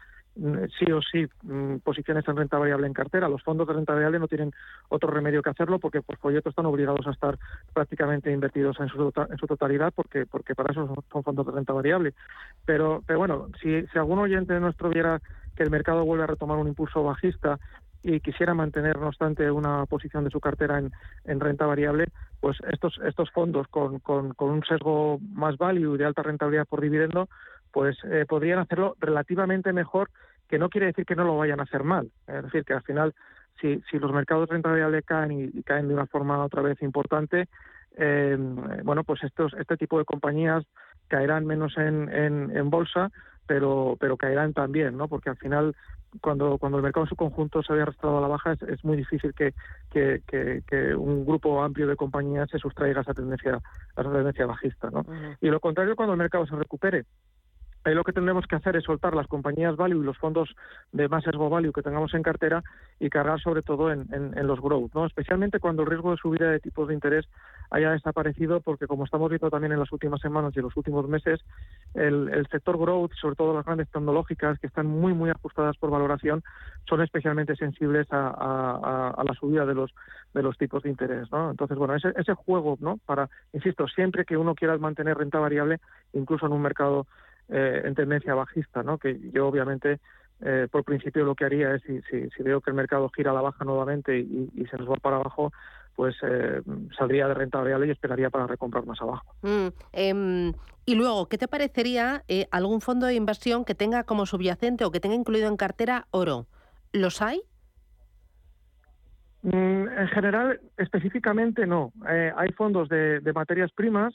sí 0.79 0.91
o 0.93 1.01
sí 1.03 1.27
mm, 1.43 1.79
posiciones 1.79 2.27
en 2.29 2.37
renta 2.37 2.59
variable 2.59 2.87
en 2.87 2.93
cartera. 2.93 3.29
Los 3.29 3.43
fondos 3.43 3.67
de 3.67 3.75
renta 3.75 3.93
variable 3.93 4.19
no 4.19 4.29
tienen 4.29 4.53
otro 4.89 5.11
remedio 5.11 5.43
que 5.43 5.51
hacerlo 5.51 5.79
porque 5.79 6.03
por 6.03 6.17
folleto 6.19 6.51
están 6.51 6.67
obligados 6.67 7.07
a 7.07 7.11
estar 7.11 7.39
prácticamente 7.73 8.33
invertidos 8.33 8.79
en 8.81 8.89
su, 8.89 9.13
en 9.31 9.39
su 9.39 9.47
totalidad 9.47 9.93
porque, 9.95 10.27
porque 10.27 10.55
para 10.55 10.73
eso 10.73 10.95
son 11.11 11.23
fondos 11.23 11.47
de 11.47 11.53
renta 11.53 11.73
variable. 11.73 12.15
Pero, 12.65 13.03
pero 13.07 13.19
bueno, 13.19 13.28
bueno, 13.29 13.49
si, 13.61 13.87
si 13.87 13.99
algún 13.99 14.19
oyente 14.19 14.59
nuestro 14.59 14.89
viera 14.89 15.21
que 15.55 15.63
el 15.63 15.71
mercado 15.71 16.05
vuelve 16.05 16.25
a 16.25 16.29
retomar 16.29 16.59
un 16.59 16.69
impulso 16.69 17.03
bajista 17.03 17.59
y 18.03 18.21
quisiera 18.21 18.55
mantener, 18.55 18.99
no 18.99 19.09
obstante, 19.09 19.51
una 19.51 19.85
posición 19.87 20.25
de 20.25 20.31
su 20.31 20.41
cartera 20.41 20.79
en, 20.79 20.93
en 21.25 21.41
renta 21.41 21.67
variable, 21.67 22.07
pues 22.41 22.57
estos, 22.71 22.99
estos 23.05 23.31
fondos 23.31 23.67
con, 23.69 23.99
con, 23.99 24.35
un 24.39 24.65
sesgo 24.65 25.19
más 25.33 25.59
value 25.59 25.95
y 25.95 25.99
de 25.99 26.05
alta 26.05 26.23
rentabilidad 26.23 26.67
por 26.67 26.81
dividendo, 26.81 27.29
pues 27.73 27.99
eh, 28.05 28.25
podrían 28.27 28.61
hacerlo 28.61 28.97
relativamente 29.01 29.73
mejor, 29.73 30.11
que 30.49 30.59
no 30.59 30.71
quiere 30.71 30.87
decir 30.87 31.05
que 31.05 31.17
no 31.17 31.25
lo 31.25 31.37
vayan 31.37 31.61
a 31.61 31.65
hacer 31.65 31.83
mal. 31.83 32.11
Es 32.27 32.45
decir, 32.45 32.65
que 32.65 32.73
al 32.73 32.83
final, 32.83 33.15
si, 33.61 33.83
si 33.91 33.99
los 33.99 34.13
mercados 34.13 34.49
de 34.49 34.55
renta 34.55 34.71
variable 34.71 35.03
caen 35.03 35.33
y, 35.33 35.63
caen 35.65 35.89
de 35.89 35.95
una 35.95 36.07
forma 36.07 36.43
otra 36.43 36.63
vez 36.63 36.81
importante, 36.81 37.49
eh, 37.97 38.39
bueno, 38.85 39.05
pues 39.05 39.23
estos, 39.25 39.53
este 39.55 39.77
tipo 39.77 39.99
de 39.99 40.05
compañías 40.05 40.65
caerán 41.09 41.47
menos 41.47 41.77
en, 41.77 42.11
en, 42.11 42.71
bolsa, 42.71 43.11
pero, 43.47 43.97
pero 43.99 44.17
caerán 44.17 44.53
también, 44.53 44.97
¿no? 44.97 45.09
Porque 45.09 45.31
al 45.31 45.37
final 45.37 45.75
cuando, 46.21 46.59
cuando 46.59 46.79
el 46.79 46.85
mercado 46.85 47.05
en 47.05 47.11
su 47.11 47.17
conjunto 47.17 47.63
se 47.63 47.73
había 47.73 47.83
arrastrado 47.83 48.19
a 48.19 48.21
la 48.21 48.29
baja, 48.29 48.53
es, 48.53 48.85
muy 48.85 48.97
difícil 48.97 49.35
que, 49.35 49.55
que, 49.91 50.23
que, 50.67 50.95
un 50.95 51.27
grupo 51.27 51.63
amplio 51.63 51.87
de 51.87 51.97
compañías 51.97 52.49
se 52.51 52.59
sustraiga 52.59 53.01
a 53.01 53.03
esa 53.03 53.15
tendencia, 53.15 53.61
a 53.97 54.01
esa 54.01 54.13
tendencia 54.13 54.47
bajista. 54.47 54.91
¿no? 54.91 55.05
Y 55.41 55.49
lo 55.49 55.61
contrario 55.61 55.97
cuando 55.97 56.15
el 56.15 56.19
mercado 56.19 56.47
se 56.47 56.57
recupere. 56.57 57.05
Ahí 57.89 57.95
lo 57.95 58.05
que 58.05 58.13
tendremos 58.13 58.47
que 58.47 58.55
hacer 58.55 58.77
es 58.77 58.85
soltar 58.85 59.15
las 59.15 59.27
compañías 59.27 59.75
value 59.75 60.03
y 60.03 60.05
los 60.05 60.19
fondos 60.19 60.55
de 60.93 61.09
más 61.09 61.25
sesgo 61.25 61.49
value 61.49 61.73
que 61.73 61.81
tengamos 61.81 62.13
en 62.13 62.23
cartera 62.23 62.63
y 63.01 63.09
cargar 63.09 63.41
sobre 63.41 63.63
todo 63.63 63.91
en, 63.91 64.07
los 64.47 64.61
growth, 64.61 64.93
¿no? 64.93 65.07
especialmente 65.07 65.59
cuando 65.59 65.83
el 65.83 65.89
riesgo 65.89 66.11
de 66.11 66.19
subida 66.19 66.51
de 66.51 66.61
tipos 66.61 66.89
de 66.89 66.95
interés 66.95 67.27
haya 67.71 67.93
desaparecido, 67.93 68.61
porque 68.61 68.87
como 68.87 69.07
estamos 69.07 69.31
viendo 69.31 69.49
también 69.49 69.73
en 69.73 69.79
las 69.79 69.91
últimas 69.91 70.21
semanas 70.21 70.53
y 70.55 70.59
en 70.59 70.67
los 70.67 70.77
últimos 70.77 71.09
meses, 71.09 71.41
el, 71.95 72.47
sector 72.51 72.77
growth, 72.77 73.13
sobre 73.19 73.37
todo 73.37 73.55
las 73.55 73.65
grandes 73.65 73.89
tecnológicas 73.89 74.59
que 74.59 74.67
están 74.67 74.87
muy, 74.87 75.15
muy 75.15 75.31
ajustadas 75.31 75.77
por 75.79 75.91
valoración, 75.91 76.43
son 76.87 77.01
especialmente 77.01 77.57
sensibles 77.57 78.07
a, 78.11 79.15
a, 79.17 79.25
la 79.25 79.33
subida 79.33 79.65
de 79.65 79.75
los, 79.75 79.95
de 80.35 80.43
los 80.43 80.59
tipos 80.59 80.83
de 80.83 80.91
interés. 80.91 81.33
¿no? 81.33 81.51
Entonces, 81.51 81.79
bueno, 81.79 81.95
ese, 81.95 82.13
ese 82.17 82.35
juego, 82.35 82.77
¿no? 82.81 82.99
para, 83.07 83.31
insisto, 83.55 83.89
siempre 83.89 84.27
que 84.27 84.37
uno 84.37 84.55
quiera 84.55 84.77
mantener 84.77 85.17
renta 85.17 85.39
variable, 85.39 85.81
incluso 86.13 86.45
en 86.45 86.53
un 86.53 86.61
mercado 86.61 87.07
eh, 87.51 87.81
en 87.83 87.95
tendencia 87.95 88.35
bajista, 88.35 88.83
¿no? 88.83 88.99
que 88.99 89.19
yo 89.33 89.49
obviamente 89.49 90.01
eh, 90.43 90.69
por 90.71 90.85
principio 90.85 91.25
lo 91.25 91.35
que 91.35 91.47
haría 91.47 91.75
es, 91.75 91.83
si, 91.83 92.01
si, 92.03 92.43
veo 92.43 92.61
que 92.61 92.71
el 92.71 92.77
mercado 92.77 93.09
gira 93.09 93.31
a 93.31 93.35
la 93.35 93.41
baja 93.41 93.65
nuevamente 93.65 94.19
y, 94.19 94.67
se 94.71 94.77
nos 94.77 94.87
va 94.87 94.97
para 94.97 95.17
abajo, 95.17 95.51
pues 95.97 96.15
eh, 96.23 96.61
saldría 96.97 97.27
de 97.27 97.33
renta 97.33 97.57
variable 97.57 97.87
y 97.87 97.91
esperaría 97.91 98.29
para 98.29 98.47
recomprar 98.47 98.85
más 98.85 99.01
abajo. 99.01 99.35
Mm, 99.41 99.69
em, 99.93 100.53
y 100.85 100.95
luego, 100.95 101.27
¿qué 101.31 101.39
te 101.39 101.49
parecería 101.49 102.23
algún 102.51 102.83
fondo 102.83 103.07
de 103.07 103.15
inversión 103.15 103.65
que 103.65 103.75
tenga 103.75 104.05
como 104.05 104.27
subyacente 104.27 104.85
o 104.85 104.91
que 104.91 105.01
tenga 105.01 105.15
incluido 105.15 105.49
en 105.49 105.57
cartera 105.57 106.07
oro? 106.11 106.49
¿Los 106.93 107.23
hay? 107.23 107.41
Mm, 109.41 109.89
en 109.89 110.09
general, 110.09 110.61
específicamente 110.77 111.67
no. 111.67 111.95
hay 112.05 112.53
fondos 112.53 112.91
de 112.91 113.33
materias 113.35 113.73
primas 113.73 114.15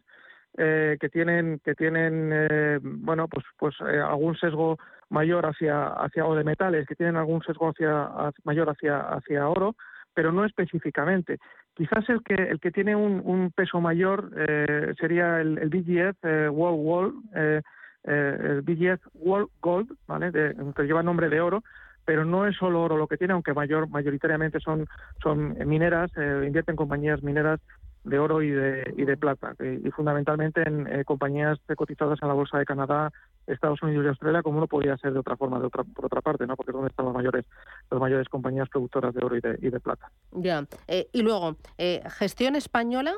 eh, 0.56 0.98
que 1.02 1.10
tienen 1.10 1.60
que 1.66 1.74
tienen 1.74 2.30
eh, 2.32 2.80
bueno 2.84 3.28
pues 3.28 3.44
pues 3.58 3.76
eh, 3.82 4.00
algún 4.00 4.36
sesgo 4.38 4.78
mayor 5.10 5.48
hacia 5.48 5.88
hacia 5.88 6.28
o 6.28 6.36
de 6.36 6.44
metales 6.44 6.88
que 6.88 6.94
tienen 6.94 7.16
algún 7.18 7.42
sesgo 7.42 7.70
hacia, 7.70 8.08
mayor 8.44 8.70
hacia 8.70 9.00
hacia 9.00 9.50
oro 9.50 9.76
pero 10.14 10.32
no 10.32 10.46
específicamente. 10.46 11.40
Quizás 11.74 12.08
el 12.08 12.22
que 12.22 12.36
el 12.36 12.60
que 12.60 12.70
tiene 12.70 12.96
un, 12.96 13.24
un 13.26 13.52
peso 13.52 13.82
mayor 13.82 14.30
sería 15.00 15.42
el, 15.42 15.58
el 15.58 15.70
BGF 15.70 16.24
World 16.52 16.86
Gold 16.86 17.64
el 18.04 18.62
BGF 18.62 19.08
World 19.16 19.50
Gold 19.60 19.92
vale 20.06 20.32
que 20.32 20.84
lleva 20.84 21.02
nombre 21.02 21.30
de 21.30 21.42
oro 21.42 21.64
pero 22.06 22.26
no 22.26 22.46
es 22.46 22.56
solo 22.58 22.84
oro 22.84 22.98
lo 22.98 23.08
que 23.08 23.18
tiene, 23.18 23.34
aunque 23.34 23.54
mayor 23.54 23.90
mayoritariamente 23.90 24.60
son 24.60 24.86
son 25.24 25.58
mineras, 25.66 26.12
invierten 26.16 26.76
compañías 26.76 27.24
mineras 27.24 27.60
de 28.04 28.20
oro 28.20 28.42
y 28.42 28.52
de, 28.52 28.94
y 28.98 29.06
de 29.06 29.16
plata, 29.16 29.56
y, 29.60 29.90
fundamentalmente 29.92 30.62
en 30.62 30.88
eh, 30.88 31.06
compañías 31.06 31.58
cotizadas 31.76 32.20
en 32.22 32.28
la 32.28 32.34
Bolsa 32.34 32.58
de 32.58 32.66
Canadá, 32.66 33.12
Estados 33.48 33.82
Unidos 33.82 34.06
y 34.06 34.08
Australia, 34.10 34.44
como 34.44 34.60
no 34.60 34.68
podía 34.68 34.98
ser 34.98 35.14
de 35.14 35.20
otra 35.20 35.38
forma, 35.38 35.60
de 35.60 35.68
otra, 35.68 35.84
por 35.84 36.06
otra 36.06 36.22
parte, 36.22 36.46
¿no? 36.46 36.56
porque 36.56 36.72
es 36.72 36.74
donde 36.74 36.90
están 36.90 37.06
las 37.06 37.16
mayores, 37.16 37.46
las 37.90 38.00
mayores 38.00 38.28
compañías 38.28 38.68
productoras 38.70 39.14
de 39.14 39.26
oro 39.26 39.38
y 39.38 39.42
de, 39.42 39.58
y 39.62 39.70
de 39.70 39.80
plata. 39.80 40.12
Ya, 40.32 40.66
eh, 40.88 41.08
y 41.14 41.22
luego, 41.22 41.56
eh, 41.78 42.04
gestión 42.10 42.56
española 42.56 43.16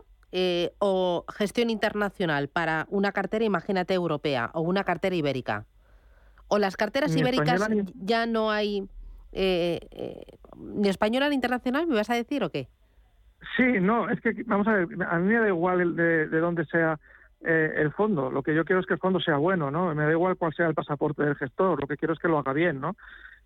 o 0.79 1.23
gestión 1.33 1.69
internacional 1.69 2.49
para 2.49 2.87
una 2.89 3.13
cartera, 3.13 3.45
imagínate, 3.45 3.93
europea 3.93 4.51
o 4.53 4.59
una 4.59 4.83
cartera 4.83 5.15
ibérica. 5.15 5.65
O 6.49 6.57
las 6.57 6.75
carteras 6.75 7.15
ibéricas 7.15 7.69
ya 7.95 8.25
no 8.25 8.51
hay 8.51 8.85
ni 9.31 10.89
española 10.89 11.29
ni 11.29 11.35
internacional, 11.35 11.87
¿me 11.87 11.95
vas 11.95 12.09
a 12.09 12.15
decir 12.15 12.43
o 12.43 12.49
qué? 12.49 12.67
Sí, 13.55 13.79
no, 13.81 14.09
es 14.09 14.19
que 14.21 14.43
vamos 14.45 14.67
a 14.67 14.73
ver, 14.73 14.87
a 15.07 15.19
mí 15.19 15.33
me 15.33 15.39
da 15.39 15.47
igual 15.47 15.95
de, 15.95 16.27
de 16.27 16.39
dónde 16.39 16.65
sea 16.65 16.99
eh, 17.41 17.73
el 17.77 17.91
fondo. 17.91 18.31
Lo 18.31 18.41
que 18.41 18.55
yo 18.55 18.65
quiero 18.65 18.79
es 18.79 18.87
que 18.87 18.93
el 18.93 18.99
fondo 18.99 19.19
sea 19.19 19.37
bueno, 19.37 19.69
¿no? 19.69 19.93
Me 19.93 20.03
da 20.03 20.11
igual 20.11 20.35
cuál 20.35 20.53
sea 20.53 20.67
el 20.67 20.73
pasaporte 20.73 21.23
del 21.23 21.35
gestor. 21.35 21.79
Lo 21.79 21.87
que 21.87 21.97
quiero 21.97 22.13
es 22.13 22.19
que 22.19 22.27
lo 22.27 22.39
haga 22.39 22.53
bien, 22.53 22.81
¿no? 22.81 22.95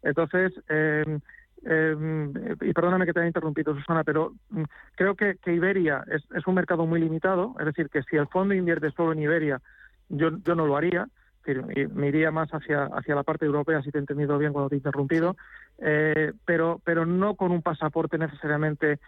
Entonces, 0.01 0.53
eh, 0.69 1.19
y 1.61 2.73
perdóname 2.73 3.05
que 3.05 3.11
te 3.11 3.19
haya 3.19 3.27
interrumpido, 3.27 3.75
Susana, 3.75 4.05
pero 4.05 4.31
mm, 4.49 4.63
creo 4.95 5.15
que, 5.15 5.35
que 5.43 5.53
Iberia 5.53 6.03
es, 6.09 6.23
es, 6.33 6.47
un 6.47 6.55
mercado 6.55 6.85
muy 6.85 7.01
limitado. 7.01 7.55
Es 7.59 7.65
decir, 7.65 7.89
que 7.89 8.01
si 8.03 8.15
el 8.15 8.27
fondo 8.27 8.53
invierte 8.53 8.91
solo 8.91 9.11
en 9.11 9.19
Iberia, 9.19 9.61
yo, 10.07 10.29
yo 10.45 10.55
no 10.55 10.65
lo 10.65 10.77
haría 10.77 11.07
me 11.55 12.07
iría 12.07 12.31
más 12.31 12.49
hacia, 12.49 12.85
hacia 12.85 13.15
la 13.15 13.23
parte 13.23 13.45
europea, 13.45 13.81
si 13.81 13.91
te 13.91 13.97
he 13.97 14.01
entendido 14.01 14.37
bien 14.37 14.53
cuando 14.53 14.69
te 14.69 14.75
he 14.75 14.77
interrumpido, 14.77 15.35
eh, 15.79 16.33
pero, 16.45 16.81
pero 16.83 17.05
no 17.05 17.35
con 17.35 17.51
un 17.51 17.61
pasaporte 17.61 18.17
necesariamente 18.17 18.99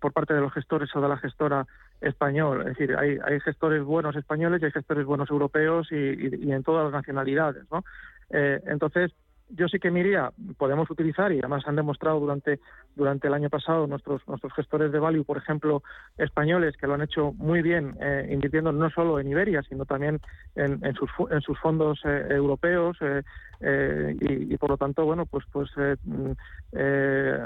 por 0.00 0.12
parte 0.12 0.34
de 0.34 0.40
los 0.40 0.52
gestores 0.52 0.94
o 0.94 1.00
de 1.00 1.08
la 1.08 1.16
gestora 1.16 1.66
español. 2.00 2.60
Es 2.60 2.76
decir, 2.76 2.96
hay, 2.96 3.18
hay 3.24 3.40
gestores 3.40 3.82
buenos 3.82 4.16
españoles 4.16 4.62
y 4.62 4.66
hay 4.66 4.72
gestores 4.72 5.06
buenos 5.06 5.30
europeos 5.30 5.90
y, 5.90 6.50
en 6.50 6.62
todas 6.62 6.84
las 6.84 6.92
nacionalidades. 6.92 7.64
¿no? 7.70 7.84
Eh, 8.30 8.60
entonces, 8.66 9.12
yo 9.50 9.68
sí 9.68 9.78
que 9.78 9.90
me 9.90 10.00
iría, 10.00 10.32
podemos 10.56 10.90
utilizar, 10.90 11.32
y 11.32 11.38
además 11.38 11.64
han 11.66 11.76
demostrado 11.76 12.20
durante, 12.20 12.60
durante 12.94 13.28
el 13.28 13.34
año 13.34 13.50
pasado 13.50 13.86
nuestros, 13.86 14.26
nuestros 14.28 14.52
gestores 14.54 14.92
de 14.92 14.98
value, 14.98 15.24
por 15.24 15.36
ejemplo, 15.36 15.82
españoles, 16.18 16.76
que 16.76 16.86
lo 16.86 16.94
han 16.94 17.02
hecho 17.02 17.32
muy 17.32 17.62
bien, 17.62 17.96
eh, 18.00 18.28
invirtiendo 18.30 18.72
no 18.72 18.90
solo 18.90 19.18
en 19.20 19.28
Iberia, 19.28 19.62
sino 19.62 19.84
también 19.84 20.20
en, 20.54 20.84
en, 20.84 20.94
sus, 20.94 21.58
fondos 21.60 22.00
eh, 22.04 22.26
europeos, 22.30 22.96
eh, 23.00 24.16
y, 24.20 24.54
y, 24.54 24.56
por 24.56 24.70
lo 24.70 24.76
tanto, 24.76 25.04
bueno, 25.04 25.26
pues, 25.26 25.44
pues 25.52 25.70
mm, 26.04 26.32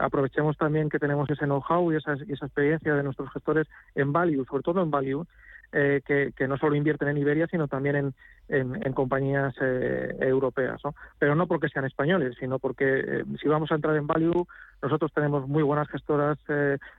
aprovechemos 0.01 0.57
también 0.57 0.89
que 0.89 0.99
tenemos 0.99 1.29
ese 1.29 1.45
know-how 1.45 1.93
y 1.93 1.97
esa, 1.97 2.15
y 2.27 2.33
esa 2.33 2.47
experiencia 2.47 2.95
de 2.95 3.03
nuestros 3.03 3.33
gestores 3.33 3.67
en 3.95 4.13
value, 4.13 4.45
sobre 4.45 4.63
todo 4.63 4.83
en 4.83 4.91
value, 4.91 5.27
eh, 5.73 6.03
que, 6.07 6.49
no 6.49 6.57
solo 6.57 6.77
invierten 6.77 7.09
en 7.09 7.19
Iberia, 7.19 7.47
sino 7.51 7.69
también 7.69 7.97
en, 7.97 8.15
en, 8.49 8.93
compañías 8.93 9.55
eh, 9.61 10.17
europeas. 10.21 10.81
¿no? 10.85 10.95
Pero 11.19 11.35
no 11.35 11.47
porque 11.47 11.69
sean 11.69 11.85
españoles, 11.85 12.37
sino 12.39 12.59
porque 12.59 12.85
eh, 12.85 13.25
si 13.41 13.49
vamos 13.49 13.73
a 13.73 13.75
entrar 13.75 13.97
en 13.97 14.07
Value, 14.07 14.47
nosotros 14.83 15.13
tenemos 15.13 15.49
muy 15.49 15.63
buenas 15.63 15.89
gestoras 15.89 16.39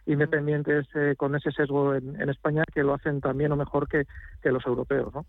independientes 0.06 0.88
con 1.18 1.36
ese 1.36 1.52
sesgo 1.52 1.94
en, 1.94 2.30
España 2.30 2.64
que 2.74 2.84
lo 2.84 2.96
hacen 2.96 3.22
también 3.22 3.52
o 3.52 3.56
mejor 3.56 3.88
que, 3.88 4.06
que 4.42 4.52
los 4.52 4.66
europeos. 4.66 5.14
¿no? 5.14 5.26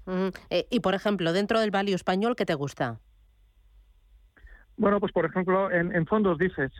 y, 0.49 0.81
por 0.81 0.95
ejemplo, 0.95 1.33
dentro 1.33 1.61
del 1.61 1.71
Value 1.71 1.95
español, 1.95 2.35
¿qué 2.35 2.47
te 2.47 2.55
gusta? 2.55 2.99
Bueno, 4.77 5.01
pues 5.01 5.13
por 5.13 5.27
ejemplo, 5.27 5.71
en, 5.71 5.95
en 5.95 6.07
fondos 6.07 6.39
dices. 6.39 6.73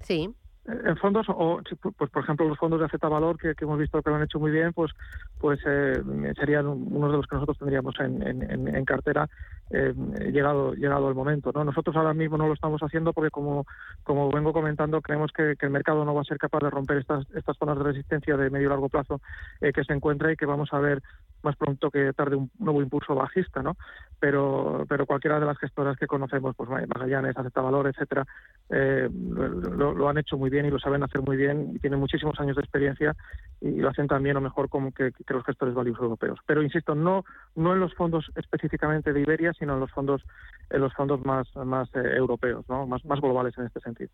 Sí 0.00 0.34
en 0.68 0.96
fondos 0.98 1.26
o 1.28 1.60
pues 1.96 2.10
por 2.10 2.22
ejemplo 2.22 2.46
los 2.46 2.58
fondos 2.58 2.80
de 2.80 2.88
Z 2.88 3.08
Valor 3.08 3.38
que, 3.38 3.54
hemos 3.58 3.78
visto 3.78 4.02
que 4.02 4.10
lo 4.10 4.16
han 4.16 4.22
hecho 4.22 4.38
muy 4.38 4.50
bien 4.50 4.72
pues 4.74 4.92
pues 5.38 5.58
eh, 5.66 6.02
serían 6.38 6.66
unos 6.66 7.10
de 7.10 7.16
los 7.16 7.26
que 7.26 7.36
nosotros 7.36 7.58
tendríamos 7.58 7.94
en, 8.00 8.22
en, 8.22 8.84
cartera 8.84 9.28
eh, 9.70 9.94
llegado 10.30 10.74
llegado 10.74 11.08
el 11.08 11.14
momento 11.14 11.52
no 11.54 11.64
nosotros 11.64 11.96
ahora 11.96 12.12
mismo 12.12 12.36
no 12.36 12.46
lo 12.46 12.54
estamos 12.54 12.82
haciendo 12.82 13.12
porque 13.12 13.30
como 13.30 13.66
como 14.02 14.30
vengo 14.30 14.52
comentando 14.52 15.00
creemos 15.00 15.32
que, 15.32 15.56
el 15.58 15.70
mercado 15.70 16.04
no 16.04 16.14
va 16.14 16.20
a 16.20 16.24
ser 16.24 16.38
capaz 16.38 16.60
de 16.60 16.70
romper 16.70 16.98
estas 16.98 17.26
estas 17.34 17.56
zonas 17.56 17.78
de 17.78 17.84
resistencia 17.84 18.36
de 18.36 18.50
medio 18.50 18.66
y 18.66 18.70
largo 18.70 18.88
plazo 18.88 19.20
eh, 19.60 19.72
que 19.72 19.84
se 19.84 19.94
encuentra 19.94 20.32
y 20.32 20.36
que 20.36 20.46
vamos 20.46 20.72
a 20.72 20.78
ver 20.78 21.02
más 21.42 21.56
pronto 21.56 21.90
que 21.90 22.12
tarde 22.12 22.36
un 22.36 22.50
nuevo 22.58 22.82
impulso 22.82 23.14
bajista 23.14 23.62
no 23.62 23.76
pero 24.20 24.84
pero 24.88 25.06
cualquiera 25.06 25.38
de 25.40 25.46
las 25.46 25.58
gestoras 25.58 25.96
que 25.96 26.06
conocemos 26.06 26.54
pues 26.56 26.68
Magallanes 26.68 27.34
Z 27.34 27.60
Valor 27.60 27.88
etcétera 27.88 28.26
lo, 28.68 29.94
lo 29.94 30.08
han 30.08 30.18
hecho 30.18 30.36
muy 30.36 30.50
bien 30.50 30.66
y 30.66 30.70
lo 30.70 30.78
saben 30.78 31.02
hacer 31.02 31.22
muy 31.22 31.36
bien 31.36 31.72
y 31.74 31.78
tienen 31.78 32.00
muchísimos 32.00 32.38
años 32.40 32.56
de 32.56 32.62
experiencia 32.62 33.16
y 33.60 33.70
lo 33.72 33.88
hacen 33.88 34.06
también 34.06 34.36
o 34.36 34.40
mejor 34.40 34.68
como 34.68 34.92
que, 34.92 35.12
los 35.28 35.44
gestores 35.44 35.74
valiosos 35.74 36.02
europeos. 36.02 36.38
Pero 36.46 36.62
insisto, 36.62 36.94
no 36.94 37.24
no 37.54 37.72
en 37.72 37.80
los 37.80 37.94
fondos 37.94 38.30
específicamente 38.36 39.12
de 39.12 39.20
Iberia, 39.20 39.52
sino 39.58 39.74
en 39.74 39.80
los 39.80 39.90
fondos 39.90 40.22
en 40.70 40.80
los 40.80 40.92
fondos 40.94 41.24
más 41.24 41.46
más 41.56 41.88
eh, 41.94 42.16
europeos, 42.16 42.64
¿no? 42.68 42.86
más 42.86 43.04
más 43.04 43.20
globales 43.20 43.56
en 43.58 43.66
este 43.66 43.80
sentido. 43.80 44.10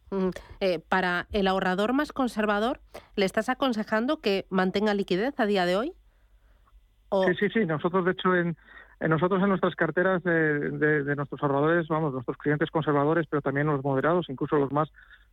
Eh, 0.60 0.80
para 0.88 1.26
el 1.32 1.46
ahorrador 1.46 1.92
más 1.92 2.12
conservador, 2.12 2.80
¿le 3.16 3.24
estás 3.26 3.48
aconsejando 3.48 4.20
que 4.20 4.46
mantenga 4.50 4.94
liquidez 4.94 5.38
a 5.38 5.46
día 5.46 5.66
de 5.66 5.76
hoy? 5.76 5.94
Sí, 7.26 7.34
sí, 7.38 7.48
sí. 7.50 7.66
Nosotros 7.66 8.04
de 8.04 8.12
hecho 8.12 8.34
en 8.34 8.56
nosotros 9.00 9.42
en 9.42 9.48
nuestras 9.48 9.74
carteras 9.74 10.22
de, 10.22 10.70
de, 11.02 11.16
nuestros 11.16 11.42
ahorradores, 11.42 11.88
vamos, 11.88 12.12
nuestros 12.12 12.38
clientes 12.38 12.70
conservadores, 12.70 13.26
pero 13.28 13.42
también 13.42 13.66
los 13.66 13.82
moderados, 13.82 14.30
incluso 14.30 14.56
los 14.56 14.72
más 14.72 14.90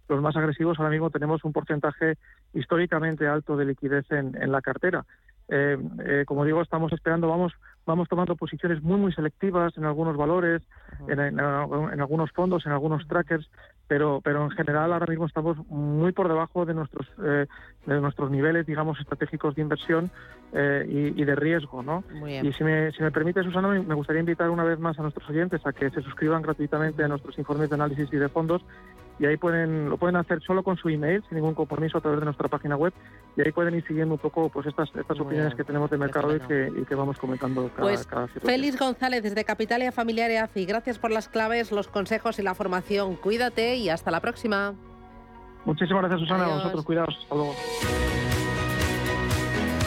los 0.10 0.22
más 0.22 0.36
agresivos, 0.36 0.78
ahora 0.78 0.92
mismo 0.92 1.10
tenemos 1.10 1.44
un 1.46 1.54
porcentaje 1.54 2.16
históricamente 2.54 3.28
alto 3.28 3.56
de 3.56 3.66
liquidez 3.66 4.12
en, 4.12 4.36
en 4.42 4.52
la 4.52 4.62
cartera. 4.62 5.06
Eh, 5.48 5.78
eh, 6.06 6.24
como 6.26 6.44
digo, 6.46 6.62
estamos 6.62 6.92
esperando, 6.94 7.28
vamos 7.28 7.54
vamos 7.86 8.08
tomando 8.10 8.36
posiciones 8.36 8.82
muy 8.82 8.98
muy 8.98 9.14
selectivas 9.14 9.78
en 9.78 9.86
algunos 9.86 10.16
valores, 10.18 10.62
en, 11.08 11.20
en, 11.20 11.40
algunos 11.40 12.32
fondos, 12.32 12.66
en 12.66 12.72
algunos 12.72 13.08
trackers, 13.08 13.50
pero 13.88 14.22
pero 14.24 14.44
en 14.44 14.52
general 14.52 14.94
ahora 14.94 15.08
mismo 15.08 15.26
estamos 15.26 15.58
muy 15.68 16.12
por 16.12 16.28
debajo 16.28 16.66
de 16.66 16.74
nuestros 16.74 17.08
eh, 17.24 17.48
de 17.86 18.02
nuestros 18.02 18.30
niveles, 18.30 18.66
digamos, 18.66 19.00
estratégicos 19.00 19.56
de 19.56 19.62
inversión 19.62 20.12
y, 20.54 21.22
y, 21.22 21.24
de 21.24 21.36
riesgo, 21.36 21.82
¿no? 21.82 22.04
Y 22.44 22.52
si 22.52 22.64
me, 22.66 22.92
si 22.92 23.02
me 23.02 23.10
permite, 23.10 23.42
Susana, 23.42 23.70
me 23.70 23.96
gustaría 23.96 24.20
invitar 24.20 24.50
una 24.50 24.66
vez 24.66 24.78
más 24.80 25.00
a 25.00 25.02
nuestros 25.02 25.30
oyentes 25.30 25.66
a 25.66 25.72
que 25.72 25.90
se 25.90 26.02
suscriban 26.02 26.42
gratuitamente 26.42 27.04
a 27.04 27.08
nuestros 27.08 27.38
informes 27.40 27.70
de 27.70 27.76
análisis 27.76 28.12
y 28.12 28.18
de 28.18 28.28
fondos 28.28 28.62
y 29.20 29.26
ahí 29.26 29.38
pueden 29.38 29.90
lo 29.90 29.98
pueden 29.98 30.16
hacer 30.16 30.42
solo 30.42 30.64
con 30.64 30.78
su 30.78 30.90
email 30.90 31.24
sin 31.30 31.38
ningún 31.38 31.54
compromiso 31.54 31.98
a 31.98 32.02
través 32.02 32.20
de 32.20 32.26
nuestra 32.26 32.48
página 32.48 32.76
web 32.76 32.94
y 33.38 33.42
ahí 33.42 33.52
pueden 33.52 33.76
ir 33.76 33.86
siguiendo 33.86 34.16
un 34.16 34.20
poco 34.20 34.50
pues 34.50 34.68
estas 34.68 34.90
estas 34.96 35.20
opiniones 35.20 35.54
que 35.56 35.64
tenemos 35.64 35.90
de 35.90 35.98
mercado 35.98 36.36
y 36.36 36.40
que, 36.40 36.72
y 36.76 36.86
que, 36.86 36.96
vamos 36.96 37.18
comentando 37.18 37.70
cada, 37.76 37.82
pues, 37.82 38.08
Félix 38.44 38.78
González 38.78 39.24
desde 39.24 39.44
Capitalia 39.44 39.92
Familiar 39.92 40.32
AFI 40.32 40.66
gracias 40.66 40.98
por 40.98 41.12
las 41.12 41.28
claves 41.28 41.72
los 41.72 41.88
consejos 41.88 42.40
y 42.40 42.44
la 42.44 42.56
formación. 42.56 43.16
Cuídate 43.16 43.76
y 43.76 43.90
hasta 43.90 44.12
la 44.12 44.20
próxima. 44.20 44.74
Muchísimas 45.66 46.04
gracias 46.04 46.22
Susana. 46.22 46.46
A 46.46 46.56
vosotros 46.56 46.86
cuidados 46.86 47.16
hasta 47.22 47.36
luego 47.36 47.54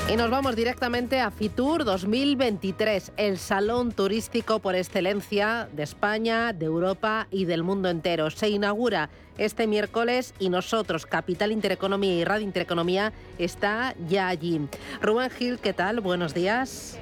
y 0.09 0.17
nos 0.17 0.31
vamos 0.31 0.55
directamente 0.55 1.21
a 1.21 1.31
Fitur 1.31 1.85
2023, 1.85 3.13
el 3.17 3.39
salón 3.39 3.93
turístico 3.93 4.59
por 4.59 4.75
excelencia 4.75 5.69
de 5.73 5.83
España, 5.83 6.53
de 6.53 6.67
Europa 6.67 7.27
y 7.31 7.47
del 7.47 7.63
mundo 7.63 7.89
entero. 7.89 8.31
Se 8.31 8.49
inaugura 8.49 9.09
este 9.39 9.67
miércoles 9.67 10.35
y 10.39 10.51
nosotros, 10.51 11.07
Capital 11.07 11.53
Intereconomía 11.53 12.15
y 12.15 12.25
Radio 12.25 12.45
Intereconomía, 12.45 13.13
está 13.39 13.95
ya 14.09 14.29
allí. 14.29 14.61
Rubén 15.01 15.31
Gil, 15.31 15.59
¿qué 15.59 15.73
tal? 15.73 16.01
Buenos 16.01 16.35
días. 16.35 16.99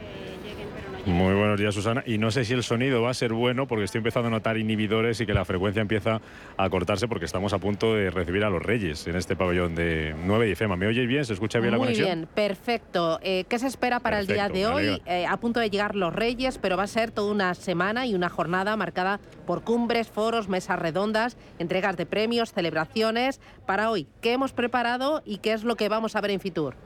Muy 1.04 1.34
buenos 1.34 1.58
días, 1.58 1.74
Susana. 1.74 2.04
Y 2.06 2.18
no 2.18 2.30
sé 2.30 2.44
si 2.44 2.52
el 2.52 2.62
sonido 2.62 3.02
va 3.02 3.10
a 3.10 3.14
ser 3.14 3.32
bueno 3.32 3.66
porque 3.66 3.84
estoy 3.84 3.98
empezando 3.98 4.28
a 4.28 4.30
notar 4.30 4.56
inhibidores 4.56 5.20
y 5.20 5.26
que 5.26 5.34
la 5.34 5.44
frecuencia 5.44 5.82
empieza 5.82 6.20
a 6.56 6.70
cortarse 6.70 7.08
porque 7.08 7.24
estamos 7.24 7.52
a 7.52 7.58
punto 7.58 7.94
de 7.94 8.08
recibir 8.10 8.44
a 8.44 8.50
los 8.50 8.62
Reyes 8.62 9.08
en 9.08 9.16
este 9.16 9.34
pabellón 9.34 9.74
de 9.74 10.14
9 10.24 10.50
y 10.50 10.54
FEMA. 10.54 10.76
¿Me 10.76 10.86
oyes 10.86 11.08
bien? 11.08 11.24
¿Se 11.24 11.32
escucha 11.32 11.58
bien 11.58 11.72
la 11.72 11.78
conexión? 11.78 12.06
Muy 12.06 12.14
bien, 12.14 12.28
perfecto. 12.32 13.18
Eh, 13.20 13.44
¿Qué 13.48 13.58
se 13.58 13.66
espera 13.66 13.98
para 13.98 14.20
el 14.20 14.28
día 14.28 14.48
de 14.48 14.66
hoy? 14.66 15.02
Eh, 15.06 15.26
a 15.26 15.36
punto 15.38 15.58
de 15.58 15.70
llegar 15.70 15.96
los 15.96 16.14
Reyes, 16.14 16.58
pero 16.58 16.76
va 16.76 16.84
a 16.84 16.86
ser 16.86 17.10
toda 17.10 17.32
una 17.32 17.54
semana 17.54 18.06
y 18.06 18.14
una 18.14 18.28
jornada 18.28 18.76
marcada 18.76 19.18
por 19.44 19.64
cumbres, 19.64 20.08
foros, 20.08 20.48
mesas 20.48 20.78
redondas, 20.78 21.36
entregas 21.58 21.96
de 21.96 22.06
premios, 22.06 22.52
celebraciones. 22.52 23.40
Para 23.66 23.90
hoy, 23.90 24.06
¿qué 24.20 24.34
hemos 24.34 24.52
preparado 24.52 25.20
y 25.24 25.38
qué 25.38 25.52
es 25.52 25.64
lo 25.64 25.74
que 25.74 25.88
vamos 25.88 26.14
a 26.14 26.20
ver 26.20 26.30
en 26.30 26.38
Fitur? 26.38 26.76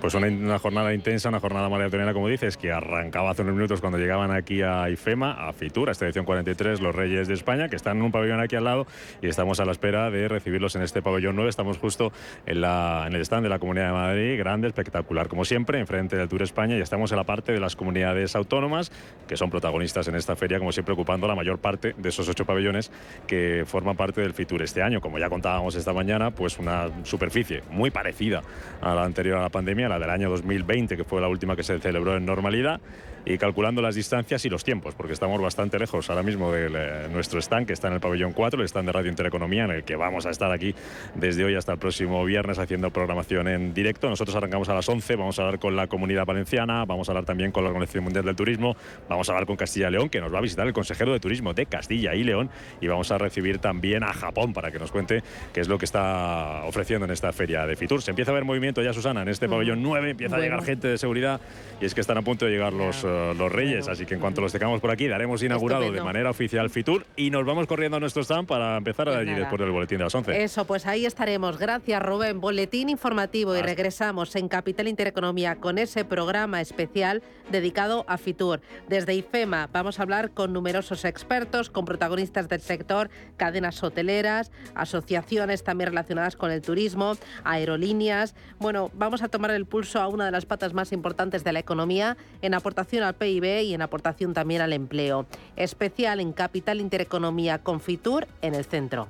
Pues 0.00 0.14
una, 0.14 0.58
jornada 0.58 0.94
intensa, 0.94 1.28
una 1.28 1.40
jornada 1.40 1.68
maratonera, 1.68 2.12
como 2.12 2.28
dices, 2.28 2.56
que 2.56 2.72
arrancaba 2.72 3.30
hace 3.30 3.42
unos 3.42 3.54
minutos 3.54 3.80
cuando 3.80 3.98
llegaban 3.98 4.30
aquí 4.30 4.62
a 4.62 4.88
IFEMA, 4.90 5.48
a 5.48 5.52
Fitur, 5.52 5.88
a 5.88 5.92
esta 5.92 6.04
edición 6.04 6.24
43, 6.24 6.80
los 6.80 6.94
Reyes 6.94 7.26
de 7.26 7.34
España, 7.34 7.68
que 7.68 7.76
están 7.76 7.98
en 7.98 8.04
un 8.04 8.12
pabellón 8.12 8.40
aquí 8.40 8.54
al 8.56 8.64
lado 8.64 8.86
y 9.20 9.26
estamos 9.26 9.58
a 9.60 9.64
la 9.64 9.72
espera 9.72 10.10
de 10.10 10.28
recibirlos 10.28 10.76
en 10.76 10.82
este 10.82 11.02
pabellón 11.02 11.36
9. 11.36 11.50
Estamos 11.50 11.78
justo 11.78 12.12
en, 12.46 12.60
la, 12.60 13.04
en 13.06 13.14
el 13.14 13.22
stand 13.22 13.42
de 13.42 13.48
la 13.48 13.58
Comunidad 13.58 13.88
de 13.88 13.92
Madrid, 13.92 14.38
grande, 14.38 14.68
espectacular, 14.68 15.28
como 15.28 15.44
siempre, 15.44 15.80
enfrente 15.80 16.16
del 16.16 16.28
Tour 16.28 16.42
España 16.42 16.76
y 16.76 16.80
estamos 16.80 17.10
en 17.10 17.16
la 17.16 17.24
parte 17.24 17.52
de 17.52 17.60
las 17.60 17.74
comunidades 17.74 18.36
autónomas, 18.36 18.92
que 19.26 19.36
son 19.36 19.50
protagonistas 19.50 20.06
en 20.08 20.14
esta 20.14 20.36
feria, 20.36 20.58
como 20.58 20.72
siempre, 20.72 20.94
ocupando 20.94 21.26
la 21.26 21.34
mayor 21.34 21.58
parte 21.58 21.94
de 21.96 22.08
esos 22.08 22.28
ocho 22.28 22.44
pabellones 22.44 22.92
que 23.26 23.64
forman 23.66 23.96
parte 23.96 24.20
del 24.20 24.32
Fitur 24.32 24.62
este 24.62 24.82
año. 24.82 25.00
Como 25.00 25.18
ya 25.18 25.28
contábamos 25.28 25.74
esta 25.74 25.92
mañana, 25.92 26.30
pues 26.30 26.58
una 26.58 27.04
superficie 27.04 27.62
muy 27.70 27.90
parecida 27.90 28.42
a 28.80 28.94
la 28.94 29.04
anterior 29.04 29.38
a 29.38 29.42
la 29.42 29.47
pandemia, 29.50 29.88
la 29.88 29.98
del 29.98 30.10
año 30.10 30.30
2020, 30.30 30.96
que 30.96 31.04
fue 31.04 31.20
la 31.20 31.28
última 31.28 31.56
que 31.56 31.62
se 31.62 31.78
celebró 31.78 32.16
en 32.16 32.26
normalidad, 32.26 32.80
y 33.28 33.36
calculando 33.36 33.82
las 33.82 33.94
distancias 33.94 34.42
y 34.46 34.48
los 34.48 34.64
tiempos, 34.64 34.94
porque 34.94 35.12
estamos 35.12 35.38
bastante 35.38 35.78
lejos 35.78 36.08
ahora 36.08 36.22
mismo 36.22 36.50
de 36.50 36.70
eh, 36.72 37.08
nuestro 37.12 37.38
stand, 37.40 37.66
que 37.66 37.74
está 37.74 37.88
en 37.88 37.94
el 37.94 38.00
pabellón 38.00 38.32
4, 38.32 38.58
el 38.58 38.66
stand 38.66 38.86
de 38.86 38.92
Radio 38.92 39.10
Intereconomía, 39.10 39.64
en 39.64 39.70
el 39.70 39.84
que 39.84 39.96
vamos 39.96 40.24
a 40.24 40.30
estar 40.30 40.50
aquí 40.50 40.74
desde 41.14 41.44
hoy 41.44 41.54
hasta 41.54 41.72
el 41.72 41.78
próximo 41.78 42.24
viernes 42.24 42.58
haciendo 42.58 42.90
programación 42.90 43.46
en 43.48 43.74
directo. 43.74 44.08
Nosotros 44.08 44.34
arrancamos 44.34 44.70
a 44.70 44.74
las 44.74 44.88
11, 44.88 45.16
vamos 45.16 45.38
a 45.38 45.42
hablar 45.42 45.60
con 45.60 45.76
la 45.76 45.88
Comunidad 45.88 46.24
Valenciana, 46.24 46.86
vamos 46.86 47.10
a 47.10 47.12
hablar 47.12 47.26
también 47.26 47.52
con 47.52 47.64
la 47.64 47.68
Organización 47.68 48.04
Mundial 48.04 48.24
del 48.24 48.34
Turismo, 48.34 48.74
vamos 49.10 49.28
a 49.28 49.32
hablar 49.32 49.46
con 49.46 49.56
Castilla 49.56 49.88
y 49.88 49.92
León, 49.92 50.08
que 50.08 50.22
nos 50.22 50.32
va 50.32 50.38
a 50.38 50.42
visitar 50.42 50.66
el 50.66 50.72
consejero 50.72 51.12
de 51.12 51.20
Turismo 51.20 51.52
de 51.52 51.66
Castilla 51.66 52.14
y 52.14 52.24
León, 52.24 52.48
y 52.80 52.86
vamos 52.86 53.10
a 53.10 53.18
recibir 53.18 53.58
también 53.58 54.04
a 54.04 54.14
Japón 54.14 54.54
para 54.54 54.72
que 54.72 54.78
nos 54.78 54.90
cuente 54.90 55.22
qué 55.52 55.60
es 55.60 55.68
lo 55.68 55.76
que 55.76 55.84
está 55.84 56.62
ofreciendo 56.64 57.04
en 57.04 57.10
esta 57.10 57.30
feria 57.34 57.66
de 57.66 57.76
Fitur. 57.76 58.00
Se 58.00 58.10
empieza 58.10 58.30
a 58.30 58.34
ver 58.34 58.46
movimiento 58.46 58.80
ya, 58.80 58.94
Susana, 58.94 59.20
en 59.20 59.28
este 59.28 59.50
pabellón 59.50 59.82
9, 59.82 60.12
empieza 60.12 60.36
a 60.36 60.38
llegar 60.38 60.64
gente 60.64 60.88
de 60.88 60.96
seguridad 60.96 61.42
y 61.78 61.84
es 61.84 61.94
que 61.94 62.00
están 62.00 62.16
a 62.16 62.22
punto 62.22 62.46
de 62.46 62.52
llegar 62.52 62.72
los 62.72 63.04
los 63.36 63.52
Reyes. 63.52 63.88
Así 63.88 64.06
que 64.06 64.14
en 64.14 64.20
cuanto 64.20 64.40
los 64.40 64.52
tengamos 64.52 64.80
por 64.80 64.90
aquí, 64.90 65.06
daremos 65.08 65.42
inaugurado 65.42 65.90
de 65.90 66.00
manera 66.02 66.30
oficial 66.30 66.70
Fitur 66.70 67.06
y 67.16 67.30
nos 67.30 67.44
vamos 67.44 67.66
corriendo 67.66 67.96
a 67.96 68.00
nuestro 68.00 68.22
stand 68.22 68.46
para 68.46 68.76
empezar 68.76 69.06
pues 69.06 69.18
allí 69.18 69.34
después 69.34 69.60
del 69.60 69.70
boletín 69.70 69.98
de 69.98 70.04
las 70.04 70.14
11. 70.14 70.42
Eso, 70.42 70.64
pues 70.64 70.86
ahí 70.86 71.06
estaremos. 71.06 71.58
Gracias, 71.58 72.02
Rubén. 72.02 72.40
Boletín 72.40 72.88
informativo 72.88 73.56
y 73.56 73.62
regresamos 73.62 74.34
en 74.36 74.48
Capital 74.48 74.88
Intereconomía 74.88 75.56
con 75.56 75.78
ese 75.78 76.04
programa 76.04 76.60
especial 76.60 77.22
dedicado 77.50 78.04
a 78.08 78.18
Fitur. 78.18 78.60
Desde 78.88 79.14
IFEMA 79.14 79.68
vamos 79.72 79.98
a 79.98 80.02
hablar 80.02 80.30
con 80.30 80.52
numerosos 80.52 81.04
expertos, 81.04 81.70
con 81.70 81.84
protagonistas 81.84 82.48
del 82.48 82.60
sector, 82.60 83.10
cadenas 83.36 83.82
hoteleras, 83.82 84.50
asociaciones 84.74 85.64
también 85.64 85.90
relacionadas 85.90 86.36
con 86.36 86.50
el 86.50 86.62
turismo, 86.62 87.14
aerolíneas. 87.44 88.34
Bueno, 88.58 88.90
vamos 88.94 89.22
a 89.22 89.28
tomar 89.28 89.50
el 89.50 89.66
pulso 89.66 90.00
a 90.00 90.08
una 90.08 90.26
de 90.26 90.30
las 90.30 90.46
patas 90.46 90.74
más 90.74 90.92
importantes 90.92 91.44
de 91.44 91.52
la 91.52 91.58
economía 91.58 92.16
en 92.42 92.54
aportación 92.54 92.97
al 93.02 93.14
PIB 93.14 93.62
y 93.62 93.74
en 93.74 93.82
aportación 93.82 94.34
también 94.34 94.60
al 94.60 94.72
empleo. 94.72 95.26
Especial 95.56 96.20
en 96.20 96.32
Capital 96.32 96.80
Intereconomía 96.80 97.58
Confitur 97.58 98.26
en 98.42 98.54
el 98.54 98.64
centro. 98.64 99.08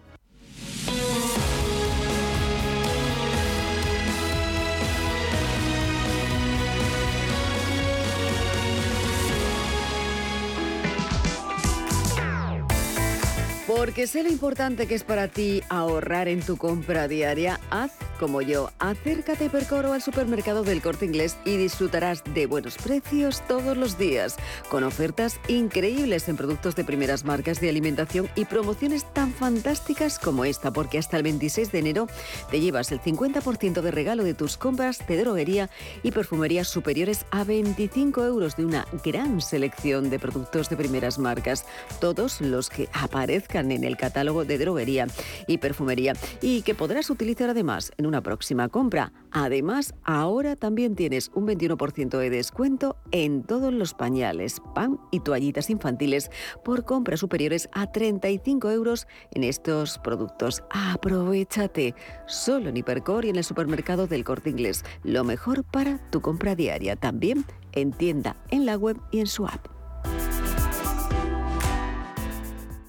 Porque 13.68 14.06
sé 14.06 14.22
lo 14.22 14.30
importante 14.30 14.86
que 14.86 14.94
es 14.94 15.04
para 15.04 15.28
ti 15.28 15.62
ahorrar 15.68 16.26
en 16.26 16.40
tu 16.40 16.56
compra 16.56 17.06
diaria, 17.06 17.60
haz 17.68 17.92
como 18.18 18.40
yo, 18.40 18.70
acércate 18.78 19.46
a 19.46 19.50
Percoro 19.50 19.92
al 19.92 20.00
supermercado 20.02 20.64
del 20.64 20.80
Corte 20.80 21.04
Inglés 21.04 21.36
y 21.44 21.56
disfrutarás 21.58 22.24
de 22.34 22.46
buenos 22.46 22.76
precios 22.76 23.46
todos 23.46 23.76
los 23.76 23.98
días, 23.98 24.36
con 24.70 24.84
ofertas 24.84 25.38
increíbles 25.48 26.28
en 26.30 26.36
productos 26.36 26.74
de 26.76 26.84
primeras 26.84 27.26
marcas 27.26 27.60
de 27.60 27.68
alimentación 27.68 28.28
y 28.34 28.46
promociones 28.46 29.04
tan 29.12 29.32
fantásticas 29.34 30.18
como 30.18 30.46
esta, 30.46 30.72
porque 30.72 30.98
hasta 30.98 31.18
el 31.18 31.22
26 31.22 31.70
de 31.70 31.78
enero 31.78 32.06
te 32.50 32.60
llevas 32.60 32.90
el 32.90 33.00
50% 33.00 33.82
de 33.82 33.90
regalo 33.90 34.24
de 34.24 34.34
tus 34.34 34.56
compras 34.56 35.06
de 35.06 35.18
droguería 35.18 35.68
y 36.02 36.10
perfumería 36.10 36.64
superiores 36.64 37.26
a 37.30 37.44
25 37.44 38.24
euros 38.24 38.56
de 38.56 38.64
una 38.64 38.86
gran 39.04 39.42
selección 39.42 40.08
de 40.08 40.18
productos 40.18 40.70
de 40.70 40.76
primeras 40.76 41.18
marcas, 41.18 41.66
todos 42.00 42.40
los 42.40 42.70
que 42.70 42.88
aparezcan 42.94 43.57
en 43.60 43.84
el 43.84 43.96
catálogo 43.96 44.44
de 44.44 44.58
droguería 44.58 45.06
y 45.46 45.58
perfumería 45.58 46.14
y 46.40 46.62
que 46.62 46.74
podrás 46.74 47.10
utilizar 47.10 47.50
además 47.50 47.92
en 47.98 48.06
una 48.06 48.22
próxima 48.22 48.68
compra. 48.68 49.12
Además, 49.30 49.94
ahora 50.04 50.56
también 50.56 50.94
tienes 50.94 51.30
un 51.34 51.46
21% 51.46 52.18
de 52.18 52.30
descuento 52.30 52.96
en 53.10 53.42
todos 53.42 53.72
los 53.72 53.94
pañales, 53.94 54.60
pan 54.74 54.98
y 55.10 55.20
toallitas 55.20 55.70
infantiles 55.70 56.30
por 56.64 56.84
compras 56.84 57.20
superiores 57.20 57.68
a 57.72 57.90
35 57.90 58.70
euros 58.70 59.06
en 59.32 59.44
estos 59.44 59.98
productos. 59.98 60.62
Aprovechate 60.70 61.94
solo 62.26 62.70
en 62.70 62.76
Hipercor 62.76 63.24
y 63.24 63.30
en 63.30 63.36
el 63.36 63.44
supermercado 63.44 64.06
del 64.06 64.24
Corte 64.24 64.50
Inglés. 64.50 64.84
Lo 65.04 65.24
mejor 65.24 65.64
para 65.64 65.98
tu 66.10 66.20
compra 66.20 66.54
diaria. 66.54 66.96
También 66.96 67.44
en 67.72 67.92
tienda, 67.92 68.36
en 68.50 68.66
la 68.66 68.76
web 68.76 68.98
y 69.10 69.20
en 69.20 69.26
su 69.26 69.46
app. 69.46 69.77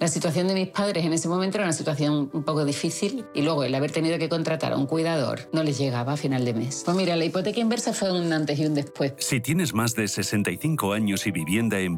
La 0.00 0.06
situación 0.06 0.46
de 0.46 0.54
mis 0.54 0.68
padres 0.68 1.04
en 1.04 1.12
ese 1.12 1.28
momento 1.28 1.56
era 1.56 1.64
una 1.64 1.72
situación 1.72 2.30
un 2.32 2.44
poco 2.44 2.64
difícil 2.64 3.24
y 3.34 3.42
luego 3.42 3.64
el 3.64 3.74
haber 3.74 3.90
tenido 3.90 4.16
que 4.16 4.28
contratar 4.28 4.72
a 4.72 4.76
un 4.76 4.86
cuidador 4.86 5.48
no 5.52 5.64
les 5.64 5.76
llegaba 5.76 6.12
a 6.12 6.16
final 6.16 6.44
de 6.44 6.54
mes. 6.54 6.82
Pues 6.84 6.96
mira, 6.96 7.16
la 7.16 7.24
hipoteca 7.24 7.58
inversa 7.58 7.92
fue 7.92 8.12
un 8.12 8.32
antes 8.32 8.60
y 8.60 8.66
un 8.66 8.74
después. 8.74 9.14
Si 9.18 9.40
tienes 9.40 9.74
más 9.74 9.96
de 9.96 10.06
65 10.06 10.92
años 10.92 11.26
y 11.26 11.32
vivienda 11.32 11.80
en 11.80 11.96